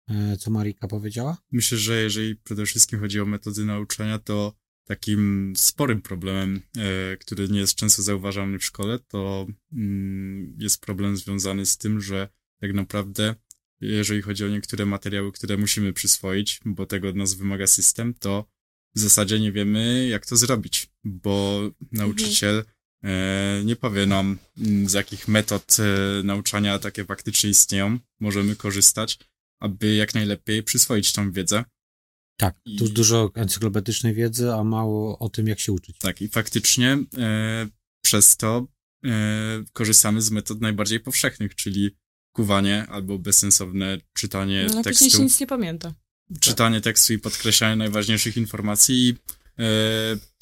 e, 0.09 0.37
co 0.37 0.51
Marika 0.51 0.87
powiedziała? 0.87 1.37
Myślę, 1.51 1.77
że 1.77 2.01
jeżeli 2.01 2.35
przede 2.35 2.65
wszystkim 2.65 2.99
chodzi 2.99 3.19
o 3.19 3.25
metody 3.25 3.65
nauczania, 3.65 4.19
to 4.19 4.53
takim 4.83 5.53
sporym 5.57 6.01
problemem, 6.01 6.61
e, 6.77 7.17
który 7.17 7.49
nie 7.49 7.59
jest 7.59 7.75
często 7.75 8.03
zauważalny 8.03 8.59
w 8.59 8.65
szkole, 8.65 8.99
to 8.99 9.47
mm, 9.73 10.57
jest 10.59 10.81
problem 10.81 11.17
związany 11.17 11.65
z 11.65 11.77
tym, 11.77 12.01
że 12.01 12.29
tak 12.61 12.73
naprawdę, 12.73 13.35
jeżeli 13.81 14.21
chodzi 14.21 14.45
o 14.45 14.49
niektóre 14.49 14.85
materiały, 14.85 15.31
które 15.31 15.57
musimy 15.57 15.93
przyswoić, 15.93 16.59
bo 16.65 16.85
tego 16.85 17.09
od 17.09 17.15
nas 17.15 17.33
wymaga 17.33 17.67
system, 17.67 18.13
to 18.13 18.45
w 18.95 18.99
zasadzie 18.99 19.39
nie 19.39 19.51
wiemy, 19.51 20.07
jak 20.07 20.25
to 20.25 20.35
zrobić, 20.35 20.89
bo 21.03 21.61
nauczyciel 21.91 22.55
mhm 22.55 22.74
E, 22.74 22.74
nie 23.65 23.75
powie 23.75 24.05
nam, 24.05 24.37
mm, 24.57 24.89
z 24.89 24.93
jakich 24.93 25.27
metod 25.27 25.77
e, 25.79 26.23
nauczania 26.23 26.79
takie 26.79 27.05
faktycznie 27.05 27.49
istnieją, 27.49 27.99
możemy 28.19 28.55
korzystać, 28.55 29.19
aby 29.59 29.95
jak 29.95 30.13
najlepiej 30.13 30.63
przyswoić 30.63 31.13
tą 31.13 31.31
wiedzę. 31.31 31.63
Tak, 32.37 32.55
I... 32.65 32.77
tu 32.77 32.89
dużo 32.89 33.31
encyklopedycznej 33.35 34.13
wiedzy, 34.13 34.53
a 34.53 34.63
mało 34.63 35.19
o 35.19 35.29
tym, 35.29 35.47
jak 35.47 35.59
się 35.59 35.71
uczyć. 35.71 35.97
Tak, 35.97 36.21
i 36.21 36.27
faktycznie 36.27 36.97
e, 37.17 37.67
przez 38.03 38.37
to 38.37 38.67
e, 39.05 39.63
korzystamy 39.73 40.21
z 40.21 40.31
metod 40.31 40.61
najbardziej 40.61 40.99
powszechnych, 40.99 41.55
czyli 41.55 41.91
kuwanie 42.35 42.87
albo 42.87 43.19
bezsensowne 43.19 43.97
czytanie 44.13 44.67
no, 44.73 44.83
tekstu. 44.83 45.09
się 45.09 45.23
nic 45.23 45.39
nie 45.39 45.47
pamięta. 45.47 45.93
Czytanie 46.39 46.81
tekstu 46.81 47.13
i 47.13 47.19
podkreślanie 47.19 47.75
najważniejszych 47.75 48.37
informacji 48.37 49.09
i 49.09 49.15
E, 49.15 49.44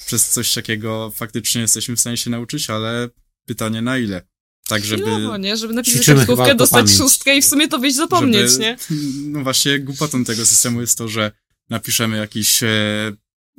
przez 0.06 0.28
coś 0.28 0.54
takiego 0.54 1.12
faktycznie 1.14 1.60
jesteśmy 1.60 1.96
w 1.96 2.00
stanie 2.00 2.16
się 2.16 2.30
nauczyć, 2.30 2.70
ale 2.70 3.08
pytanie 3.46 3.82
na 3.82 3.98
ile? 3.98 4.22
tak, 4.68 4.84
żeby... 4.84 5.02
Chwilowo, 5.02 5.36
nie? 5.36 5.56
Żeby 5.56 5.74
napisać 5.74 6.26
chyba 6.26 6.54
dostać 6.54 6.84
pamięć. 6.84 6.98
szóstkę 6.98 7.36
i 7.36 7.42
w 7.42 7.44
sumie 7.44 7.68
to 7.68 7.78
wyjść 7.78 7.96
zapomnieć, 7.96 8.50
żeby, 8.50 8.62
nie? 8.62 8.76
No 9.32 9.42
właśnie, 9.42 9.80
głupotą 9.80 10.24
tego 10.24 10.46
systemu 10.46 10.80
jest 10.80 10.98
to, 10.98 11.08
że 11.08 11.32
napiszemy 11.70 12.16
jakiś 12.16 12.62
e, 12.62 12.68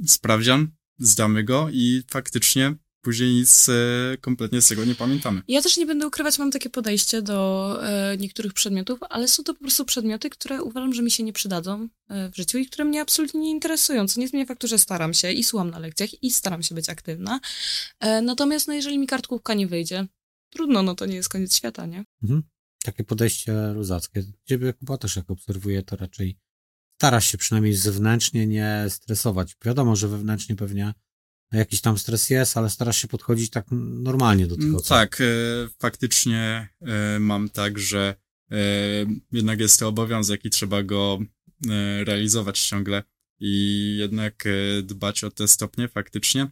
sprawdzian, 0.07 0.67
zdamy 0.99 1.43
go 1.43 1.67
i 1.71 2.03
faktycznie 2.09 2.75
później 3.05 3.33
nic 3.33 3.69
e, 3.69 4.17
kompletnie 4.21 4.61
z 4.61 4.67
tego 4.67 4.85
nie 4.85 4.95
pamiętamy. 4.95 5.41
Ja 5.47 5.61
też 5.61 5.77
nie 5.77 5.85
będę 5.85 6.07
ukrywać, 6.07 6.39
mam 6.39 6.51
takie 6.51 6.69
podejście 6.69 7.21
do 7.21 7.79
e, 7.83 8.17
niektórych 8.17 8.53
przedmiotów, 8.53 8.99
ale 9.09 9.27
są 9.27 9.43
to 9.43 9.53
po 9.53 9.59
prostu 9.59 9.85
przedmioty, 9.85 10.29
które 10.29 10.63
uważam, 10.63 10.93
że 10.93 11.01
mi 11.01 11.11
się 11.11 11.23
nie 11.23 11.33
przydadzą 11.33 11.87
e, 12.09 12.29
w 12.29 12.35
życiu 12.35 12.57
i 12.57 12.65
które 12.65 12.85
mnie 12.85 13.01
absolutnie 13.01 13.39
nie 13.39 13.51
interesują, 13.51 14.07
co 14.07 14.19
nie 14.19 14.27
zmienia 14.27 14.45
faktu, 14.45 14.67
że 14.67 14.77
staram 14.77 15.13
się 15.13 15.31
i 15.31 15.43
słucham 15.43 15.69
na 15.69 15.79
lekcjach 15.79 16.23
i 16.23 16.31
staram 16.31 16.63
się 16.63 16.75
być 16.75 16.89
aktywna. 16.89 17.39
Natomiast 18.21 18.67
no, 18.67 18.73
jeżeli 18.73 18.99
mi 18.99 19.07
kartkówka 19.07 19.53
nie 19.53 19.67
wyjdzie, 19.67 20.07
trudno, 20.49 20.83
no 20.83 20.95
to 20.95 21.05
nie 21.05 21.15
jest 21.15 21.29
koniec 21.29 21.55
świata, 21.55 21.85
nie? 21.85 22.05
Mhm. 22.23 22.43
Takie 22.83 23.03
podejście 23.03 23.53
luzackie. 23.73 24.23
Ciebie 24.45 24.73
chyba 24.79 24.97
też 24.97 25.15
jak 25.15 25.31
obserwuję, 25.31 25.83
to 25.83 25.95
raczej 25.95 26.37
starasz 26.97 27.31
się 27.31 27.37
przynajmniej 27.37 27.73
zewnętrznie 27.73 28.47
nie 28.47 28.85
stresować. 28.89 29.55
Wiadomo, 29.65 29.95
że 29.95 30.07
wewnętrznie 30.07 30.55
pewnie 30.55 30.93
jakiś 31.57 31.81
tam 31.81 31.97
stres 31.97 32.29
jest, 32.29 32.57
ale 32.57 32.69
starasz 32.69 32.97
się 32.97 33.07
podchodzić 33.07 33.49
tak 33.49 33.65
normalnie 33.71 34.47
do 34.47 34.55
tego. 34.55 34.67
Mm, 34.67 34.81
Tak, 34.87 35.21
e, 35.21 35.25
faktycznie 35.79 36.69
e, 36.81 37.19
mam 37.19 37.49
tak, 37.49 37.79
że 37.79 38.15
e, 38.51 38.55
jednak 39.31 39.59
jest 39.59 39.79
to 39.79 39.87
obowiązek 39.87 40.45
i 40.45 40.49
trzeba 40.49 40.83
go 40.83 41.19
e, 41.69 42.03
realizować 42.03 42.59
ciągle 42.59 43.03
i 43.39 43.95
jednak 43.99 44.43
e, 44.45 44.81
dbać 44.81 45.23
o 45.23 45.31
te 45.31 45.47
stopnie 45.47 45.87
faktycznie. 45.87 46.47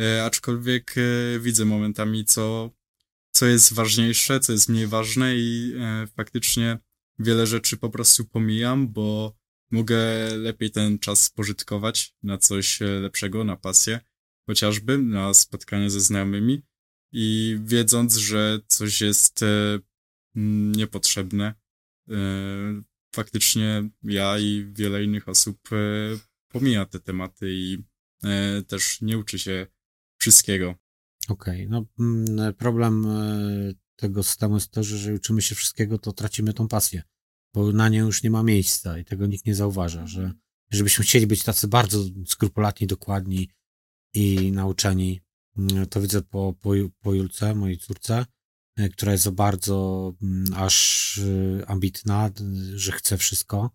E, 0.00 0.24
aczkolwiek 0.24 0.94
widzę 1.40 1.64
momentami, 1.64 2.24
co, 2.24 2.70
co 3.30 3.46
jest 3.46 3.72
ważniejsze, 3.72 4.40
co 4.40 4.52
jest 4.52 4.68
mniej 4.68 4.86
ważne 4.86 5.36
i 5.36 5.74
faktycznie 6.16 6.78
wiele 7.18 7.46
rzeczy 7.46 7.76
po 7.76 7.90
prostu 7.90 8.24
pomijam, 8.24 8.88
bo 8.88 9.36
mogę 9.70 9.98
lepiej 10.36 10.70
ten 10.70 10.98
czas 10.98 11.22
spożytkować 11.22 12.14
na 12.22 12.38
coś 12.38 12.80
lepszego, 12.80 13.44
na 13.44 13.56
pasję, 13.56 14.00
chociażby 14.46 14.98
na 14.98 15.34
spotkanie 15.34 15.90
ze 15.90 16.00
znajomymi 16.00 16.62
i 17.12 17.58
wiedząc, 17.64 18.16
że 18.16 18.60
coś 18.66 19.00
jest 19.00 19.42
e, 19.42 19.78
niepotrzebne, 20.76 21.54
e, 22.08 22.14
faktycznie 23.14 23.90
ja 24.02 24.38
i 24.38 24.72
wiele 24.72 25.04
innych 25.04 25.28
osób 25.28 25.58
e, 25.72 25.76
pomija 26.48 26.86
te 26.86 27.00
tematy 27.00 27.46
i 27.50 27.84
też 28.68 29.00
nie 29.00 29.18
uczy 29.18 29.38
się 29.38 29.66
wszystkiego. 30.20 30.74
Okej, 31.28 31.68
no 31.68 31.86
mm, 31.98 32.54
problem 32.54 33.06
tego 33.96 34.22
systemu 34.22 34.54
jest 34.54 34.70
to, 34.70 34.82
że 34.82 34.96
jeżeli 34.96 35.16
uczymy 35.16 35.42
się 35.42 35.54
wszystkiego, 35.54 35.98
to 35.98 36.12
tracimy 36.12 36.54
tą 36.54 36.68
pasję, 36.68 37.02
bo 37.54 37.72
na 37.72 37.88
nią 37.88 38.06
już 38.06 38.22
nie 38.22 38.30
ma 38.30 38.42
miejsca 38.42 38.98
i 38.98 39.04
tego 39.04 39.26
nikt 39.26 39.46
nie 39.46 39.54
zauważa, 39.54 40.06
że 40.06 40.32
żebyśmy 40.70 41.04
chcieli 41.04 41.26
być 41.26 41.42
tacy 41.42 41.68
bardzo 41.68 42.04
skrupulatni, 42.26 42.86
dokładni 42.86 43.50
i 44.14 44.52
nauczeni, 44.52 45.20
mm, 45.56 45.86
to 45.86 46.00
widzę 46.00 46.22
po, 46.22 46.54
po, 46.60 46.70
po 47.00 47.14
Julce, 47.14 47.54
mojej 47.54 47.78
córce, 47.78 48.26
e, 48.76 48.88
która 48.88 49.12
jest 49.12 49.30
bardzo 49.30 50.12
mm, 50.22 50.44
aż 50.54 51.18
e, 51.18 51.66
ambitna, 51.66 52.30
że 52.74 52.92
chce 52.92 53.18
wszystko. 53.18 53.70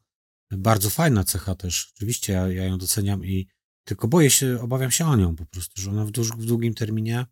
Bardzo 0.51 0.89
fajna 0.89 1.23
cecha 1.23 1.55
też, 1.55 1.91
oczywiście 1.95 2.33
ja, 2.33 2.47
ja 2.47 2.65
ją 2.65 2.77
doceniam 2.77 3.25
i 3.25 3.47
tylko 3.83 4.07
boję 4.07 4.29
się, 4.29 4.61
obawiam 4.61 4.91
się 4.91 5.05
o 5.05 5.15
nią 5.15 5.35
po 5.35 5.45
prostu, 5.45 5.81
że 5.81 5.89
ona 5.89 6.05
w, 6.05 6.11
dłuż, 6.11 6.29
w 6.31 6.45
długim 6.45 6.73
terminie 6.73 7.25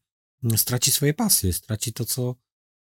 mm, 0.44 0.58
straci 0.58 0.92
swoje 0.92 1.14
pasje, 1.14 1.54
straci 1.54 1.94
to 1.94 2.06
co, 2.06 2.36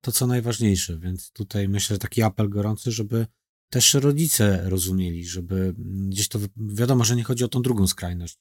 to, 0.00 0.12
co 0.12 0.26
najważniejsze. 0.26 0.98
Więc 0.98 1.32
tutaj 1.32 1.68
myślę, 1.68 1.94
że 1.94 1.98
taki 1.98 2.22
apel 2.22 2.48
gorący, 2.48 2.92
żeby 2.92 3.26
też 3.72 3.94
rodzice 3.94 4.70
rozumieli, 4.70 5.24
żeby 5.24 5.74
gdzieś 6.08 6.28
to, 6.28 6.38
wiadomo, 6.56 7.04
że 7.04 7.16
nie 7.16 7.24
chodzi 7.24 7.44
o 7.44 7.48
tą 7.48 7.62
drugą 7.62 7.86
skrajność. 7.86 8.38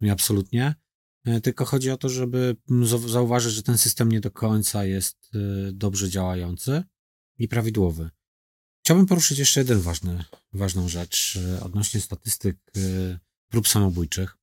Nie 0.00 0.12
absolutnie, 0.12 0.74
tylko 1.42 1.64
chodzi 1.64 1.90
o 1.90 1.96
to, 1.96 2.08
żeby 2.08 2.56
mm, 2.70 2.84
zau- 2.84 3.08
zauważyć, 3.08 3.54
że 3.54 3.62
ten 3.62 3.78
system 3.78 4.12
nie 4.12 4.20
do 4.20 4.30
końca 4.30 4.84
jest 4.84 5.30
e, 5.34 5.38
dobrze 5.72 6.10
działający 6.10 6.82
i 7.38 7.48
prawidłowy. 7.48 8.10
Chciałbym 8.84 9.06
poruszyć 9.06 9.38
jeszcze 9.38 9.60
jeden 9.60 9.80
ważny, 9.80 10.24
ważną 10.52 10.88
rzecz 10.88 11.38
e, 11.58 11.64
odnośnie 11.64 12.00
statystyk 12.00 12.56
e, 12.76 13.18
prób 13.48 13.68
samobójczych. 13.68 14.36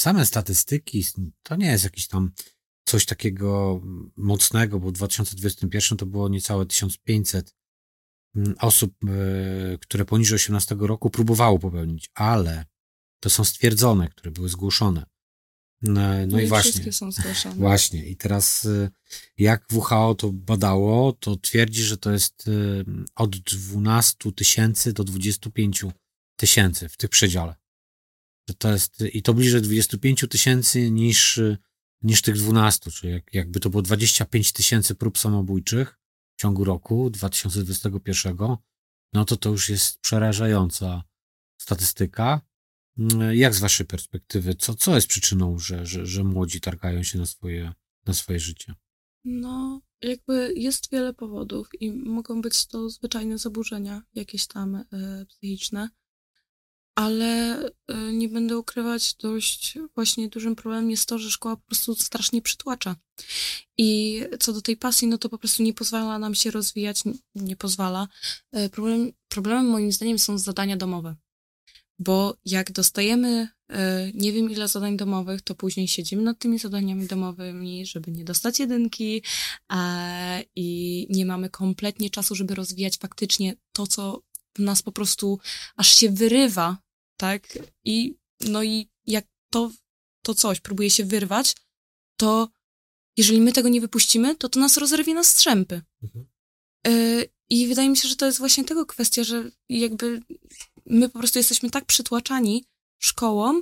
Same 0.00 0.26
statystyki 0.26 1.04
to 1.42 1.56
nie 1.56 1.66
jest 1.66 1.84
jakiś 1.84 2.08
tam 2.08 2.30
coś 2.84 3.06
takiego 3.06 3.80
mocnego, 4.16 4.80
bo 4.80 4.88
w 4.88 4.92
2021 4.92 5.98
to 5.98 6.06
było 6.06 6.28
niecałe 6.28 6.66
1500 6.66 7.54
mm, 8.36 8.54
osób, 8.60 8.94
e, 9.04 9.78
które 9.78 10.04
poniżej 10.04 10.36
18 10.36 10.76
roku 10.80 11.10
próbowało 11.10 11.58
popełnić, 11.58 12.10
ale 12.14 12.64
to 13.20 13.30
są 13.30 13.44
stwierdzone, 13.44 14.08
które 14.08 14.30
były 14.30 14.48
zgłoszone. 14.48 15.09
No, 15.82 16.26
no 16.26 16.40
i 16.40 16.46
właśnie. 16.46 16.70
wszystkie 16.70 16.92
są 16.92 17.12
zgłaszane. 17.12 17.54
Właśnie. 17.54 18.06
I 18.06 18.16
teraz 18.16 18.64
y, 18.64 18.90
jak 19.38 19.66
WHO 19.72 20.14
to 20.14 20.32
badało, 20.32 21.12
to 21.12 21.36
twierdzi, 21.36 21.82
że 21.82 21.96
to 21.96 22.12
jest 22.12 22.48
y, 22.48 22.84
od 23.14 23.36
12 23.36 24.32
tysięcy 24.32 24.92
do 24.92 25.04
25 25.04 25.84
tysięcy 26.36 26.88
w 26.88 26.96
tych 26.96 27.10
przedziale. 27.10 27.54
Że 28.48 28.54
to 28.54 28.72
jest, 28.72 29.04
i 29.12 29.22
to 29.22 29.34
bliżej 29.34 29.62
25 29.62 30.24
tysięcy 30.30 30.90
niż, 30.90 31.38
y, 31.38 31.58
niż 32.02 32.22
tych 32.22 32.36
12, 32.36 32.90
czyli 32.90 33.12
jak, 33.12 33.34
jakby 33.34 33.60
to 33.60 33.70
było 33.70 33.82
25 33.82 34.52
tysięcy 34.52 34.94
prób 34.94 35.18
samobójczych 35.18 35.98
w 36.36 36.40
ciągu 36.40 36.64
roku 36.64 37.10
2021, 37.10 38.36
no 39.12 39.24
to 39.24 39.36
to 39.36 39.50
już 39.50 39.68
jest 39.68 40.00
przerażająca 40.00 41.02
statystyka. 41.60 42.40
Mm, 43.00 43.34
Jak 43.36 43.54
z 43.54 43.60
waszej 43.60 43.86
perspektywy, 43.86 44.54
co, 44.54 44.74
co 44.74 44.94
jest 44.94 45.06
przyczyną, 45.06 45.58
że, 45.58 45.86
że, 45.86 46.06
że 46.06 46.24
młodzi 46.24 46.60
targają 46.60 47.02
się 47.02 47.18
na 47.18 47.26
swoje, 47.26 47.72
na 48.06 48.14
swoje 48.14 48.40
życie? 48.40 48.74
No, 49.24 49.80
jakby 50.02 50.52
jest 50.56 50.90
wiele 50.92 51.14
powodów 51.14 51.68
i 51.80 51.92
mogą 51.92 52.42
być 52.42 52.66
to 52.66 52.90
zwyczajne 52.90 53.38
zaburzenia 53.38 54.02
jakieś 54.14 54.46
tam 54.46 54.74
e, 54.74 54.84
psychiczne, 55.28 55.88
ale 56.94 57.58
e, 57.88 58.12
nie 58.12 58.28
będę 58.28 58.58
ukrywać, 58.58 59.14
dość 59.14 59.78
właśnie 59.94 60.28
dużym 60.28 60.56
problemem 60.56 60.90
jest 60.90 61.08
to, 61.08 61.18
że 61.18 61.30
szkoła 61.30 61.56
po 61.56 61.66
prostu 61.66 61.94
strasznie 61.94 62.42
przytłacza. 62.42 62.96
I 63.78 64.20
co 64.40 64.52
do 64.52 64.62
tej 64.62 64.76
pasji, 64.76 65.08
no 65.08 65.18
to 65.18 65.28
po 65.28 65.38
prostu 65.38 65.62
nie 65.62 65.74
pozwala 65.74 66.18
nam 66.18 66.34
się 66.34 66.50
rozwijać, 66.50 67.06
n- 67.06 67.18
nie 67.34 67.56
pozwala. 67.56 68.08
E, 68.52 68.68
problem, 68.68 69.12
problemem 69.28 69.66
moim 69.66 69.92
zdaniem 69.92 70.18
są 70.18 70.38
zadania 70.38 70.76
domowe. 70.76 71.16
Bo 72.00 72.36
jak 72.44 72.72
dostajemy 72.72 73.48
e, 73.68 74.10
nie 74.14 74.32
wiem 74.32 74.50
ile 74.50 74.68
zadań 74.68 74.96
domowych, 74.96 75.42
to 75.42 75.54
później 75.54 75.88
siedzimy 75.88 76.22
nad 76.22 76.38
tymi 76.38 76.58
zadaniami 76.58 77.06
domowymi, 77.06 77.86
żeby 77.86 78.10
nie 78.10 78.24
dostać 78.24 78.58
jedynki 78.58 79.22
i 80.56 81.06
nie 81.10 81.26
mamy 81.26 81.50
kompletnie 81.50 82.10
czasu, 82.10 82.34
żeby 82.34 82.54
rozwijać 82.54 82.98
faktycznie 82.98 83.56
to, 83.72 83.86
co 83.86 84.22
w 84.54 84.58
nas 84.58 84.82
po 84.82 84.92
prostu 84.92 85.38
aż 85.76 85.96
się 85.96 86.10
wyrywa, 86.10 86.78
tak? 87.16 87.58
I 87.84 88.14
no 88.40 88.62
i 88.62 88.88
jak 89.06 89.26
to, 89.50 89.70
to 90.22 90.34
coś 90.34 90.60
próbuje 90.60 90.90
się 90.90 91.04
wyrwać, 91.04 91.56
to 92.16 92.48
jeżeli 93.16 93.40
my 93.40 93.52
tego 93.52 93.68
nie 93.68 93.80
wypuścimy, 93.80 94.36
to 94.36 94.48
to 94.48 94.60
nas 94.60 94.76
rozerwie 94.76 95.14
na 95.14 95.24
strzępy. 95.24 95.82
Mhm. 96.02 96.26
E, 96.86 97.24
I 97.50 97.66
wydaje 97.66 97.88
mi 97.90 97.96
się, 97.96 98.08
że 98.08 98.16
to 98.16 98.26
jest 98.26 98.38
właśnie 98.38 98.64
tego 98.64 98.86
kwestia, 98.86 99.24
że 99.24 99.50
jakby 99.68 100.22
my 100.86 101.08
po 101.08 101.18
prostu 101.18 101.38
jesteśmy 101.38 101.70
tak 101.70 101.84
przytłaczani 101.84 102.64
szkołą, 102.98 103.60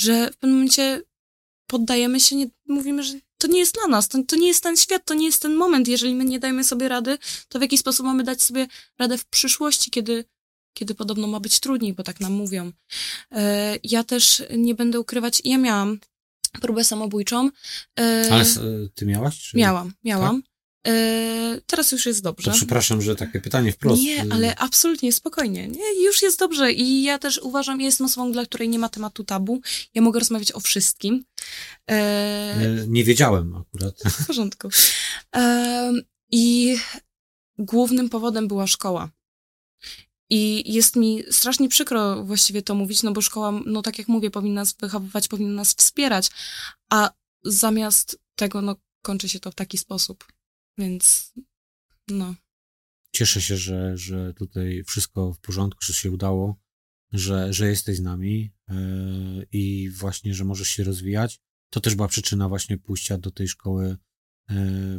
że 0.00 0.30
w 0.30 0.36
pewnym 0.36 0.56
momencie 0.56 1.02
poddajemy 1.66 2.20
się, 2.20 2.36
nie, 2.36 2.46
mówimy, 2.68 3.02
że 3.02 3.14
to 3.38 3.46
nie 3.48 3.58
jest 3.58 3.74
dla 3.74 3.86
nas, 3.86 4.08
to, 4.08 4.18
to 4.28 4.36
nie 4.36 4.48
jest 4.48 4.62
ten 4.62 4.76
świat, 4.76 5.02
to 5.04 5.14
nie 5.14 5.26
jest 5.26 5.42
ten 5.42 5.54
moment. 5.54 5.88
Jeżeli 5.88 6.14
my 6.14 6.24
nie 6.24 6.38
dajemy 6.38 6.64
sobie 6.64 6.88
rady, 6.88 7.18
to 7.48 7.58
w 7.58 7.62
jaki 7.62 7.78
sposób 7.78 8.06
mamy 8.06 8.24
dać 8.24 8.42
sobie 8.42 8.66
radę 8.98 9.18
w 9.18 9.24
przyszłości, 9.26 9.90
kiedy, 9.90 10.24
kiedy 10.74 10.94
podobno 10.94 11.26
ma 11.26 11.40
być 11.40 11.60
trudniej, 11.60 11.92
bo 11.94 12.02
tak 12.02 12.20
nam 12.20 12.32
mówią. 12.32 12.72
E, 13.32 13.78
ja 13.84 14.04
też 14.04 14.42
nie 14.56 14.74
będę 14.74 15.00
ukrywać, 15.00 15.42
ja 15.44 15.58
miałam 15.58 15.98
próbę 16.60 16.84
samobójczą. 16.84 17.50
E, 18.00 18.28
Ale 18.32 18.42
s- 18.42 18.60
ty 18.94 19.06
miałaś? 19.06 19.38
Czy... 19.40 19.56
Miałam, 19.56 19.92
miałam. 20.04 20.42
E, 20.86 21.60
teraz 21.66 21.92
już 21.92 22.06
jest 22.06 22.22
dobrze. 22.22 22.50
To 22.50 22.56
przepraszam, 22.56 23.02
że 23.02 23.16
takie 23.16 23.40
pytanie 23.40 23.72
wprost. 23.72 24.02
Nie, 24.02 24.24
ale 24.30 24.56
absolutnie, 24.56 25.12
spokojnie. 25.12 25.68
Nie, 25.68 26.04
już 26.04 26.22
jest 26.22 26.38
dobrze. 26.38 26.72
I 26.72 27.02
ja 27.02 27.18
też 27.18 27.38
uważam, 27.38 27.80
ja 27.80 27.86
jestem 27.86 28.06
osobą, 28.06 28.32
dla 28.32 28.44
której 28.44 28.68
nie 28.68 28.78
ma 28.78 28.88
tematu 28.88 29.24
tabu. 29.24 29.60
Ja 29.94 30.02
mogę 30.02 30.18
rozmawiać 30.18 30.52
o 30.52 30.60
wszystkim. 30.60 31.24
E, 31.90 32.82
y, 32.82 32.86
Nie 32.88 33.04
wiedziałem 33.04 33.56
akurat. 33.56 33.94
w 34.20 34.26
porządku. 34.26 34.68
I 36.30 36.76
głównym 37.58 38.08
powodem 38.08 38.48
była 38.48 38.66
szkoła. 38.66 39.10
I 40.30 40.72
jest 40.72 40.96
mi 40.96 41.22
strasznie 41.30 41.68
przykro 41.68 42.24
właściwie 42.24 42.62
to 42.62 42.74
mówić, 42.74 43.02
no 43.02 43.12
bo 43.12 43.20
szkoła, 43.20 43.60
no 43.66 43.82
tak 43.82 43.98
jak 43.98 44.08
mówię, 44.08 44.30
powinna 44.30 44.60
nas 44.60 44.74
wychowywać, 44.80 45.28
powinna 45.28 45.54
nas 45.54 45.74
wspierać, 45.74 46.30
a 46.90 47.10
zamiast 47.44 48.18
tego, 48.34 48.62
no 48.62 48.76
kończy 49.02 49.28
się 49.28 49.40
to 49.40 49.50
w 49.50 49.54
taki 49.54 49.78
sposób. 49.78 50.24
Więc 50.78 51.32
No. 52.10 52.34
Cieszę 53.12 53.40
się, 53.40 53.56
że, 53.56 53.96
że 53.96 54.34
tutaj 54.34 54.84
wszystko 54.86 55.32
w 55.32 55.40
porządku, 55.40 55.84
że 55.84 55.94
się 55.94 56.10
udało, 56.10 56.56
że, 57.12 57.52
że 57.52 57.68
jesteś 57.68 57.96
z 57.96 58.00
nami 58.00 58.50
yy, 58.68 59.46
i 59.52 59.90
właśnie, 59.90 60.34
że 60.34 60.44
możesz 60.44 60.68
się 60.68 60.84
rozwijać. 60.84 61.40
To 61.70 61.80
też 61.80 61.94
była 61.94 62.08
przyczyna 62.08 62.48
właśnie 62.48 62.78
pójścia 62.78 63.18
do 63.18 63.30
tej 63.30 63.48
szkoły 63.48 63.96
yy, 64.50 64.56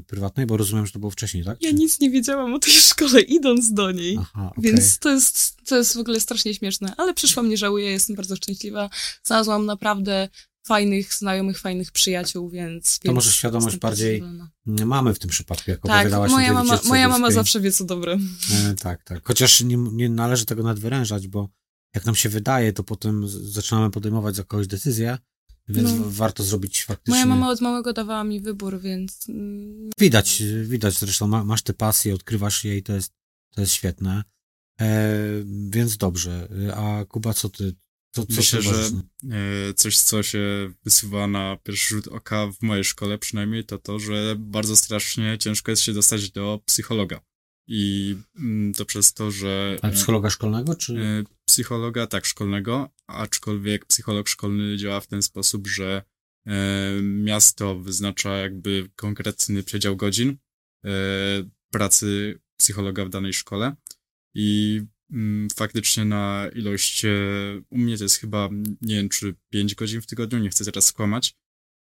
prywatnej, 0.07 0.45
bo 0.45 0.57
rozumiem, 0.57 0.85
że 0.85 0.91
to 0.91 0.99
było 0.99 1.11
wcześniej, 1.11 1.43
tak? 1.43 1.61
Ja 1.61 1.69
Czy- 1.69 1.75
nic 1.75 1.99
nie 1.99 2.09
wiedziałam 2.09 2.53
o 2.53 2.59
tej 2.59 2.73
szkole, 2.89 3.21
idąc 3.21 3.73
do 3.73 3.91
niej. 3.91 4.17
Aha, 4.19 4.51
okej. 4.57 4.71
Więc 4.71 4.99
to 4.99 5.09
jest, 5.09 5.57
to 5.65 5.77
jest 5.77 5.95
w 5.95 5.99
ogóle 5.99 6.19
strasznie 6.19 6.53
śmieszne. 6.53 6.93
Ale 6.97 7.13
przyszłam, 7.13 7.49
nie 7.49 7.57
żałuję, 7.57 7.91
jestem 7.91 8.15
bardzo 8.15 8.35
szczęśliwa. 8.35 8.89
Znalazłam 9.23 9.65
naprawdę 9.65 10.29
fajnych 10.69 11.13
znajomych, 11.13 11.59
fajnych 11.59 11.91
przyjaciół, 11.91 12.49
więc... 12.49 12.99
To 12.99 13.03
więc 13.03 13.15
może 13.15 13.31
świadomość 13.31 13.77
bardziej 13.77 14.23
mamy 14.65 15.13
w 15.13 15.19
tym 15.19 15.29
przypadku, 15.29 15.71
jak 15.71 15.79
Tak, 15.79 15.91
opowiadałaś 15.91 16.31
moja 16.31 16.53
mama, 16.53 16.79
moja 16.85 17.09
mama 17.09 17.31
zawsze 17.31 17.59
wie, 17.59 17.71
co 17.71 17.83
dobre. 17.85 18.17
E, 18.53 18.75
tak, 18.75 19.03
tak. 19.03 19.27
Chociaż 19.27 19.61
nie, 19.61 19.77
nie 19.77 20.09
należy 20.09 20.45
tego 20.45 20.63
nadwyrężać, 20.63 21.27
bo 21.27 21.49
jak 21.95 22.05
nam 22.05 22.15
się 22.15 22.29
wydaje, 22.29 22.73
to 22.73 22.83
potem 22.83 23.27
zaczynamy 23.27 23.91
podejmować 23.91 24.41
kogoś 24.47 24.67
decyzję, 24.67 25.17
więc 25.67 25.89
No. 25.91 26.05
warto 26.07 26.43
zrobić 26.43 26.83
faktycznie. 26.83 27.13
Moja 27.13 27.25
mama 27.25 27.49
od 27.49 27.61
małego 27.61 27.93
dawała 27.93 28.23
mi 28.23 28.41
wybór, 28.41 28.79
więc... 28.81 29.29
mm, 29.29 29.89
Widać, 29.99 30.43
widać 30.63 30.99
zresztą, 30.99 31.27
ma, 31.27 31.43
masz 31.43 31.61
te 31.61 31.73
pasje, 31.73 32.13
odkrywasz 32.13 32.63
je 32.63 32.77
i 32.77 32.83
to 32.83 32.93
jest, 32.93 33.13
to 33.55 33.61
jest 33.61 33.73
świetne. 33.73 34.23
E, 34.81 35.11
więc 35.69 35.97
dobrze. 35.97 36.47
A 36.75 37.05
Kuba, 37.05 37.33
co 37.33 37.49
ty? 37.49 37.75
Co, 38.11 38.25
co 38.25 38.35
Myślę, 38.35 38.61
że 38.61 38.71
e, 38.73 39.73
coś, 39.73 39.97
co 39.97 40.23
się 40.23 40.73
wysuwa 40.83 41.27
na 41.27 41.57
pierwszy 41.63 41.95
rzut 41.95 42.07
oka 42.07 42.47
w 42.51 42.61
mojej 42.61 42.83
szkole 42.83 43.17
przynajmniej, 43.17 43.65
to 43.65 43.77
to, 43.77 43.99
że 43.99 44.35
bardzo 44.39 44.75
strasznie 44.75 45.37
ciężko 45.37 45.71
jest 45.71 45.83
się 45.83 45.93
dostać 45.93 46.31
do 46.31 46.59
psychologa. 46.65 47.21
I 47.67 48.15
mm, 48.35 48.73
to 48.73 48.85
przez 48.85 49.13
to, 49.13 49.31
że... 49.31 49.77
Ale 49.81 49.93
psychologa 49.93 50.29
szkolnego, 50.29 50.75
czy? 50.75 50.99
E, 50.99 51.23
Psychologa, 51.45 52.07
tak, 52.07 52.25
szkolnego, 52.25 52.89
aczkolwiek 53.07 53.85
psycholog 53.85 54.27
szkolny 54.27 54.77
działa 54.77 55.01
w 55.01 55.07
ten 55.07 55.21
sposób, 55.21 55.67
że 55.67 56.03
e, 56.45 57.01
miasto 57.01 57.79
wyznacza 57.79 58.37
jakby 58.37 58.89
konkretny 58.95 59.63
przedział 59.63 59.95
godzin 59.95 60.37
pracy 61.71 62.39
psychologa 62.57 63.05
w 63.05 63.09
danej 63.09 63.33
szkole 63.33 63.75
i 64.35 64.81
faktycznie 65.55 66.05
na 66.05 66.49
ilość, 66.55 67.05
e, 67.05 67.09
u 67.69 67.77
mnie 67.77 67.97
to 67.97 68.03
jest 68.03 68.17
chyba, 68.17 68.49
nie 68.81 68.95
wiem, 68.95 69.09
czy 69.09 69.35
5 69.49 69.75
godzin 69.75 70.01
w 70.01 70.07
tygodniu, 70.07 70.39
nie 70.39 70.49
chcę 70.49 70.65
teraz 70.65 70.85
skłamać, 70.85 71.35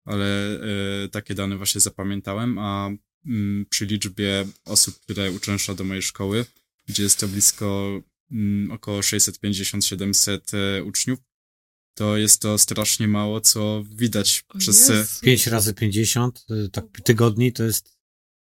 ale 0.06 0.60
e, 1.04 1.10
takie 1.10 1.36
dane 1.36 1.58
właśnie 1.58 1.82
zapamiętałem, 1.82 2.58
a 2.58 2.90
mm, 3.26 3.66
przy 3.70 3.86
liczbie 3.86 4.46
osób, 4.66 5.00
które 5.00 5.32
uczęszcza 5.32 5.74
do 5.74 5.84
mojej 5.84 6.02
szkoły, 6.02 6.46
gdzie 6.88 7.04
jest 7.04 7.20
to 7.20 7.28
blisko 7.28 8.02
mm, 8.32 8.72
około 8.72 9.00
650-700 9.00 10.58
e, 10.58 10.84
uczniów, 10.84 11.20
to 12.00 12.18
jest 12.18 12.42
to 12.42 12.58
strasznie 12.58 13.08
mało, 13.08 13.42
co 13.42 13.84
widać 13.90 14.46
o 14.50 14.58
przez... 14.58 14.90
Jezu. 14.90 15.22
5 15.22 15.48
razy 15.48 15.74
50, 15.74 16.46
y, 16.52 16.70
tak 16.70 16.86
tygodni, 17.04 17.54
to 17.54 17.64
jest 17.64 17.99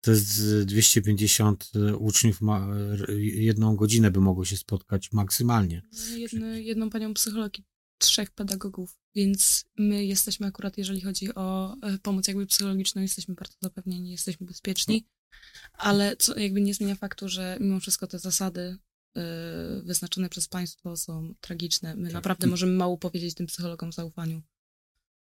to 0.00 0.10
jest 0.10 0.40
y, 0.40 0.64
250 0.66 1.70
y, 1.76 1.96
uczniów, 1.96 2.40
ma, 2.40 2.68
y, 3.08 3.22
jedną 3.22 3.76
godzinę 3.76 4.10
by 4.10 4.20
mogło 4.20 4.44
się 4.44 4.56
spotkać 4.56 5.12
maksymalnie. 5.12 5.82
Jedny, 6.16 6.62
jedną 6.62 6.90
panią 6.90 7.14
psycholog 7.14 7.58
i 7.58 7.64
trzech 7.98 8.30
pedagogów, 8.30 8.98
więc 9.14 9.64
my 9.78 10.04
jesteśmy 10.04 10.46
akurat, 10.46 10.78
jeżeli 10.78 11.00
chodzi 11.00 11.34
o 11.34 11.76
e, 11.82 11.98
pomoc 11.98 12.28
jakby 12.28 12.46
psychologiczną, 12.46 13.02
jesteśmy 13.02 13.34
bardzo 13.34 13.54
zapewnieni, 13.62 14.10
jesteśmy 14.10 14.46
bezpieczni, 14.46 15.06
ale 15.72 16.16
co 16.16 16.38
jakby 16.38 16.60
nie 16.60 16.74
zmienia 16.74 16.94
faktu, 16.94 17.28
że 17.28 17.56
mimo 17.60 17.80
wszystko 17.80 18.06
te 18.06 18.18
zasady 18.18 18.78
e, 19.16 19.82
wyznaczone 19.84 20.28
przez 20.28 20.48
państwo 20.48 20.96
są 20.96 21.34
tragiczne. 21.40 21.96
My 21.96 22.12
naprawdę 22.12 22.46
możemy 22.46 22.72
mało 22.72 22.98
powiedzieć 22.98 23.34
tym 23.34 23.46
psychologom 23.46 23.92
w 23.92 23.94
zaufaniu. 23.94 24.42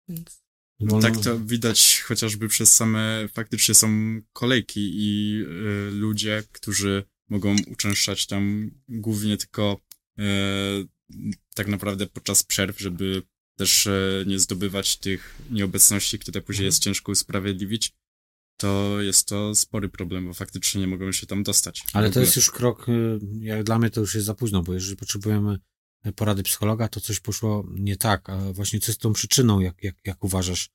Więc 0.09 0.46
Bo 0.79 1.01
Tak 1.01 1.15
no- 1.15 1.21
to 1.21 1.39
widać 1.39 2.01
chociażby 2.01 2.47
przez 2.47 2.75
same, 2.75 3.27
faktycznie 3.33 3.75
są 3.75 3.89
kolejki 4.33 4.91
i 4.95 5.41
y, 5.41 5.91
ludzie, 5.91 6.43
którzy 6.51 7.03
mogą 7.29 7.55
uczęszczać 7.67 8.27
tam 8.27 8.71
głównie 8.89 9.37
tylko 9.37 9.81
y, 10.19 10.23
tak 11.55 11.67
naprawdę 11.67 12.07
podczas 12.07 12.43
przerw, 12.43 12.79
żeby 12.79 13.21
też 13.57 13.87
e, 13.87 14.23
nie 14.27 14.39
zdobywać 14.39 14.97
tych 14.97 15.35
nieobecności, 15.51 16.19
które 16.19 16.41
później 16.41 16.65
jest 16.65 16.83
ciężko 16.83 17.11
usprawiedliwić, 17.11 17.93
to 18.57 19.01
jest 19.01 19.27
to 19.27 19.55
spory 19.55 19.89
problem, 19.89 20.27
bo 20.27 20.33
faktycznie 20.33 20.81
nie 20.81 20.87
mogą 20.87 21.11
się 21.11 21.27
tam 21.27 21.43
dostać. 21.43 21.83
Ale 21.93 22.11
to 22.11 22.19
jest 22.19 22.35
już 22.35 22.51
krok, 22.51 22.89
y, 22.89 23.19
jak 23.39 23.63
dla 23.63 23.79
mnie 23.79 23.89
to 23.89 24.01
już 24.01 24.15
jest 24.15 24.27
za 24.27 24.33
późno, 24.33 24.63
bo 24.63 24.73
jeżeli 24.73 24.97
potrzebujemy 24.97 25.59
porady 26.15 26.43
psychologa, 26.43 26.87
to 26.87 27.01
coś 27.01 27.19
poszło 27.19 27.65
nie 27.71 27.97
tak, 27.97 28.29
a 28.29 28.53
właśnie 28.53 28.79
co 28.79 28.91
jest 28.91 29.01
tą 29.01 29.13
przyczyną, 29.13 29.59
jak, 29.59 29.83
jak, 29.83 29.95
jak 30.05 30.23
uważasz 30.23 30.69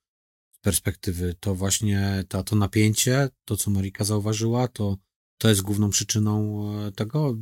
z 0.53 0.59
perspektywy, 0.59 1.35
to 1.39 1.55
właśnie 1.55 2.23
ta, 2.29 2.43
to 2.43 2.55
napięcie, 2.55 3.29
to 3.45 3.57
co 3.57 3.71
Marika 3.71 4.03
zauważyła, 4.03 4.67
to, 4.67 4.97
to 5.37 5.49
jest 5.49 5.61
główną 5.61 5.89
przyczyną 5.89 6.63
e, 6.87 6.91
tego. 6.91 7.37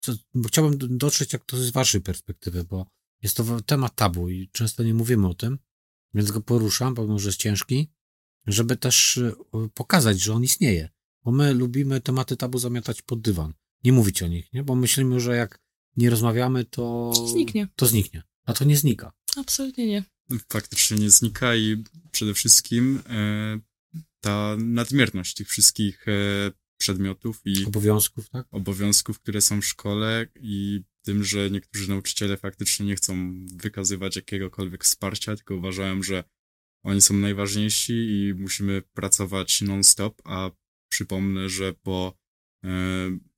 Co, 0.00 0.12
chciałbym 0.46 0.98
dotrzeć, 0.98 1.32
jak 1.32 1.44
to 1.44 1.56
z 1.56 1.70
waszej 1.70 2.00
perspektywy, 2.00 2.64
bo 2.64 2.86
jest 3.22 3.36
to 3.36 3.60
temat 3.60 3.94
tabu 3.94 4.28
i 4.28 4.48
często 4.52 4.82
nie 4.82 4.94
mówimy 4.94 5.28
o 5.28 5.34
tym, 5.34 5.58
więc 6.14 6.30
go 6.30 6.40
poruszam, 6.40 6.94
pomimo, 6.94 7.18
że 7.18 7.28
jest 7.28 7.40
ciężki, 7.40 7.90
żeby 8.46 8.76
też 8.76 9.16
y, 9.16 9.34
pokazać, 9.74 10.20
że 10.20 10.34
on 10.34 10.44
istnieje. 10.44 10.88
Bo 11.24 11.32
my 11.32 11.54
lubimy 11.54 12.00
tematy 12.00 12.36
tabu 12.36 12.58
zamiatać 12.58 13.02
pod 13.02 13.20
dywan. 13.20 13.54
Nie 13.84 13.92
mówić 13.92 14.22
o 14.22 14.28
nich, 14.28 14.52
nie? 14.52 14.62
Bo 14.62 14.74
myślimy, 14.74 15.20
że 15.20 15.36
jak 15.36 15.60
nie 15.98 16.10
rozmawiamy, 16.10 16.64
to... 16.64 17.12
Zniknie. 17.32 17.68
To 17.76 17.86
zniknie. 17.86 18.22
A 18.44 18.52
to 18.52 18.64
nie 18.64 18.76
znika. 18.76 19.12
absolutnie 19.36 19.86
nie. 19.86 20.04
faktycznie 20.52 20.96
nie 20.96 21.10
znika 21.10 21.56
i 21.56 21.84
przede 22.10 22.34
wszystkim 22.34 23.02
e, 23.08 23.60
ta 24.20 24.56
nadmierność 24.58 25.34
tych 25.34 25.48
wszystkich 25.48 26.08
e, 26.08 26.12
przedmiotów 26.78 27.40
i 27.44 27.66
Obowiązków, 27.66 28.28
tak? 28.28 28.46
obowiązków, 28.50 29.20
które 29.20 29.40
są 29.40 29.60
w 29.60 29.66
szkole 29.66 30.26
i 30.40 30.82
tym, 31.02 31.24
że 31.24 31.50
niektórzy 31.50 31.88
nauczyciele 31.88 32.36
faktycznie 32.36 32.86
nie 32.86 32.96
chcą 32.96 33.34
wykazywać 33.54 34.16
jakiegokolwiek 34.16 34.84
wsparcia, 34.84 35.36
tylko 35.36 35.54
uważają, 35.54 36.02
że 36.02 36.24
oni 36.84 37.00
są 37.00 37.14
najważniejsi 37.14 37.92
i 37.92 38.34
musimy 38.34 38.82
pracować 38.82 39.62
non-stop, 39.62 40.22
a 40.24 40.50
przypomnę, 40.88 41.48
że 41.48 41.72
po 41.72 42.14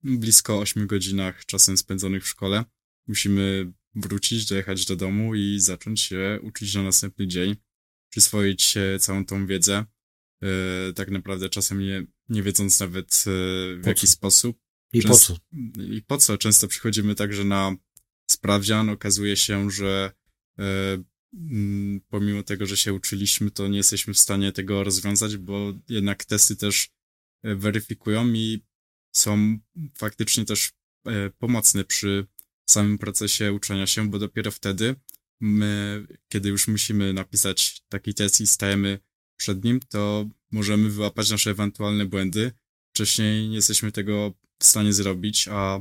blisko 0.02 0.58
8 0.58 0.86
godzinach 0.86 1.46
czasem 1.46 1.76
spędzonych 1.76 2.24
w 2.24 2.28
szkole 2.28 2.64
musimy 3.06 3.72
wrócić, 3.94 4.46
dojechać 4.46 4.86
do 4.86 4.96
domu 4.96 5.34
i 5.34 5.60
zacząć 5.60 6.00
się 6.00 6.38
uczyć 6.42 6.74
na 6.74 6.82
następny 6.82 7.26
dzień, 7.26 7.56
przyswoić 8.10 8.76
e, 8.76 8.98
całą 8.98 9.24
tą 9.24 9.46
wiedzę, 9.46 9.84
e, 10.42 10.92
tak 10.92 11.10
naprawdę 11.10 11.48
czasem 11.48 11.80
nie, 11.80 12.06
nie 12.28 12.42
wiedząc 12.42 12.80
nawet 12.80 13.24
e, 13.26 13.30
w 13.76 13.80
Po 13.82 13.88
jaki 13.88 14.06
sposób. 14.06 14.58
I 14.92 15.02
po 15.02 15.08
Często- 15.08 15.34
co? 15.34 15.82
I 15.82 16.02
po 16.02 16.18
co? 16.18 16.38
Często 16.38 16.68
przychodzimy 16.68 17.14
także 17.14 17.44
na 17.44 17.76
sprawdzian, 18.30 18.88
okazuje 18.88 19.36
się, 19.36 19.70
że 19.70 20.12
e, 20.58 21.02
mm, 21.34 22.00
pomimo 22.08 22.42
tego, 22.42 22.66
że 22.66 22.76
się 22.76 22.92
uczyliśmy, 22.92 23.50
to 23.50 23.68
nie 23.68 23.76
jesteśmy 23.76 24.14
w 24.14 24.18
stanie 24.18 24.52
tego 24.52 24.84
rozwiązać, 24.84 25.36
bo 25.36 25.72
jednak 25.88 26.24
testy 26.24 26.56
też 26.56 26.90
e, 27.42 27.54
weryfikują 27.54 28.28
i 28.28 28.64
są 29.12 29.58
faktycznie 29.98 30.44
też 30.44 30.70
e, 31.06 31.30
pomocne 31.30 31.84
przy 31.84 32.26
samym 32.70 32.98
procesie 32.98 33.52
uczenia 33.52 33.86
się, 33.86 34.10
bo 34.10 34.18
dopiero 34.18 34.50
wtedy 34.50 34.96
my, 35.40 36.06
kiedy 36.28 36.48
już 36.48 36.68
musimy 36.68 37.12
napisać 37.12 37.82
taki 37.88 38.14
test 38.14 38.40
i 38.40 38.46
stajemy 38.46 38.98
przed 39.36 39.64
nim, 39.64 39.80
to 39.80 40.28
możemy 40.52 40.90
wyłapać 40.90 41.30
nasze 41.30 41.50
ewentualne 41.50 42.06
błędy. 42.06 42.52
Wcześniej 42.94 43.48
nie 43.48 43.56
jesteśmy 43.56 43.92
tego 43.92 44.34
w 44.58 44.64
stanie 44.64 44.92
zrobić, 44.92 45.48
a 45.48 45.80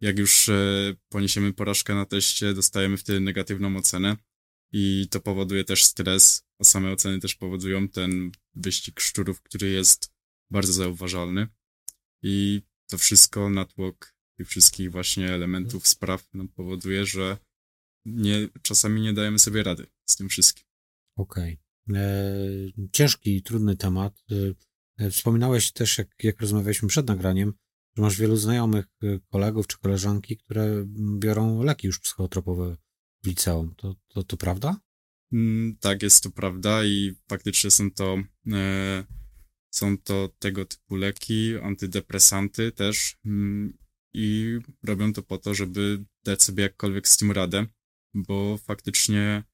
jak 0.00 0.18
już 0.18 0.48
e, 0.48 0.94
poniesiemy 1.08 1.52
porażkę 1.52 1.94
na 1.94 2.06
teście, 2.06 2.54
dostajemy 2.54 2.96
wtedy 2.96 3.20
negatywną 3.20 3.76
ocenę 3.76 4.16
i 4.72 5.08
to 5.10 5.20
powoduje 5.20 5.64
też 5.64 5.84
stres, 5.84 6.44
a 6.58 6.64
same 6.64 6.92
oceny 6.92 7.20
też 7.20 7.34
powodują 7.34 7.88
ten 7.88 8.32
wyścig 8.54 9.00
szczurów, 9.00 9.42
który 9.42 9.70
jest 9.70 10.12
bardzo 10.50 10.72
zauważalny 10.72 11.48
i 12.22 12.62
to 12.90 12.98
wszystko, 12.98 13.50
natłok 13.50 14.14
tych 14.36 14.48
wszystkich 14.48 14.90
właśnie 14.90 15.34
elementów, 15.34 15.88
spraw 15.88 16.34
nam 16.34 16.48
powoduje, 16.48 17.06
że 17.06 17.36
nie, 18.04 18.48
czasami 18.62 19.00
nie 19.00 19.12
dajemy 19.12 19.38
sobie 19.38 19.62
rady 19.62 19.86
z 20.04 20.16
tym 20.16 20.28
wszystkim. 20.28 20.64
Okej. 21.16 21.58
E, 21.94 22.32
Ciężki, 22.92 23.42
trudny 23.42 23.76
temat. 23.76 24.22
E, 24.30 25.04
e, 25.04 25.10
Wspominałeś 25.10 25.72
też, 25.72 25.98
jak, 25.98 26.08
jak 26.22 26.40
rozmawialiśmy 26.40 26.88
przed 26.88 27.06
nagraniem, 27.08 27.52
że 27.96 28.02
masz 28.02 28.16
wielu 28.16 28.36
znajomych, 28.36 28.84
kolegów 29.28 29.66
czy 29.66 29.78
koleżanki, 29.78 30.36
które 30.36 30.86
biorą 31.18 31.62
leki 31.62 31.86
już 31.86 32.00
psychotropowe 32.00 32.76
w 33.24 33.26
liceum. 33.26 33.74
To, 33.74 33.94
to, 34.08 34.22
to 34.22 34.36
prawda? 34.36 34.80
Mm, 35.32 35.76
Tak, 35.80 36.02
jest 36.02 36.22
to 36.22 36.30
prawda 36.30 36.84
i 36.84 37.14
faktycznie 37.28 37.70
są 37.70 37.90
to 37.90 38.16
e, 38.52 39.04
są 39.70 39.98
to 39.98 40.28
tego 40.38 40.64
typu 40.64 40.96
leki, 40.96 41.58
antydepresanty 41.62 42.72
też 42.72 43.16
mm, 43.24 43.78
i 44.14 44.58
robią 44.82 45.12
to 45.12 45.22
po 45.22 45.38
to, 45.38 45.54
żeby 45.54 46.04
dać 46.24 46.42
sobie 46.42 46.62
jakkolwiek 46.62 47.08
z 47.08 47.16
tym 47.16 47.32
radę, 47.32 47.66
bo 48.14 48.58
faktycznie 48.58 49.44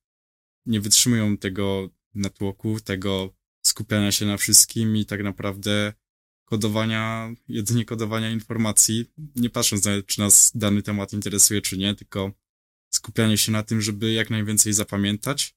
nie 0.66 0.80
wytrzymują 0.80 1.36
tego 1.36 1.90
natłoku, 2.14 2.80
tego 2.80 3.34
skupiania 3.66 4.12
się 4.12 4.26
na 4.26 4.36
wszystkim 4.36 4.96
i 4.96 5.06
tak 5.06 5.22
naprawdę 5.22 5.92
kodowania, 6.44 7.34
jedynie 7.48 7.84
kodowania 7.84 8.30
informacji, 8.30 9.12
nie 9.36 9.50
patrząc 9.50 9.84
na 9.84 9.92
czy 10.06 10.20
nas 10.20 10.52
dany 10.54 10.82
temat 10.82 11.12
interesuje, 11.12 11.62
czy 11.62 11.78
nie, 11.78 11.94
tylko 11.94 12.32
skupianie 12.90 13.38
się 13.38 13.52
na 13.52 13.62
tym, 13.62 13.80
żeby 13.80 14.12
jak 14.12 14.30
najwięcej 14.30 14.72
zapamiętać 14.72 15.56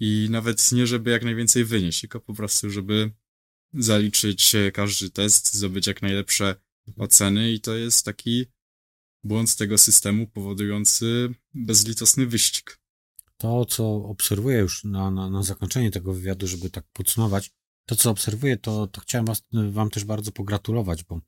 i 0.00 0.28
nawet 0.30 0.72
nie, 0.72 0.86
żeby 0.86 1.10
jak 1.10 1.24
najwięcej 1.24 1.64
wynieść, 1.64 2.00
tylko 2.00 2.20
po 2.20 2.34
prostu, 2.34 2.70
żeby 2.70 3.10
zaliczyć 3.74 4.56
każdy 4.74 5.10
test, 5.10 5.54
zdobyć 5.54 5.86
jak 5.86 6.02
najlepsze 6.02 6.54
oceny 6.96 7.52
i 7.52 7.60
to 7.60 7.74
jest 7.74 8.04
taki 8.04 8.46
błąd 9.24 9.56
tego 9.56 9.78
systemu 9.78 10.26
powodujący 10.26 11.34
bezlitosny 11.54 12.26
wyścig. 12.26 12.78
To, 13.36 13.64
co 13.64 13.94
obserwuję 13.94 14.58
już 14.58 14.84
na, 14.84 15.10
na, 15.10 15.30
na 15.30 15.42
zakończenie 15.42 15.90
tego 15.90 16.12
wywiadu, 16.12 16.46
żeby 16.46 16.70
tak 16.70 16.84
podsumować, 16.92 17.50
to, 17.86 17.96
co 17.96 18.10
obserwuję, 18.10 18.56
to, 18.56 18.86
to 18.86 19.00
chciałem 19.00 19.26
was, 19.26 19.42
wam 19.70 19.90
też 19.90 20.04
bardzo 20.04 20.32
pogratulować, 20.32 21.04
bo 21.04 21.20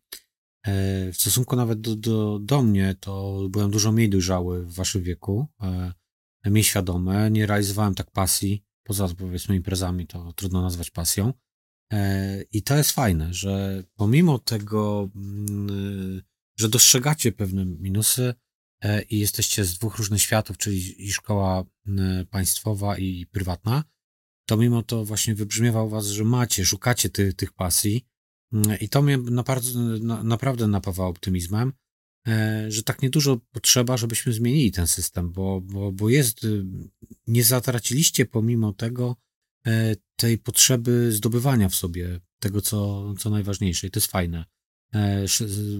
e, 0.66 1.12
w 1.12 1.16
stosunku 1.16 1.56
nawet 1.56 1.80
do, 1.80 1.96
do, 1.96 2.38
do 2.38 2.62
mnie, 2.62 2.96
to 3.00 3.40
byłem 3.50 3.70
dużo 3.70 3.92
mniej 3.92 4.10
dojrzały 4.10 4.66
w 4.66 4.74
waszym 4.74 5.02
wieku, 5.02 5.46
e, 5.62 5.92
mniej 6.44 6.64
świadomy, 6.64 7.30
nie 7.30 7.46
realizowałem 7.46 7.94
tak 7.94 8.10
pasji, 8.10 8.64
poza 8.84 9.08
powiedzmy 9.08 9.56
imprezami, 9.56 10.06
to 10.06 10.32
trudno 10.32 10.62
nazwać 10.62 10.90
pasją. 10.90 11.32
E, 11.94 12.42
I 12.52 12.62
to 12.62 12.76
jest 12.76 12.92
fajne, 12.92 13.34
że 13.34 13.84
pomimo 13.96 14.38
tego, 14.38 15.10
mm, 15.16 16.22
że 16.58 16.68
dostrzegacie 16.68 17.32
pewne 17.32 17.64
minusy 17.64 18.34
i 19.10 19.18
jesteście 19.18 19.64
z 19.64 19.78
dwóch 19.78 19.96
różnych 19.98 20.22
światów, 20.22 20.58
czyli 20.58 21.06
i 21.06 21.12
szkoła 21.12 21.64
państwowa 22.30 22.98
i 22.98 23.26
prywatna, 23.26 23.84
to 24.46 24.56
mimo 24.56 24.82
to 24.82 25.04
właśnie 25.04 25.34
wybrzmiewa 25.34 25.82
u 25.82 25.88
was, 25.88 26.06
że 26.06 26.24
macie, 26.24 26.64
szukacie 26.64 27.08
ty, 27.08 27.34
tych 27.34 27.52
pasji. 27.52 28.06
Mm, 28.52 28.78
i 28.80 28.88
to 28.88 29.02
mnie 29.02 29.18
naprawdę, 30.20 30.68
napawa 30.68 31.06
optymizmem, 31.06 31.72
e, 32.28 32.66
że 32.68 32.82
tak 32.82 33.02
niedużo 33.02 33.40
potrzeba, 33.52 33.96
żebyśmy 33.96 34.32
zmienili 34.32 34.72
ten 34.72 34.86
system, 34.86 35.32
bo, 35.32 35.60
bo, 35.60 35.92
bo 35.92 36.08
jest, 36.08 36.44
y, 36.44 36.64
nie 37.26 37.44
zatraciliście 37.44 38.26
pomimo 38.26 38.72
tego 38.72 39.10
e, 39.10 39.23
tej 40.16 40.38
potrzeby 40.38 41.12
zdobywania 41.12 41.68
w 41.68 41.74
sobie 41.74 42.20
tego, 42.38 42.60
co, 42.60 43.04
co 43.18 43.30
najważniejsze 43.30 43.86
i 43.86 43.90
to 43.90 44.00
jest 44.00 44.10
fajne. 44.10 44.44
E, 44.94 45.24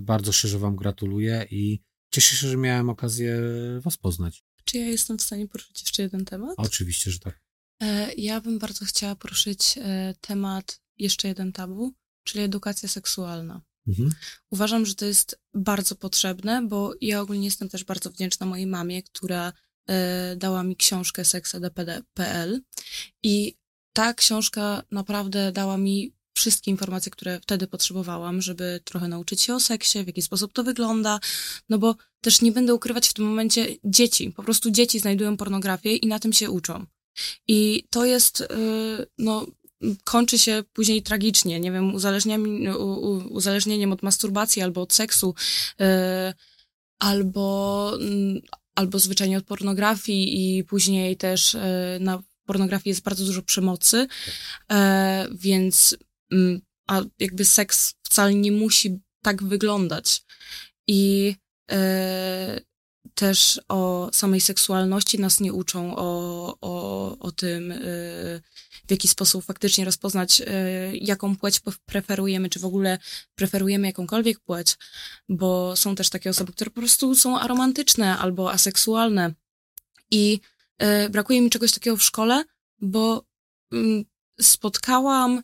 bardzo 0.00 0.32
szczerze 0.32 0.58
wam 0.58 0.76
gratuluję 0.76 1.46
i 1.50 1.80
cieszę 2.10 2.36
się, 2.36 2.48
że 2.48 2.56
miałem 2.56 2.90
okazję 2.90 3.40
was 3.80 3.96
poznać. 3.96 4.44
Czy 4.64 4.78
ja 4.78 4.86
jestem 4.86 5.18
w 5.18 5.22
stanie 5.22 5.48
poruszyć 5.48 5.80
jeszcze 5.80 6.02
jeden 6.02 6.24
temat? 6.24 6.54
Oczywiście, 6.56 7.10
że 7.10 7.18
tak. 7.18 7.40
E, 7.82 8.14
ja 8.14 8.40
bym 8.40 8.58
bardzo 8.58 8.84
chciała 8.84 9.16
poruszyć 9.16 9.78
e, 9.78 10.14
temat 10.20 10.80
jeszcze 10.98 11.28
jeden 11.28 11.52
tabu, 11.52 11.94
czyli 12.24 12.44
edukacja 12.44 12.88
seksualna. 12.88 13.62
Mhm. 13.86 14.10
Uważam, 14.50 14.86
że 14.86 14.94
to 14.94 15.06
jest 15.06 15.40
bardzo 15.54 15.96
potrzebne, 15.96 16.66
bo 16.68 16.94
ja 17.00 17.20
ogólnie 17.20 17.44
jestem 17.44 17.68
też 17.68 17.84
bardzo 17.84 18.10
wdzięczna 18.10 18.46
mojej 18.46 18.66
mamie, 18.66 19.02
która 19.02 19.52
e, 19.88 20.36
dała 20.36 20.62
mi 20.62 20.76
książkę 20.76 21.24
seksedpd.pl 21.24 22.62
i 23.22 23.56
ta 23.94 24.14
książka 24.14 24.82
naprawdę 24.90 25.52
dała 25.52 25.76
mi 25.78 26.12
wszystkie 26.34 26.70
informacje, 26.70 27.12
które 27.12 27.40
wtedy 27.40 27.66
potrzebowałam, 27.66 28.42
żeby 28.42 28.80
trochę 28.84 29.08
nauczyć 29.08 29.40
się 29.40 29.54
o 29.54 29.60
seksie, 29.60 30.04
w 30.04 30.06
jaki 30.06 30.22
sposób 30.22 30.52
to 30.52 30.64
wygląda, 30.64 31.20
no 31.68 31.78
bo 31.78 31.96
też 32.20 32.42
nie 32.42 32.52
będę 32.52 32.74
ukrywać 32.74 33.08
w 33.08 33.14
tym 33.14 33.24
momencie 33.24 33.66
dzieci, 33.84 34.30
po 34.30 34.42
prostu 34.42 34.70
dzieci 34.70 35.00
znajdują 35.00 35.36
pornografię 35.36 35.96
i 35.96 36.06
na 36.06 36.18
tym 36.18 36.32
się 36.32 36.50
uczą. 36.50 36.86
I 37.48 37.84
to 37.90 38.04
jest, 38.04 38.40
y, 38.40 38.46
no, 39.18 39.46
kończy 40.04 40.38
się 40.38 40.64
później 40.72 41.02
tragicznie, 41.02 41.60
nie 41.60 41.72
wiem, 41.72 41.94
uzależnieniem, 43.30 43.92
od 43.92 44.02
masturbacji 44.02 44.62
albo 44.62 44.80
od 44.82 44.92
seksu, 44.92 45.34
y, 45.80 45.84
albo, 46.98 47.92
albo 48.74 48.98
zwyczajnie 48.98 49.38
od 49.38 49.44
pornografii 49.44 50.58
i 50.58 50.64
później 50.64 51.16
też 51.16 51.54
y, 51.54 51.58
na 52.00 52.22
pornografii 52.44 52.90
jest 52.90 53.02
bardzo 53.02 53.24
dużo 53.24 53.42
przemocy, 53.42 54.06
więc 55.30 55.96
mm, 56.32 56.60
a 56.86 57.02
jakby 57.18 57.44
seks 57.44 57.94
wcale 58.02 58.34
nie 58.34 58.52
musi 58.52 59.00
tak 59.22 59.42
wyglądać. 59.42 60.22
I 60.86 61.34
też 63.14 63.60
o 63.68 64.10
samej 64.12 64.40
seksualności 64.40 65.20
nas 65.20 65.40
nie 65.40 65.52
uczą, 65.52 65.96
o, 65.96 66.56
o, 66.60 67.18
o 67.18 67.32
tym, 67.32 67.72
y, 67.72 68.42
w 68.86 68.90
jaki 68.90 69.08
sposób 69.08 69.44
faktycznie 69.44 69.84
rozpoznać, 69.84 70.40
y, 70.40 70.44
jaką 70.94 71.36
płeć 71.36 71.60
preferujemy, 71.86 72.48
czy 72.48 72.58
w 72.58 72.64
ogóle 72.64 72.98
preferujemy 73.34 73.86
jakąkolwiek 73.86 74.40
płeć, 74.40 74.76
bo 75.28 75.76
są 75.76 75.94
też 75.94 76.10
takie 76.10 76.30
osoby, 76.30 76.52
które 76.52 76.70
po 76.70 76.80
prostu 76.80 77.14
są 77.14 77.38
aromantyczne 77.38 78.18
albo 78.18 78.52
aseksualne. 78.52 79.32
I 80.10 80.40
brakuje 81.10 81.40
mi 81.40 81.50
czegoś 81.50 81.72
takiego 81.72 81.96
w 81.96 82.02
szkole, 82.02 82.44
bo 82.80 83.24
mm, 83.72 84.04
spotkałam 84.40 85.42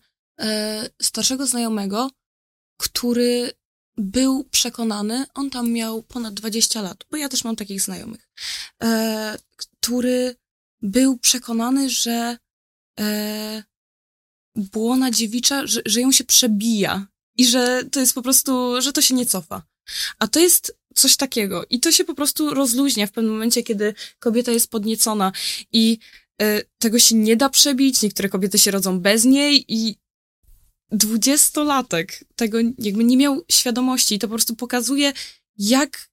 starszego 1.03 1.47
znajomego, 1.47 2.11
który 2.77 3.53
był 3.97 4.45
przekonany, 4.45 5.27
on 5.35 5.51
tam 5.51 5.71
miał 5.71 6.03
ponad 6.03 6.35
20 6.35 6.83
lat, 6.83 7.05
bo 7.11 7.17
ja 7.17 7.29
też 7.29 7.45
mam 7.45 7.57
takich 7.57 7.83
znajomych, 7.83 8.29
e, 8.83 9.39
który 9.57 10.37
był 10.83 11.19
przekonany, 11.19 11.91
że 11.91 12.37
e, 13.01 13.63
błona 14.57 15.11
dziewicza, 15.11 15.67
że, 15.67 15.81
że 15.87 16.01
ją 16.01 16.13
się 16.13 16.25
przebija 16.25 17.07
i 17.37 17.47
że 17.47 17.85
to 17.85 18.01
jest 18.01 18.15
po 18.15 18.23
prostu, 18.23 18.83
że 18.83 18.93
to 18.93 19.03
się 19.03 19.15
nie 19.15 19.27
cofa. 19.27 19.63
A 20.19 20.27
to 20.27 20.41
jest 20.41 20.80
coś 20.95 21.17
takiego. 21.17 21.65
I 21.71 21.81
to 21.81 21.93
się 21.93 22.05
po 22.05 22.15
prostu 22.15 22.55
rozluźnia 22.55 23.07
w 23.07 23.13
pewnym 23.13 23.33
momencie, 23.33 23.63
kiedy 23.63 23.95
kobieta 24.19 24.53
jest 24.53 24.71
podniecona 24.71 25.33
i 25.73 25.99
e, 26.43 26.63
tego 26.79 26.99
się 26.99 27.15
nie 27.15 27.37
da 27.37 27.49
przebić, 27.49 28.03
niektóre 28.03 28.29
kobiety 28.29 28.59
się 28.59 28.71
rodzą 28.71 29.01
bez 29.01 29.25
niej 29.25 29.65
i 29.69 29.97
dwudziestolatek 30.91 32.25
tego 32.37 32.59
jakby 32.79 33.05
nie 33.05 33.17
miał 33.17 33.45
świadomości. 33.51 34.15
I 34.15 34.19
to 34.19 34.29
po 34.29 34.35
prostu 34.35 34.57
pokazuje, 34.57 35.13
jak 35.59 36.11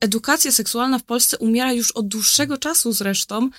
edukacja 0.00 0.52
seksualna 0.52 0.98
w 0.98 1.04
Polsce 1.04 1.38
umiera 1.38 1.72
już 1.72 1.90
od 1.90 2.08
dłuższego 2.08 2.58
czasu 2.58 2.92
zresztą, 2.92 3.50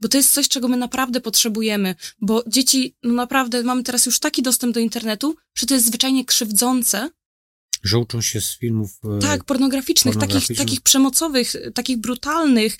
bo 0.00 0.08
to 0.08 0.16
jest 0.16 0.32
coś, 0.32 0.48
czego 0.48 0.68
my 0.68 0.76
naprawdę 0.76 1.20
potrzebujemy, 1.20 1.94
bo 2.20 2.44
dzieci, 2.46 2.94
no 3.02 3.14
naprawdę 3.14 3.62
mamy 3.62 3.82
teraz 3.82 4.06
już 4.06 4.18
taki 4.18 4.42
dostęp 4.42 4.74
do 4.74 4.80
internetu, 4.80 5.36
że 5.54 5.66
to 5.66 5.74
jest 5.74 5.86
zwyczajnie 5.86 6.24
krzywdzące, 6.24 7.10
że 7.82 7.98
uczą 7.98 8.20
się 8.20 8.40
z 8.40 8.58
filmów. 8.58 8.90
E, 9.16 9.18
tak, 9.18 9.44
pornograficznych, 9.44 10.14
pornograficznych. 10.14 10.58
Takich, 10.58 10.70
takich 10.70 10.80
przemocowych, 10.80 11.52
takich 11.74 11.98
brutalnych 11.98 12.76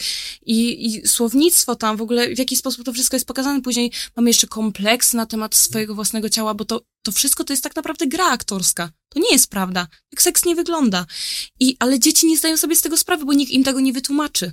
i, 0.46 0.86
i 0.86 1.08
słownictwo 1.08 1.76
tam, 1.76 1.96
w 1.96 2.02
ogóle 2.02 2.34
w 2.34 2.38
jaki 2.38 2.56
sposób 2.56 2.84
to 2.84 2.92
wszystko 2.92 3.16
jest 3.16 3.26
pokazane. 3.26 3.62
Później 3.62 3.92
mamy 4.16 4.30
jeszcze 4.30 4.46
kompleks 4.46 5.12
na 5.12 5.26
temat 5.26 5.54
swojego 5.54 5.94
własnego 5.94 6.28
ciała, 6.28 6.54
bo 6.54 6.64
to, 6.64 6.82
to 7.02 7.12
wszystko 7.12 7.44
to 7.44 7.52
jest 7.52 7.62
tak 7.62 7.76
naprawdę 7.76 8.06
gra 8.06 8.26
aktorska. 8.26 8.90
To 9.08 9.20
nie 9.20 9.32
jest 9.32 9.50
prawda. 9.50 9.86
Jak 10.12 10.22
seks 10.22 10.44
nie 10.44 10.54
wygląda. 10.54 11.06
I, 11.60 11.76
ale 11.78 12.00
dzieci 12.00 12.26
nie 12.26 12.38
zdają 12.38 12.56
sobie 12.56 12.76
z 12.76 12.82
tego 12.82 12.96
sprawy, 12.96 13.24
bo 13.24 13.32
nikt 13.32 13.52
im 13.52 13.64
tego 13.64 13.80
nie 13.80 13.92
wytłumaczy. 13.92 14.52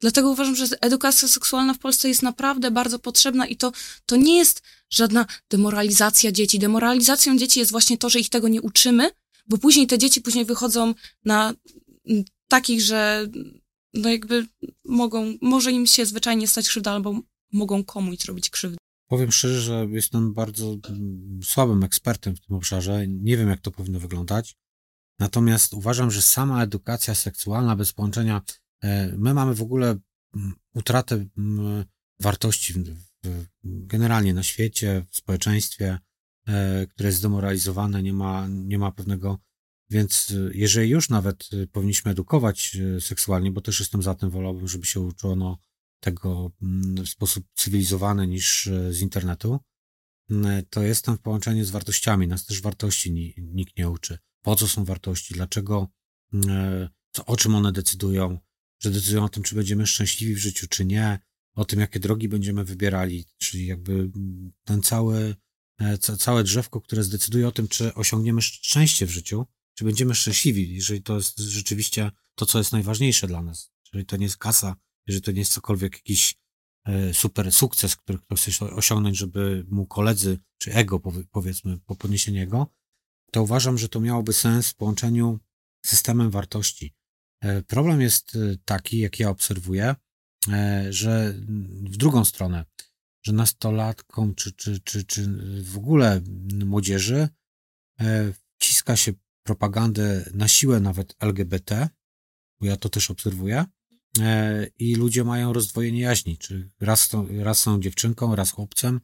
Dlatego 0.00 0.30
uważam, 0.30 0.56
że 0.56 0.66
edukacja 0.80 1.28
seksualna 1.28 1.74
w 1.74 1.78
Polsce 1.78 2.08
jest 2.08 2.22
naprawdę 2.22 2.70
bardzo 2.70 2.98
potrzebna 2.98 3.46
i 3.46 3.56
to, 3.56 3.72
to 4.06 4.16
nie 4.16 4.36
jest 4.36 4.62
żadna 4.90 5.26
demoralizacja 5.50 6.32
dzieci. 6.32 6.58
Demoralizacją 6.58 7.38
dzieci 7.38 7.60
jest 7.60 7.70
właśnie 7.70 7.98
to, 7.98 8.10
że 8.10 8.20
ich 8.20 8.28
tego 8.28 8.48
nie 8.48 8.62
uczymy, 8.62 9.10
bo 9.48 9.58
później 9.58 9.86
te 9.86 9.98
dzieci 9.98 10.20
później 10.20 10.44
wychodzą 10.44 10.94
na 11.24 11.54
mm, 12.08 12.24
takich, 12.48 12.80
że 12.80 13.26
no 13.94 14.08
jakby 14.08 14.46
mogą, 14.84 15.34
może 15.40 15.72
im 15.72 15.86
się 15.86 16.06
zwyczajnie 16.06 16.48
stać 16.48 16.68
krzywda, 16.68 16.92
albo 16.92 17.20
mogą 17.52 17.84
komuś 17.84 18.18
zrobić 18.18 18.50
krzywdę. 18.50 18.76
Powiem 19.08 19.32
szczerze, 19.32 19.60
że 19.60 19.86
jestem 19.90 20.34
bardzo 20.34 20.76
mm, 20.88 21.40
słabym 21.44 21.84
ekspertem 21.84 22.36
w 22.36 22.40
tym 22.40 22.56
obszarze. 22.56 23.06
Nie 23.08 23.36
wiem, 23.36 23.48
jak 23.48 23.60
to 23.60 23.70
powinno 23.70 24.00
wyglądać. 24.00 24.56
Natomiast 25.18 25.74
uważam, 25.74 26.10
że 26.10 26.22
sama 26.22 26.62
edukacja 26.62 27.14
seksualna 27.14 27.76
bez 27.76 27.92
połączenia, 27.92 28.42
e, 28.82 29.12
my 29.18 29.34
mamy 29.34 29.54
w 29.54 29.62
ogóle 29.62 29.98
mm, 30.34 30.54
utratę 30.74 31.26
wartości 32.20 32.74
generalnie 33.64 34.34
na 34.34 34.42
świecie, 34.42 35.06
w 35.10 35.16
społeczeństwie. 35.16 35.98
E, 36.48 36.86
które 36.86 37.08
jest 37.08 37.18
zdemoralizowane, 37.18 38.02
nie 38.02 38.12
ma, 38.12 38.48
nie 38.48 38.78
ma 38.78 38.92
pewnego. 38.92 39.38
Więc 39.90 40.30
e, 40.30 40.50
jeżeli 40.54 40.90
już 40.90 41.08
nawet 41.08 41.48
e, 41.52 41.66
powinniśmy 41.66 42.10
edukować 42.10 42.76
seksualnie, 43.00 43.50
bo 43.52 43.60
też 43.60 43.80
jestem 43.80 44.02
za 44.02 44.14
tym, 44.14 44.30
wolałbym, 44.30 44.68
żeby 44.68 44.86
się 44.86 45.00
uczono 45.00 45.58
tego 46.00 46.52
mm, 46.62 47.04
w 47.04 47.08
sposób 47.08 47.46
cywilizowany 47.54 48.26
niż 48.26 48.68
z 48.90 49.00
internetu, 49.00 49.58
to 50.70 50.82
jest 50.82 51.04
tam 51.04 51.16
w 51.16 51.20
połączeniu 51.20 51.64
z 51.64 51.70
wartościami. 51.70 52.28
Nas 52.28 52.46
też 52.46 52.62
wartości 52.62 53.34
nikt 53.38 53.78
nie 53.78 53.90
uczy. 53.90 54.18
Po 54.42 54.56
co 54.56 54.68
są 54.68 54.84
wartości? 54.84 55.34
Dlaczego? 55.34 55.88
Co, 57.12 57.26
o 57.26 57.36
czym 57.36 57.54
one 57.54 57.72
decydują? 57.72 58.38
Że 58.78 58.90
decydują 58.90 59.24
o 59.24 59.28
tym, 59.28 59.42
czy 59.42 59.54
będziemy 59.54 59.86
szczęśliwi 59.86 60.34
w 60.34 60.38
życiu, 60.38 60.66
czy 60.68 60.84
nie. 60.84 61.18
O 61.54 61.64
tym, 61.64 61.80
jakie 61.80 62.00
drogi 62.00 62.28
będziemy 62.28 62.64
wybierali. 62.64 63.24
Czyli 63.38 63.66
jakby 63.66 64.10
ten 64.64 64.82
cały, 64.82 65.34
całe 66.18 66.44
drzewko, 66.44 66.80
które 66.80 67.02
zdecyduje 67.02 67.48
o 67.48 67.52
tym, 67.52 67.68
czy 67.68 67.94
osiągniemy 67.94 68.42
szczęście 68.42 69.06
w 69.06 69.10
życiu, 69.10 69.46
czy 69.74 69.84
będziemy 69.84 70.14
szczęśliwi, 70.14 70.74
jeżeli 70.74 71.02
to 71.02 71.16
jest 71.16 71.38
rzeczywiście 71.38 72.10
to, 72.34 72.46
co 72.46 72.58
jest 72.58 72.72
najważniejsze 72.72 73.26
dla 73.26 73.42
nas. 73.42 73.70
Jeżeli 73.86 74.06
to 74.06 74.16
nie 74.16 74.24
jest 74.24 74.36
kasa, 74.36 74.76
jeżeli 75.06 75.22
to 75.22 75.32
nie 75.32 75.38
jest 75.38 75.52
cokolwiek 75.52 75.92
jakiś 75.92 76.36
e, 76.84 77.14
super 77.14 77.52
sukces, 77.52 77.96
który 77.96 78.18
ktoś 78.18 78.40
chce 78.40 78.64
osiągnąć, 78.64 79.16
żeby 79.16 79.66
mu 79.68 79.86
koledzy, 79.86 80.38
czy 80.58 80.72
ego 80.74 81.00
powiedzmy, 81.30 81.78
po 81.78 81.96
podniesieniu 81.96 82.66
to 83.32 83.42
uważam, 83.42 83.78
że 83.78 83.88
to 83.88 84.00
miałoby 84.00 84.32
sens 84.32 84.70
w 84.70 84.74
połączeniu 84.74 85.40
z 85.86 85.88
systemem 85.88 86.30
wartości. 86.30 86.94
E, 87.40 87.62
problem 87.62 88.00
jest 88.00 88.36
e, 88.36 88.56
taki, 88.64 88.98
jak 88.98 89.20
ja 89.20 89.30
obserwuję, 89.30 89.94
że 90.90 91.34
w 91.82 91.96
drugą 91.96 92.24
stronę, 92.24 92.64
że 93.26 93.32
nastolatkom, 93.32 94.34
czy, 94.34 94.52
czy, 94.52 94.80
czy, 94.80 95.04
czy 95.04 95.28
w 95.62 95.76
ogóle 95.76 96.20
młodzieży 96.64 97.28
wciska 98.58 98.96
się 98.96 99.12
propagandę 99.42 100.30
na 100.34 100.48
siłę 100.48 100.80
nawet 100.80 101.16
LGBT, 101.20 101.88
bo 102.60 102.66
ja 102.66 102.76
to 102.76 102.88
też 102.88 103.10
obserwuję, 103.10 103.64
e, 104.20 104.66
i 104.78 104.94
ludzie 104.94 105.24
mają 105.24 105.52
rozdwojenie 105.52 106.00
jaźni, 106.00 106.38
czy 106.38 106.70
raz, 106.80 107.08
to, 107.08 107.26
raz 107.38 107.58
są 107.58 107.80
dziewczynką, 107.80 108.36
raz 108.36 108.50
chłopcem, 108.50 109.00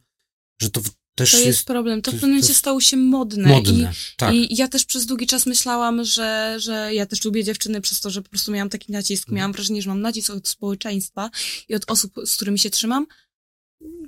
że 0.61 0.69
to 0.69 0.81
też 1.15 1.31
to 1.31 1.37
jest, 1.37 1.47
jest 1.47 1.65
problem. 1.65 2.01
To, 2.01 2.11
to 2.11 2.17
w 2.17 2.19
pewnym 2.19 2.31
momencie 2.31 2.53
stało 2.53 2.81
się 2.81 2.97
modne. 2.97 3.49
modne 3.49 3.91
I, 3.91 4.15
tak. 4.17 4.33
I 4.33 4.55
ja 4.55 4.67
też 4.67 4.85
przez 4.85 5.05
długi 5.05 5.27
czas 5.27 5.45
myślałam, 5.45 6.03
że, 6.03 6.55
że 6.59 6.93
ja 6.93 7.05
też 7.05 7.25
lubię 7.25 7.43
dziewczyny 7.43 7.81
przez 7.81 8.01
to, 8.01 8.09
że 8.09 8.21
po 8.21 8.29
prostu 8.29 8.51
miałam 8.51 8.69
taki 8.69 8.91
nacisk. 8.91 9.29
Miałam 9.29 9.53
wrażenie, 9.53 9.81
że 9.81 9.89
mam 9.89 10.01
nacisk 10.01 10.29
od 10.29 10.47
społeczeństwa 10.47 11.29
i 11.69 11.75
od 11.75 11.91
osób, 11.91 12.13
z 12.25 12.35
którymi 12.35 12.59
się 12.59 12.69
trzymam. 12.69 13.07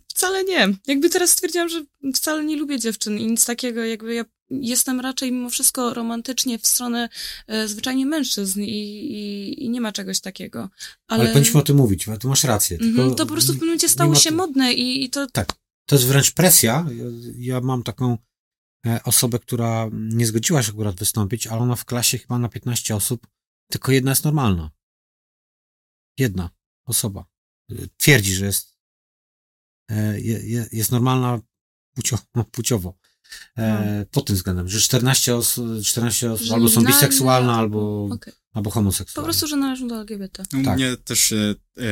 Wcale 0.07 0.43
nie. 0.43 0.67
Jakby 0.87 1.09
teraz 1.09 1.29
stwierdziłam, 1.29 1.69
że 1.69 1.85
wcale 2.15 2.45
nie 2.45 2.57
lubię 2.57 2.79
dziewczyn 2.79 3.19
i 3.19 3.27
nic 3.27 3.45
takiego. 3.45 3.83
Jakby 3.83 4.13
ja 4.13 4.25
jestem 4.49 4.99
raczej 4.99 5.31
mimo 5.31 5.49
wszystko 5.49 5.93
romantycznie 5.93 6.59
w 6.59 6.67
stronę 6.67 7.09
e, 7.47 7.67
zwyczajnie 7.67 8.05
mężczyzn 8.05 8.61
i, 8.61 8.69
i, 8.69 9.63
i, 9.65 9.69
nie 9.69 9.81
ma 9.81 9.91
czegoś 9.91 10.19
takiego. 10.19 10.69
Ale, 11.07 11.21
Ale 11.21 11.29
powinniśmy 11.29 11.59
o 11.59 11.63
tym 11.63 11.77
mówić, 11.77 12.05
bo 12.05 12.17
tu 12.17 12.29
masz 12.29 12.43
rację. 12.43 12.77
Mm 12.81 12.95
-hmm, 12.95 13.15
to 13.15 13.25
po 13.25 13.31
prostu 13.31 13.51
w 13.51 13.55
pewnym 13.55 13.69
momencie 13.69 13.89
stało 13.89 14.15
się 14.15 14.29
to... 14.29 14.35
modne 14.35 14.73
i, 14.73 15.03
i 15.03 15.09
to... 15.09 15.27
Tak, 15.27 15.53
to 15.85 15.95
jest 15.95 16.07
wręcz 16.07 16.31
presja. 16.31 16.85
Ja, 16.95 17.05
ja 17.37 17.61
mam 17.61 17.83
taką 17.83 18.17
e, 18.85 18.99
osobę, 19.03 19.39
która 19.39 19.89
nie 19.93 20.25
zgodziła 20.25 20.63
się 20.63 20.71
akurat 20.71 20.95
wystąpić, 20.95 21.47
ale 21.47 21.61
ona 21.61 21.75
w 21.75 21.85
klasie 21.85 22.17
chyba 22.17 22.39
na 22.39 22.49
15 22.49 22.95
osób, 22.95 23.27
tylko 23.69 23.91
jedna 23.91 24.11
jest 24.11 24.25
normalna. 24.25 24.71
Jedna 26.17 26.49
osoba. 26.85 27.25
Twierdzi, 27.97 28.35
że 28.35 28.45
jest, 28.45 28.74
e, 29.91 30.19
jest 30.71 30.91
normalna 30.91 31.39
płciowo. 31.93 32.23
płciowo. 32.51 32.97
E, 33.57 33.95
no. 33.99 34.05
pod 34.11 34.25
tym 34.25 34.35
względem, 34.35 34.69
że 34.69 34.79
14 34.79 35.35
osób, 35.35 35.65
14 35.83 36.31
osób 36.31 36.51
albo 36.51 36.69
są 36.69 36.83
biseksualne, 36.83 37.53
albo, 37.53 38.05
okay. 38.11 38.33
albo 38.53 38.69
homoseksualne. 38.69 39.25
Po 39.25 39.31
prostu, 39.31 39.47
że 39.47 39.55
należą 39.55 39.87
do 39.87 39.95
LGBT. 39.95 40.43
U 40.59 40.63
tak. 40.63 40.77
mnie 40.77 40.97
też 40.97 41.19
się 41.19 41.55
e, 41.77 41.83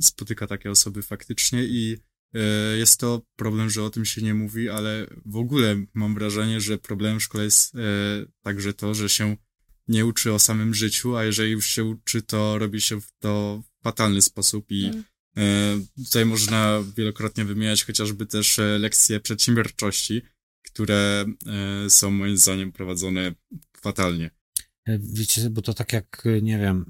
spotyka 0.00 0.46
takie 0.46 0.70
osoby 0.70 1.02
faktycznie 1.02 1.64
i 1.64 1.98
e, 2.34 2.40
jest 2.76 3.00
to 3.00 3.22
problem, 3.36 3.70
że 3.70 3.82
o 3.82 3.90
tym 3.90 4.04
się 4.04 4.22
nie 4.22 4.34
mówi, 4.34 4.68
ale 4.68 5.06
w 5.26 5.36
ogóle 5.36 5.76
mam 5.94 6.14
wrażenie, 6.14 6.60
że 6.60 6.78
problemem 6.78 7.20
w 7.20 7.22
szkole 7.22 7.44
jest 7.44 7.74
e, 7.74 7.78
także 8.42 8.74
to, 8.74 8.94
że 8.94 9.08
się 9.08 9.36
nie 9.88 10.06
uczy 10.06 10.32
o 10.32 10.38
samym 10.38 10.74
życiu, 10.74 11.16
a 11.16 11.24
jeżeli 11.24 11.50
już 11.50 11.66
się 11.66 11.84
uczy, 11.84 12.22
to 12.22 12.58
robi 12.58 12.80
się 12.80 13.00
to 13.18 13.62
w 13.62 13.82
fatalny 13.82 14.22
sposób 14.22 14.70
i 14.70 14.84
mm. 14.84 15.04
E, 15.36 15.42
tutaj 16.04 16.24
można 16.24 16.82
wielokrotnie 16.96 17.44
wymieniać 17.44 17.84
chociażby 17.84 18.26
też 18.26 18.58
e, 18.58 18.78
lekcje 18.78 19.20
przedsiębiorczości, 19.20 20.22
które 20.62 21.24
e, 21.46 21.90
są 21.90 22.10
moim 22.10 22.36
zdaniem 22.36 22.72
prowadzone 22.72 23.34
fatalnie. 23.80 24.30
Wiecie, 24.98 25.50
bo 25.50 25.62
to 25.62 25.74
tak 25.74 25.92
jak, 25.92 26.24
nie 26.42 26.58
wiem, 26.58 26.84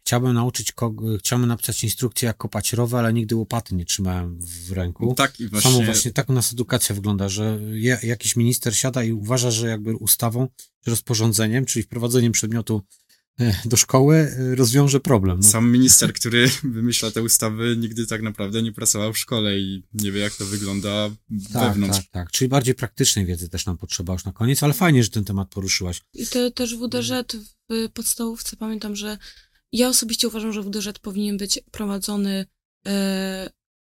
chciałbym 0.00 0.34
nauczyć 0.34 0.72
kogo, 0.72 1.18
chciałbym 1.18 1.48
napisać 1.48 1.84
instrukcję 1.84 2.26
jak 2.26 2.36
kopać 2.36 2.72
rowy, 2.72 2.96
ale 2.96 3.12
nigdy 3.12 3.36
łopaty 3.36 3.74
nie 3.74 3.84
trzymałem 3.84 4.38
w 4.40 4.72
ręku. 4.72 5.14
Tak 5.14 5.40
i 5.40 5.48
właśnie. 5.48 5.70
Samo 5.70 5.84
właśnie 5.84 6.12
tak 6.12 6.28
u 6.28 6.32
nas 6.32 6.52
edukacja 6.52 6.94
wygląda, 6.94 7.28
że 7.28 7.58
jakiś 8.02 8.36
minister 8.36 8.76
siada 8.76 9.04
i 9.04 9.12
uważa, 9.12 9.50
że 9.50 9.68
jakby 9.68 9.96
ustawą, 9.96 10.48
rozporządzeniem, 10.86 11.64
czyli 11.64 11.82
wprowadzeniem 11.82 12.32
przedmiotu 12.32 12.82
do 13.64 13.76
szkoły 13.76 14.16
e, 14.16 14.54
rozwiąże 14.54 15.00
problem. 15.00 15.36
No. 15.42 15.48
Sam 15.48 15.72
minister, 15.72 16.12
który 16.12 16.50
wymyśla 16.64 17.10
te 17.10 17.22
ustawy, 17.22 17.76
nigdy 17.76 18.06
tak 18.06 18.22
naprawdę 18.22 18.62
nie 18.62 18.72
pracował 18.72 19.12
w 19.12 19.18
szkole 19.18 19.58
i 19.58 19.82
nie 19.92 20.12
wie, 20.12 20.20
jak 20.20 20.34
to 20.36 20.44
wygląda 20.44 21.10
tak, 21.52 21.62
wewnątrz. 21.62 21.96
Tak, 21.96 22.06
tak. 22.10 22.30
Czyli 22.30 22.48
bardziej 22.48 22.74
praktycznej 22.74 23.26
wiedzy 23.26 23.48
też 23.48 23.66
nam 23.66 23.78
potrzeba 23.78 24.12
już 24.12 24.24
na 24.24 24.32
koniec, 24.32 24.62
ale 24.62 24.72
fajnie, 24.72 25.04
że 25.04 25.10
ten 25.10 25.24
temat 25.24 25.48
poruszyłaś. 25.48 26.00
I 26.14 26.26
to 26.26 26.50
też 26.50 26.76
WDŻ 26.76 27.12
w 27.70 27.88
podstawówce, 27.88 28.56
pamiętam, 28.56 28.96
że 28.96 29.18
ja 29.72 29.88
osobiście 29.88 30.28
uważam, 30.28 30.52
że 30.52 30.62
WDŻ 30.62 30.98
powinien 31.02 31.36
być 31.36 31.60
prowadzony 31.70 32.46
e, 32.86 33.50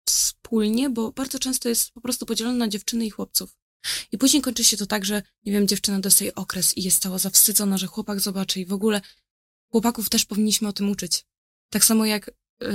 wspólnie, 0.09 0.91
bo 0.91 1.13
bardzo 1.13 1.39
często 1.39 1.69
jest 1.69 1.93
po 1.93 2.01
prostu 2.01 2.27
podzielony 2.27 2.59
na 2.59 2.69
dziewczyny 2.69 3.07
i 3.07 3.11
chłopców. 3.11 3.57
I 4.13 4.19
później 4.19 4.43
kończy 4.43 4.65
się 4.65 4.77
to 4.77 4.87
tak, 4.87 5.05
że, 5.05 5.23
nie 5.45 5.53
wiem, 5.53 5.69
dziewczyna 5.69 6.01
dostaje 6.01 6.35
okres 6.35 6.77
i 6.77 6.83
jest 6.83 7.03
cała 7.03 7.19
zawstydzona, 7.19 7.79
że 7.79 7.87
chłopak 7.87 8.21
zobaczy 8.21 8.61
i 8.61 8.67
w 8.67 8.73
ogóle 8.73 9.01
chłopaków 9.73 10.09
też 10.09 10.25
powinniśmy 10.25 10.69
o 10.69 10.73
tym 10.73 10.91
uczyć. 10.91 11.25
Tak 11.71 11.85
samo 11.85 12.07
jak 12.07 12.31
yy, 12.61 12.69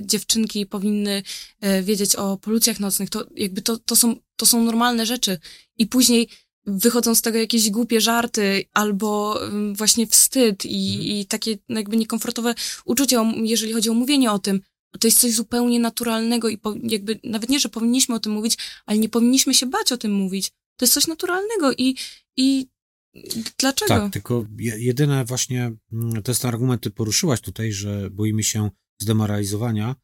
dziewczynki 0.00 0.66
powinny 0.66 1.22
yy, 1.62 1.82
wiedzieć 1.82 2.16
o 2.16 2.36
polucjach 2.36 2.80
nocnych, 2.80 3.10
to 3.10 3.26
jakby 3.36 3.62
to, 3.62 3.78
to, 3.78 3.96
są, 3.96 4.16
to 4.36 4.46
są 4.46 4.64
normalne 4.64 5.06
rzeczy. 5.06 5.38
I 5.78 5.86
później 5.86 6.28
wychodzą 6.66 7.14
z 7.14 7.22
tego 7.22 7.38
jakieś 7.38 7.70
głupie 7.70 8.00
żarty 8.00 8.64
albo 8.72 9.40
yy, 9.52 9.74
właśnie 9.74 10.06
wstyd 10.06 10.64
i, 10.64 10.94
mhm. 10.94 11.06
i 11.06 11.26
takie 11.26 11.58
no, 11.68 11.78
jakby 11.78 11.96
niekomfortowe 11.96 12.54
uczucia, 12.84 13.32
jeżeli 13.42 13.72
chodzi 13.72 13.90
o 13.90 13.94
mówienie 13.94 14.32
o 14.32 14.38
tym. 14.38 14.60
To 15.00 15.06
jest 15.06 15.20
coś 15.20 15.32
zupełnie 15.32 15.80
naturalnego 15.80 16.48
i 16.48 16.58
po, 16.58 16.74
jakby 16.82 17.20
nawet 17.24 17.50
nie, 17.50 17.60
że 17.60 17.68
powinniśmy 17.68 18.14
o 18.14 18.20
tym 18.20 18.32
mówić, 18.32 18.58
ale 18.86 18.98
nie 18.98 19.08
powinniśmy 19.08 19.54
się 19.54 19.66
bać 19.66 19.92
o 19.92 19.96
tym 19.96 20.12
mówić. 20.12 20.50
To 20.76 20.84
jest 20.84 20.94
coś 20.94 21.06
naturalnego 21.06 21.72
i, 21.72 21.96
i 22.36 22.66
Dlaczego? 23.58 23.88
Tak, 23.88 24.12
tylko 24.12 24.44
jedyne 24.58 25.24
właśnie, 25.24 25.72
mm, 25.92 26.22
to 26.22 26.30
jest 26.30 26.42
ten 26.42 26.48
argument, 26.48 26.82
ty 26.82 26.90
poruszyłaś 26.90 27.40
tutaj, 27.40 27.72
że 27.72 28.10
boimy 28.10 28.42
się 28.42 28.70
zdemoralizowania. 28.98 29.96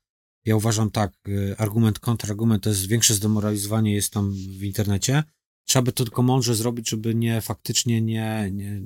Ja 0.44 0.56
uważam 0.56 0.90
tak, 0.90 1.12
y, 1.28 1.54
argument, 1.58 1.98
kontrargument 1.98 2.62
to 2.62 2.68
jest 2.68 2.86
większe 2.86 3.14
zdemoralizowanie 3.14 3.94
jest 3.94 4.12
tam 4.12 4.32
w 4.32 4.62
internecie. 4.62 5.24
Trzeba 5.64 5.82
by 5.82 5.92
to 5.92 6.04
tylko 6.04 6.22
mądrze 6.22 6.54
zrobić, 6.54 6.90
żeby 6.90 7.14
nie 7.14 7.40
faktycznie 7.40 8.02
nie, 8.02 8.50
nie, 8.52 8.82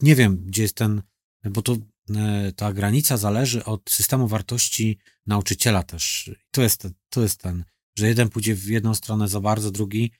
nie 0.00 0.14
wiem, 0.14 0.44
gdzie 0.46 0.62
jest 0.62 0.74
ten, 0.74 1.02
bo 1.44 1.62
to 1.62 1.76
e, 2.16 2.52
ta 2.56 2.72
granica 2.72 3.16
zależy 3.16 3.64
od 3.64 3.90
systemu 3.90 4.28
wartości 4.28 4.98
nauczyciela 5.26 5.82
też. 5.82 6.30
To 6.50 6.62
jest, 6.62 6.88
to 7.08 7.22
jest 7.22 7.40
ten, 7.40 7.64
że 7.98 8.08
jeden 8.08 8.28
pójdzie 8.28 8.54
w 8.54 8.64
jedną 8.64 8.94
stronę 8.94 9.28
za 9.28 9.40
bardzo, 9.40 9.70
drugi 9.70 10.12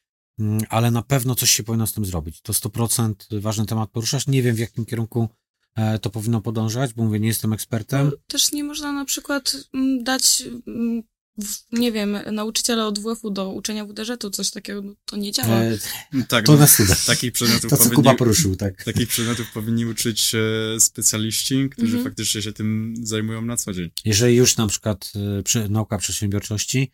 ale 0.68 0.90
na 0.90 1.02
pewno 1.02 1.34
coś 1.34 1.50
się 1.50 1.62
powinno 1.62 1.86
z 1.86 1.92
tym 1.92 2.04
zrobić. 2.04 2.40
To 2.40 2.52
100% 2.52 3.14
ważny 3.40 3.66
temat 3.66 3.90
poruszasz. 3.90 4.26
Nie 4.26 4.42
wiem, 4.42 4.56
w 4.56 4.58
jakim 4.58 4.84
kierunku 4.84 5.28
e, 5.74 5.98
to 5.98 6.10
powinno 6.10 6.40
podążać, 6.40 6.94
bo 6.94 7.04
mówię, 7.04 7.20
nie 7.20 7.28
jestem 7.28 7.52
ekspertem. 7.52 8.06
No, 8.06 8.12
też 8.26 8.52
nie 8.52 8.64
można 8.64 8.92
na 8.92 9.04
przykład 9.04 9.56
mm, 9.74 10.04
dać, 10.04 10.42
mm, 10.66 11.02
nie 11.72 11.92
wiem, 11.92 12.18
nauczyciela 12.32 12.86
od 12.86 12.98
WF-u 12.98 13.30
do 13.30 13.50
uczenia 13.52 13.84
WDŻ-u, 13.84 14.30
coś 14.30 14.50
takiego, 14.50 14.82
no, 14.82 14.94
to 15.04 15.16
nie 15.16 15.32
działa. 15.32 15.56
E, 15.56 15.78
tak, 16.28 16.46
to 16.46 16.56
nas 16.56 16.80
uda. 16.80 16.96
Takich 17.06 17.32
przedmiotów 17.32 17.70
to, 17.70 17.76
co 17.76 17.82
powinni, 17.82 17.96
Kuba 17.96 18.14
poruszył, 18.14 18.56
tak. 18.56 18.84
Takich 18.84 19.08
przedmiotów 19.08 19.52
powinni 19.52 19.86
uczyć 19.86 20.32
e, 20.34 20.80
specjaliści, 20.80 21.68
którzy 21.70 21.96
mhm. 21.96 22.04
faktycznie 22.04 22.42
się 22.42 22.52
tym 22.52 22.94
zajmują 23.02 23.42
na 23.42 23.56
co 23.56 23.72
dzień. 23.72 23.90
Jeżeli 24.04 24.36
już 24.36 24.56
na 24.56 24.66
przykład 24.66 25.12
e, 25.54 25.68
nauka 25.68 25.98
przedsiębiorczości, 25.98 26.90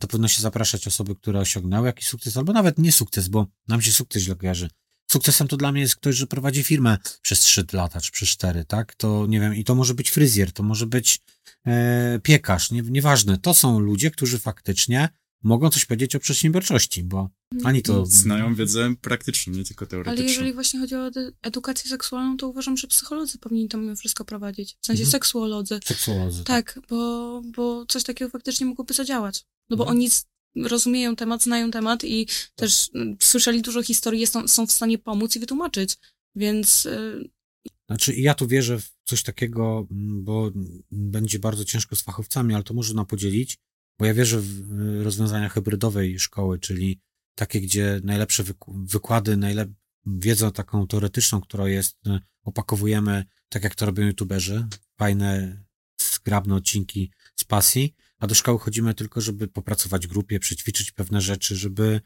to 0.00 0.08
powinno 0.08 0.28
się 0.28 0.42
zapraszać 0.42 0.86
osoby, 0.86 1.14
które 1.14 1.40
osiągnęły 1.40 1.86
jakiś 1.86 2.08
sukces, 2.08 2.36
albo 2.36 2.52
nawet 2.52 2.78
nie 2.78 2.92
sukces, 2.92 3.28
bo 3.28 3.46
nam 3.68 3.82
się 3.82 3.92
sukces 3.92 4.22
źle 4.22 4.36
kojarzy. 4.36 4.70
Sukcesem 5.12 5.48
to 5.48 5.56
dla 5.56 5.72
mnie 5.72 5.80
jest 5.80 5.96
ktoś, 5.96 6.16
że 6.16 6.26
prowadzi 6.26 6.62
firmę 6.62 6.98
przez 7.22 7.40
3 7.40 7.64
lata, 7.72 8.00
czy 8.00 8.12
przez 8.12 8.28
4, 8.28 8.64
tak? 8.64 8.94
To 8.94 9.26
nie 9.28 9.40
wiem, 9.40 9.54
i 9.54 9.64
to 9.64 9.74
może 9.74 9.94
być 9.94 10.10
fryzjer, 10.10 10.52
to 10.52 10.62
może 10.62 10.86
być 10.86 11.20
e, 11.66 12.20
piekarz, 12.22 12.70
nie, 12.70 12.82
nieważne. 12.82 13.38
To 13.38 13.54
są 13.54 13.80
ludzie, 13.80 14.10
którzy 14.10 14.38
faktycznie 14.38 15.08
mogą 15.42 15.70
coś 15.70 15.84
powiedzieć 15.84 16.16
o 16.16 16.20
przedsiębiorczości, 16.20 17.04
bo 17.04 17.30
ani 17.64 17.82
to... 17.82 18.06
Znają 18.06 18.54
wiedzę 18.54 18.94
praktyczną, 19.00 19.52
nie 19.52 19.64
tylko 19.64 19.86
teoretyczną. 19.86 20.22
Ale 20.22 20.30
jeżeli 20.30 20.52
właśnie 20.52 20.80
chodzi 20.80 20.94
o 20.94 21.10
edukację 21.42 21.90
seksualną, 21.90 22.36
to 22.36 22.48
uważam, 22.48 22.76
że 22.76 22.86
psycholodzy 22.86 23.38
powinni 23.38 23.68
to 23.68 23.78
mimo 23.78 23.96
wszystko 23.96 24.24
prowadzić. 24.24 24.76
W 24.80 24.86
sensie 24.86 25.02
mhm. 25.02 25.10
seksuolodzy. 25.10 25.80
Seksuolodzy. 25.84 26.44
Tak, 26.44 26.72
tak, 26.74 26.86
Bo, 26.88 27.42
bo 27.56 27.86
coś 27.86 28.04
takiego 28.04 28.30
faktycznie 28.30 28.66
mogłoby 28.66 28.94
zadziałać. 28.94 29.44
No 29.72 29.76
bo 29.76 29.84
mhm. 29.84 29.98
oni 29.98 30.08
rozumieją 30.56 31.16
temat, 31.16 31.42
znają 31.42 31.70
temat 31.70 32.04
i 32.04 32.26
też 32.54 32.90
mm, 32.94 33.16
słyszeli 33.20 33.62
dużo 33.62 33.82
historii, 33.82 34.26
są, 34.26 34.48
są 34.48 34.66
w 34.66 34.72
stanie 34.72 34.98
pomóc 34.98 35.36
i 35.36 35.40
wytłumaczyć. 35.40 35.96
Więc 36.34 36.86
y, 36.86 37.30
Znaczy, 37.86 38.14
ja 38.14 38.34
tu 38.34 38.46
wierzę 38.46 38.78
w 38.78 38.92
coś 39.04 39.22
takiego, 39.22 39.86
m, 39.90 40.24
bo 40.24 40.50
będzie 40.90 41.38
bardzo 41.38 41.64
ciężko 41.64 41.96
z 41.96 42.02
fachowcami, 42.02 42.54
ale 42.54 42.62
to 42.62 42.74
może 42.74 42.94
nam 42.94 43.06
podzielić, 43.06 43.58
bo 43.98 44.06
ja 44.06 44.14
wierzę 44.14 44.40
w 44.40 45.02
rozwiązania 45.02 45.48
hybrydowej 45.48 46.18
szkoły, 46.18 46.58
czyli 46.58 47.00
takie, 47.34 47.60
gdzie 47.60 48.00
najlepsze 48.04 48.44
wyk- 48.44 48.86
wykłady, 48.86 49.36
najlep- 49.36 49.72
wiedzę 50.06 50.52
taką 50.52 50.86
teoretyczną, 50.86 51.40
która 51.40 51.68
jest, 51.68 51.96
y, 52.06 52.20
opakowujemy 52.44 53.24
tak, 53.48 53.64
jak 53.64 53.74
to 53.74 53.86
robią 53.86 54.06
youtuberzy, 54.06 54.66
fajne, 54.98 55.62
zgrabne 56.12 56.54
odcinki 56.54 57.10
z 57.36 57.44
pasji, 57.44 57.94
a 58.22 58.26
do 58.26 58.34
szkoły 58.34 58.58
chodzimy 58.58 58.94
tylko, 58.94 59.20
żeby 59.20 59.48
popracować 59.48 60.06
w 60.06 60.10
grupie, 60.10 60.40
przećwiczyć 60.40 60.92
pewne 60.92 61.20
rzeczy, 61.20 61.56
żeby, 61.56 62.00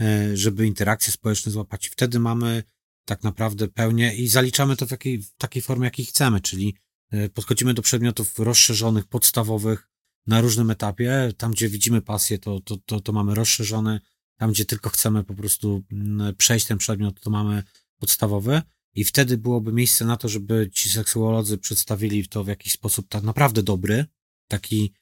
e, 0.00 0.36
żeby 0.36 0.66
interakcje 0.66 1.12
społeczne 1.12 1.52
złapać. 1.52 1.88
Wtedy 1.88 2.18
mamy 2.18 2.62
tak 3.04 3.22
naprawdę 3.22 3.68
pełnię 3.68 4.14
i 4.14 4.28
zaliczamy 4.28 4.76
to 4.76 4.86
w, 4.86 4.90
jakiej, 4.90 5.22
w 5.22 5.34
takiej 5.36 5.62
formie, 5.62 5.84
jakiej 5.84 6.04
chcemy, 6.04 6.40
czyli 6.40 6.76
e, 7.10 7.28
podchodzimy 7.28 7.74
do 7.74 7.82
przedmiotów 7.82 8.38
rozszerzonych, 8.38 9.06
podstawowych 9.06 9.88
na 10.26 10.40
różnym 10.40 10.70
etapie. 10.70 11.32
Tam, 11.36 11.52
gdzie 11.52 11.68
widzimy 11.68 12.02
pasję, 12.02 12.38
to, 12.38 12.60
to, 12.60 12.76
to, 12.76 13.00
to 13.00 13.12
mamy 13.12 13.34
rozszerzony. 13.34 14.00
Tam, 14.36 14.52
gdzie 14.52 14.64
tylko 14.64 14.90
chcemy 14.90 15.24
po 15.24 15.34
prostu 15.34 15.84
mm, 15.92 16.36
przejść 16.36 16.66
ten 16.66 16.78
przedmiot, 16.78 17.20
to 17.20 17.30
mamy 17.30 17.62
podstawowy. 17.98 18.62
I 18.94 19.04
wtedy 19.04 19.38
byłoby 19.38 19.72
miejsce 19.72 20.04
na 20.04 20.16
to, 20.16 20.28
żeby 20.28 20.70
ci 20.72 20.90
seksuolodzy 20.90 21.58
przedstawili 21.58 22.28
to 22.28 22.44
w 22.44 22.48
jakiś 22.48 22.72
sposób 22.72 23.08
tak 23.08 23.22
naprawdę 23.22 23.62
dobry, 23.62 24.06
taki 24.48 24.92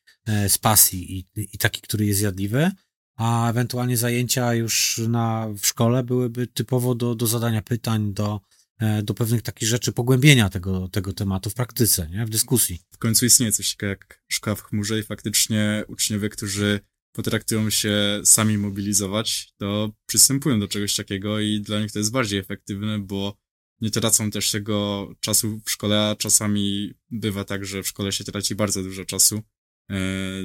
z 0.48 0.58
pasji 0.58 1.18
i, 1.18 1.24
i 1.36 1.58
taki, 1.58 1.80
który 1.80 2.06
jest 2.06 2.22
jadliwy, 2.22 2.70
a 3.16 3.50
ewentualnie 3.50 3.96
zajęcia 3.96 4.54
już 4.54 5.00
na, 5.08 5.48
w 5.58 5.66
szkole 5.66 6.04
byłyby 6.04 6.46
typowo 6.46 6.94
do, 6.94 7.14
do 7.14 7.26
zadania 7.26 7.62
pytań, 7.62 8.14
do, 8.14 8.40
e, 8.78 9.02
do 9.02 9.14
pewnych 9.14 9.42
takich 9.42 9.68
rzeczy, 9.68 9.92
pogłębienia 9.92 10.48
tego, 10.48 10.88
tego 10.88 11.12
tematu 11.12 11.50
w 11.50 11.54
praktyce, 11.54 12.08
nie? 12.10 12.26
w 12.26 12.30
dyskusji. 12.30 12.78
w 12.90 12.98
końcu 12.98 13.26
istnieje 13.26 13.52
coś 13.52 13.70
takiego 13.70 13.90
jak 13.90 14.22
szkoła 14.28 14.56
w 14.56 14.62
chmurze 14.62 14.98
i 14.98 15.02
faktycznie 15.02 15.84
uczniowie, 15.88 16.28
którzy 16.28 16.80
potraktują 17.12 17.70
się 17.70 18.20
sami 18.24 18.58
mobilizować, 18.58 19.52
to 19.58 19.92
przystępują 20.06 20.60
do 20.60 20.68
czegoś 20.68 20.96
takiego 20.96 21.40
i 21.40 21.60
dla 21.60 21.80
nich 21.80 21.92
to 21.92 21.98
jest 21.98 22.12
bardziej 22.12 22.38
efektywne, 22.38 22.98
bo 22.98 23.36
nie 23.80 23.90
tracą 23.90 24.30
też 24.30 24.50
tego 24.50 25.08
czasu 25.20 25.60
w 25.64 25.70
szkole, 25.70 26.08
a 26.08 26.16
czasami 26.16 26.94
bywa 27.10 27.44
tak, 27.44 27.64
że 27.64 27.82
w 27.82 27.88
szkole 27.88 28.12
się 28.12 28.24
traci 28.24 28.54
bardzo 28.54 28.82
dużo 28.82 29.04
czasu, 29.04 29.36
e, 29.36 29.42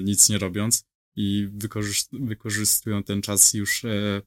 nic 0.04 0.30
nie 0.30 0.38
robiąc 0.38 0.84
i 1.16 1.50
wykorzys- 1.58 2.26
wykorzystują 2.26 3.04
ten 3.04 3.22
czas 3.22 3.54
już 3.54 3.86
e, 3.86 4.22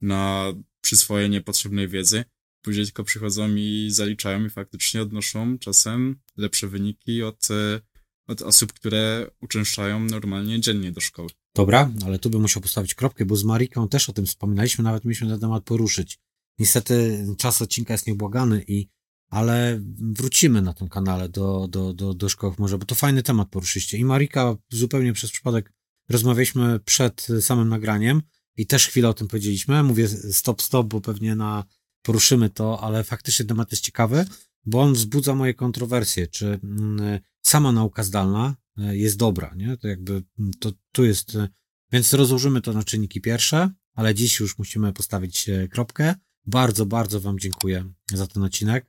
na 0.00 0.52
przyswojenie 0.80 1.40
potrzebnej 1.40 1.88
wiedzy. 1.88 2.24
Później 2.62 2.86
tylko 2.86 3.04
przychodzą 3.04 3.54
i 3.54 3.88
zaliczają 3.90 4.44
i 4.44 4.50
faktycznie 4.50 5.02
odnoszą 5.02 5.58
czasem 5.58 6.16
lepsze 6.36 6.68
wyniki 6.68 7.22
od, 7.22 7.50
e, 7.50 7.80
od 8.26 8.42
osób, 8.42 8.72
które 8.72 9.30
uczęszczają 9.40 10.00
normalnie 10.00 10.60
dziennie 10.60 10.92
do 10.92 11.00
szkoły. 11.00 11.28
Dobra, 11.54 11.90
ale 12.06 12.18
tu 12.18 12.30
bym 12.30 12.42
musiał 12.42 12.62
postawić 12.62 12.94
kropkę, 12.94 13.24
bo 13.24 13.36
z 13.36 13.44
Mariką 13.44 13.88
też 13.88 14.08
o 14.08 14.12
tym 14.12 14.26
wspominaliśmy, 14.26 14.84
nawet 14.84 15.04
mieliśmy 15.04 15.28
ten 15.28 15.40
temat 15.40 15.64
poruszyć. 15.64 16.18
Niestety 16.58 17.26
czas 17.38 17.62
odcinka 17.62 17.94
jest 17.94 18.06
nieubłagany 18.06 18.64
i 18.68 18.88
ale 19.34 19.80
wrócimy 19.98 20.62
na 20.62 20.74
tym 20.74 20.88
kanale 20.88 21.28
do, 21.28 21.68
do, 21.68 21.92
do, 21.92 22.14
do 22.14 22.28
szkoły 22.28 22.54
może, 22.58 22.78
bo 22.78 22.84
to 22.84 22.94
fajny 22.94 23.22
temat 23.22 23.48
poruszyliście. 23.48 23.98
I 23.98 24.04
Marika 24.04 24.56
zupełnie 24.70 25.12
przez 25.12 25.30
przypadek 25.30 25.72
rozmawialiśmy 26.08 26.80
przed 26.80 27.26
samym 27.40 27.68
nagraniem 27.68 28.22
i 28.56 28.66
też 28.66 28.86
chwilę 28.86 29.08
o 29.08 29.14
tym 29.14 29.28
powiedzieliśmy. 29.28 29.82
Mówię 29.82 30.08
stop, 30.08 30.62
stop, 30.62 30.86
bo 30.86 31.00
pewnie 31.00 31.36
na 31.36 31.64
poruszymy 32.02 32.50
to, 32.50 32.80
ale 32.80 33.04
faktycznie 33.04 33.44
temat 33.44 33.70
jest 33.70 33.84
ciekawy, 33.84 34.26
bo 34.66 34.80
on 34.80 34.92
wzbudza 34.92 35.34
moje 35.34 35.54
kontrowersje, 35.54 36.26
czy 36.26 36.60
mm, 36.64 37.20
sama 37.42 37.72
nauka 37.72 38.02
zdalna 38.02 38.56
e, 38.78 38.96
jest 38.96 39.16
dobra, 39.16 39.54
nie? 39.56 39.76
To 39.76 39.88
jakby 39.88 40.22
mm, 40.38 40.52
to 40.60 40.72
tu 40.92 41.04
jest, 41.04 41.36
e, 41.36 41.48
więc 41.92 42.12
rozłożymy 42.12 42.60
to 42.60 42.72
na 42.72 42.84
czynniki 42.84 43.20
pierwsze, 43.20 43.70
ale 43.94 44.14
dziś 44.14 44.40
już 44.40 44.58
musimy 44.58 44.92
postawić 44.92 45.48
e, 45.48 45.68
kropkę. 45.68 46.14
Bardzo, 46.46 46.86
bardzo 46.86 47.20
Wam 47.20 47.38
dziękuję 47.38 47.84
za 48.12 48.26
ten 48.26 48.42
odcinek, 48.42 48.86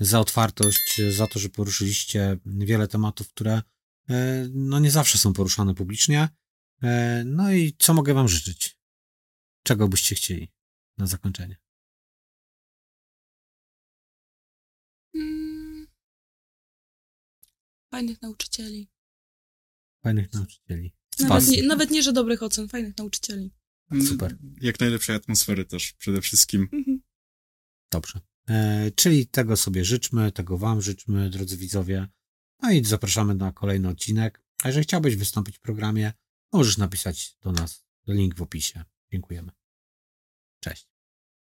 za 0.00 0.20
otwartość, 0.20 1.00
za 1.10 1.26
to, 1.26 1.38
że 1.38 1.48
poruszyliście 1.48 2.36
wiele 2.46 2.88
tematów, 2.88 3.28
które 3.28 3.62
e, 4.10 4.48
no 4.54 4.78
nie 4.78 4.90
zawsze 4.90 5.18
są 5.18 5.32
poruszane 5.32 5.74
publicznie. 5.74 6.28
E, 6.82 7.22
No 7.26 7.52
i 7.52 7.74
co 7.78 7.94
mogę 7.94 8.14
Wam 8.14 8.28
życzyć? 8.28 8.78
Czego 9.62 9.88
byście 9.88 10.14
chcieli 10.14 10.52
na 10.98 11.06
zakończenie? 11.06 11.56
mm, 15.14 15.86
fajnych 17.90 18.22
nauczycieli. 18.22 18.88
Fajnych 20.02 20.32
nauczycieli. 20.32 20.94
Nawet 21.20 21.48
nie, 21.48 21.62
nawet 21.62 21.90
nie, 21.90 22.02
że 22.02 22.12
dobrych 22.12 22.42
ocen, 22.42 22.68
fajnych 22.68 22.96
nauczycieli. 22.98 23.50
Super. 24.08 24.38
Jak 24.60 24.80
najlepszej 24.80 25.16
atmosfery 25.16 25.64
też 25.64 25.92
przede 25.92 26.20
wszystkim. 26.22 26.68
Mhm. 26.72 27.02
Dobrze. 27.92 28.20
E, 28.48 28.90
czyli 28.90 29.26
tego 29.26 29.56
sobie 29.56 29.84
życzmy, 29.84 30.32
tego 30.32 30.58
Wam 30.58 30.82
życzmy, 30.82 31.30
drodzy 31.30 31.56
widzowie. 31.56 32.08
No 32.62 32.70
i 32.70 32.84
zapraszamy 32.84 33.34
na 33.34 33.52
kolejny 33.52 33.88
odcinek. 33.88 34.42
A 34.62 34.68
jeżeli 34.68 34.84
chciałbyś 34.84 35.16
wystąpić 35.16 35.56
w 35.56 35.60
programie, 35.60 36.12
możesz 36.52 36.78
napisać 36.78 37.36
do 37.40 37.52
nas 37.52 37.84
link 38.06 38.34
w 38.34 38.42
opisie. 38.42 38.84
Dziękujemy. 39.12 39.52
Cześć. 40.60 40.97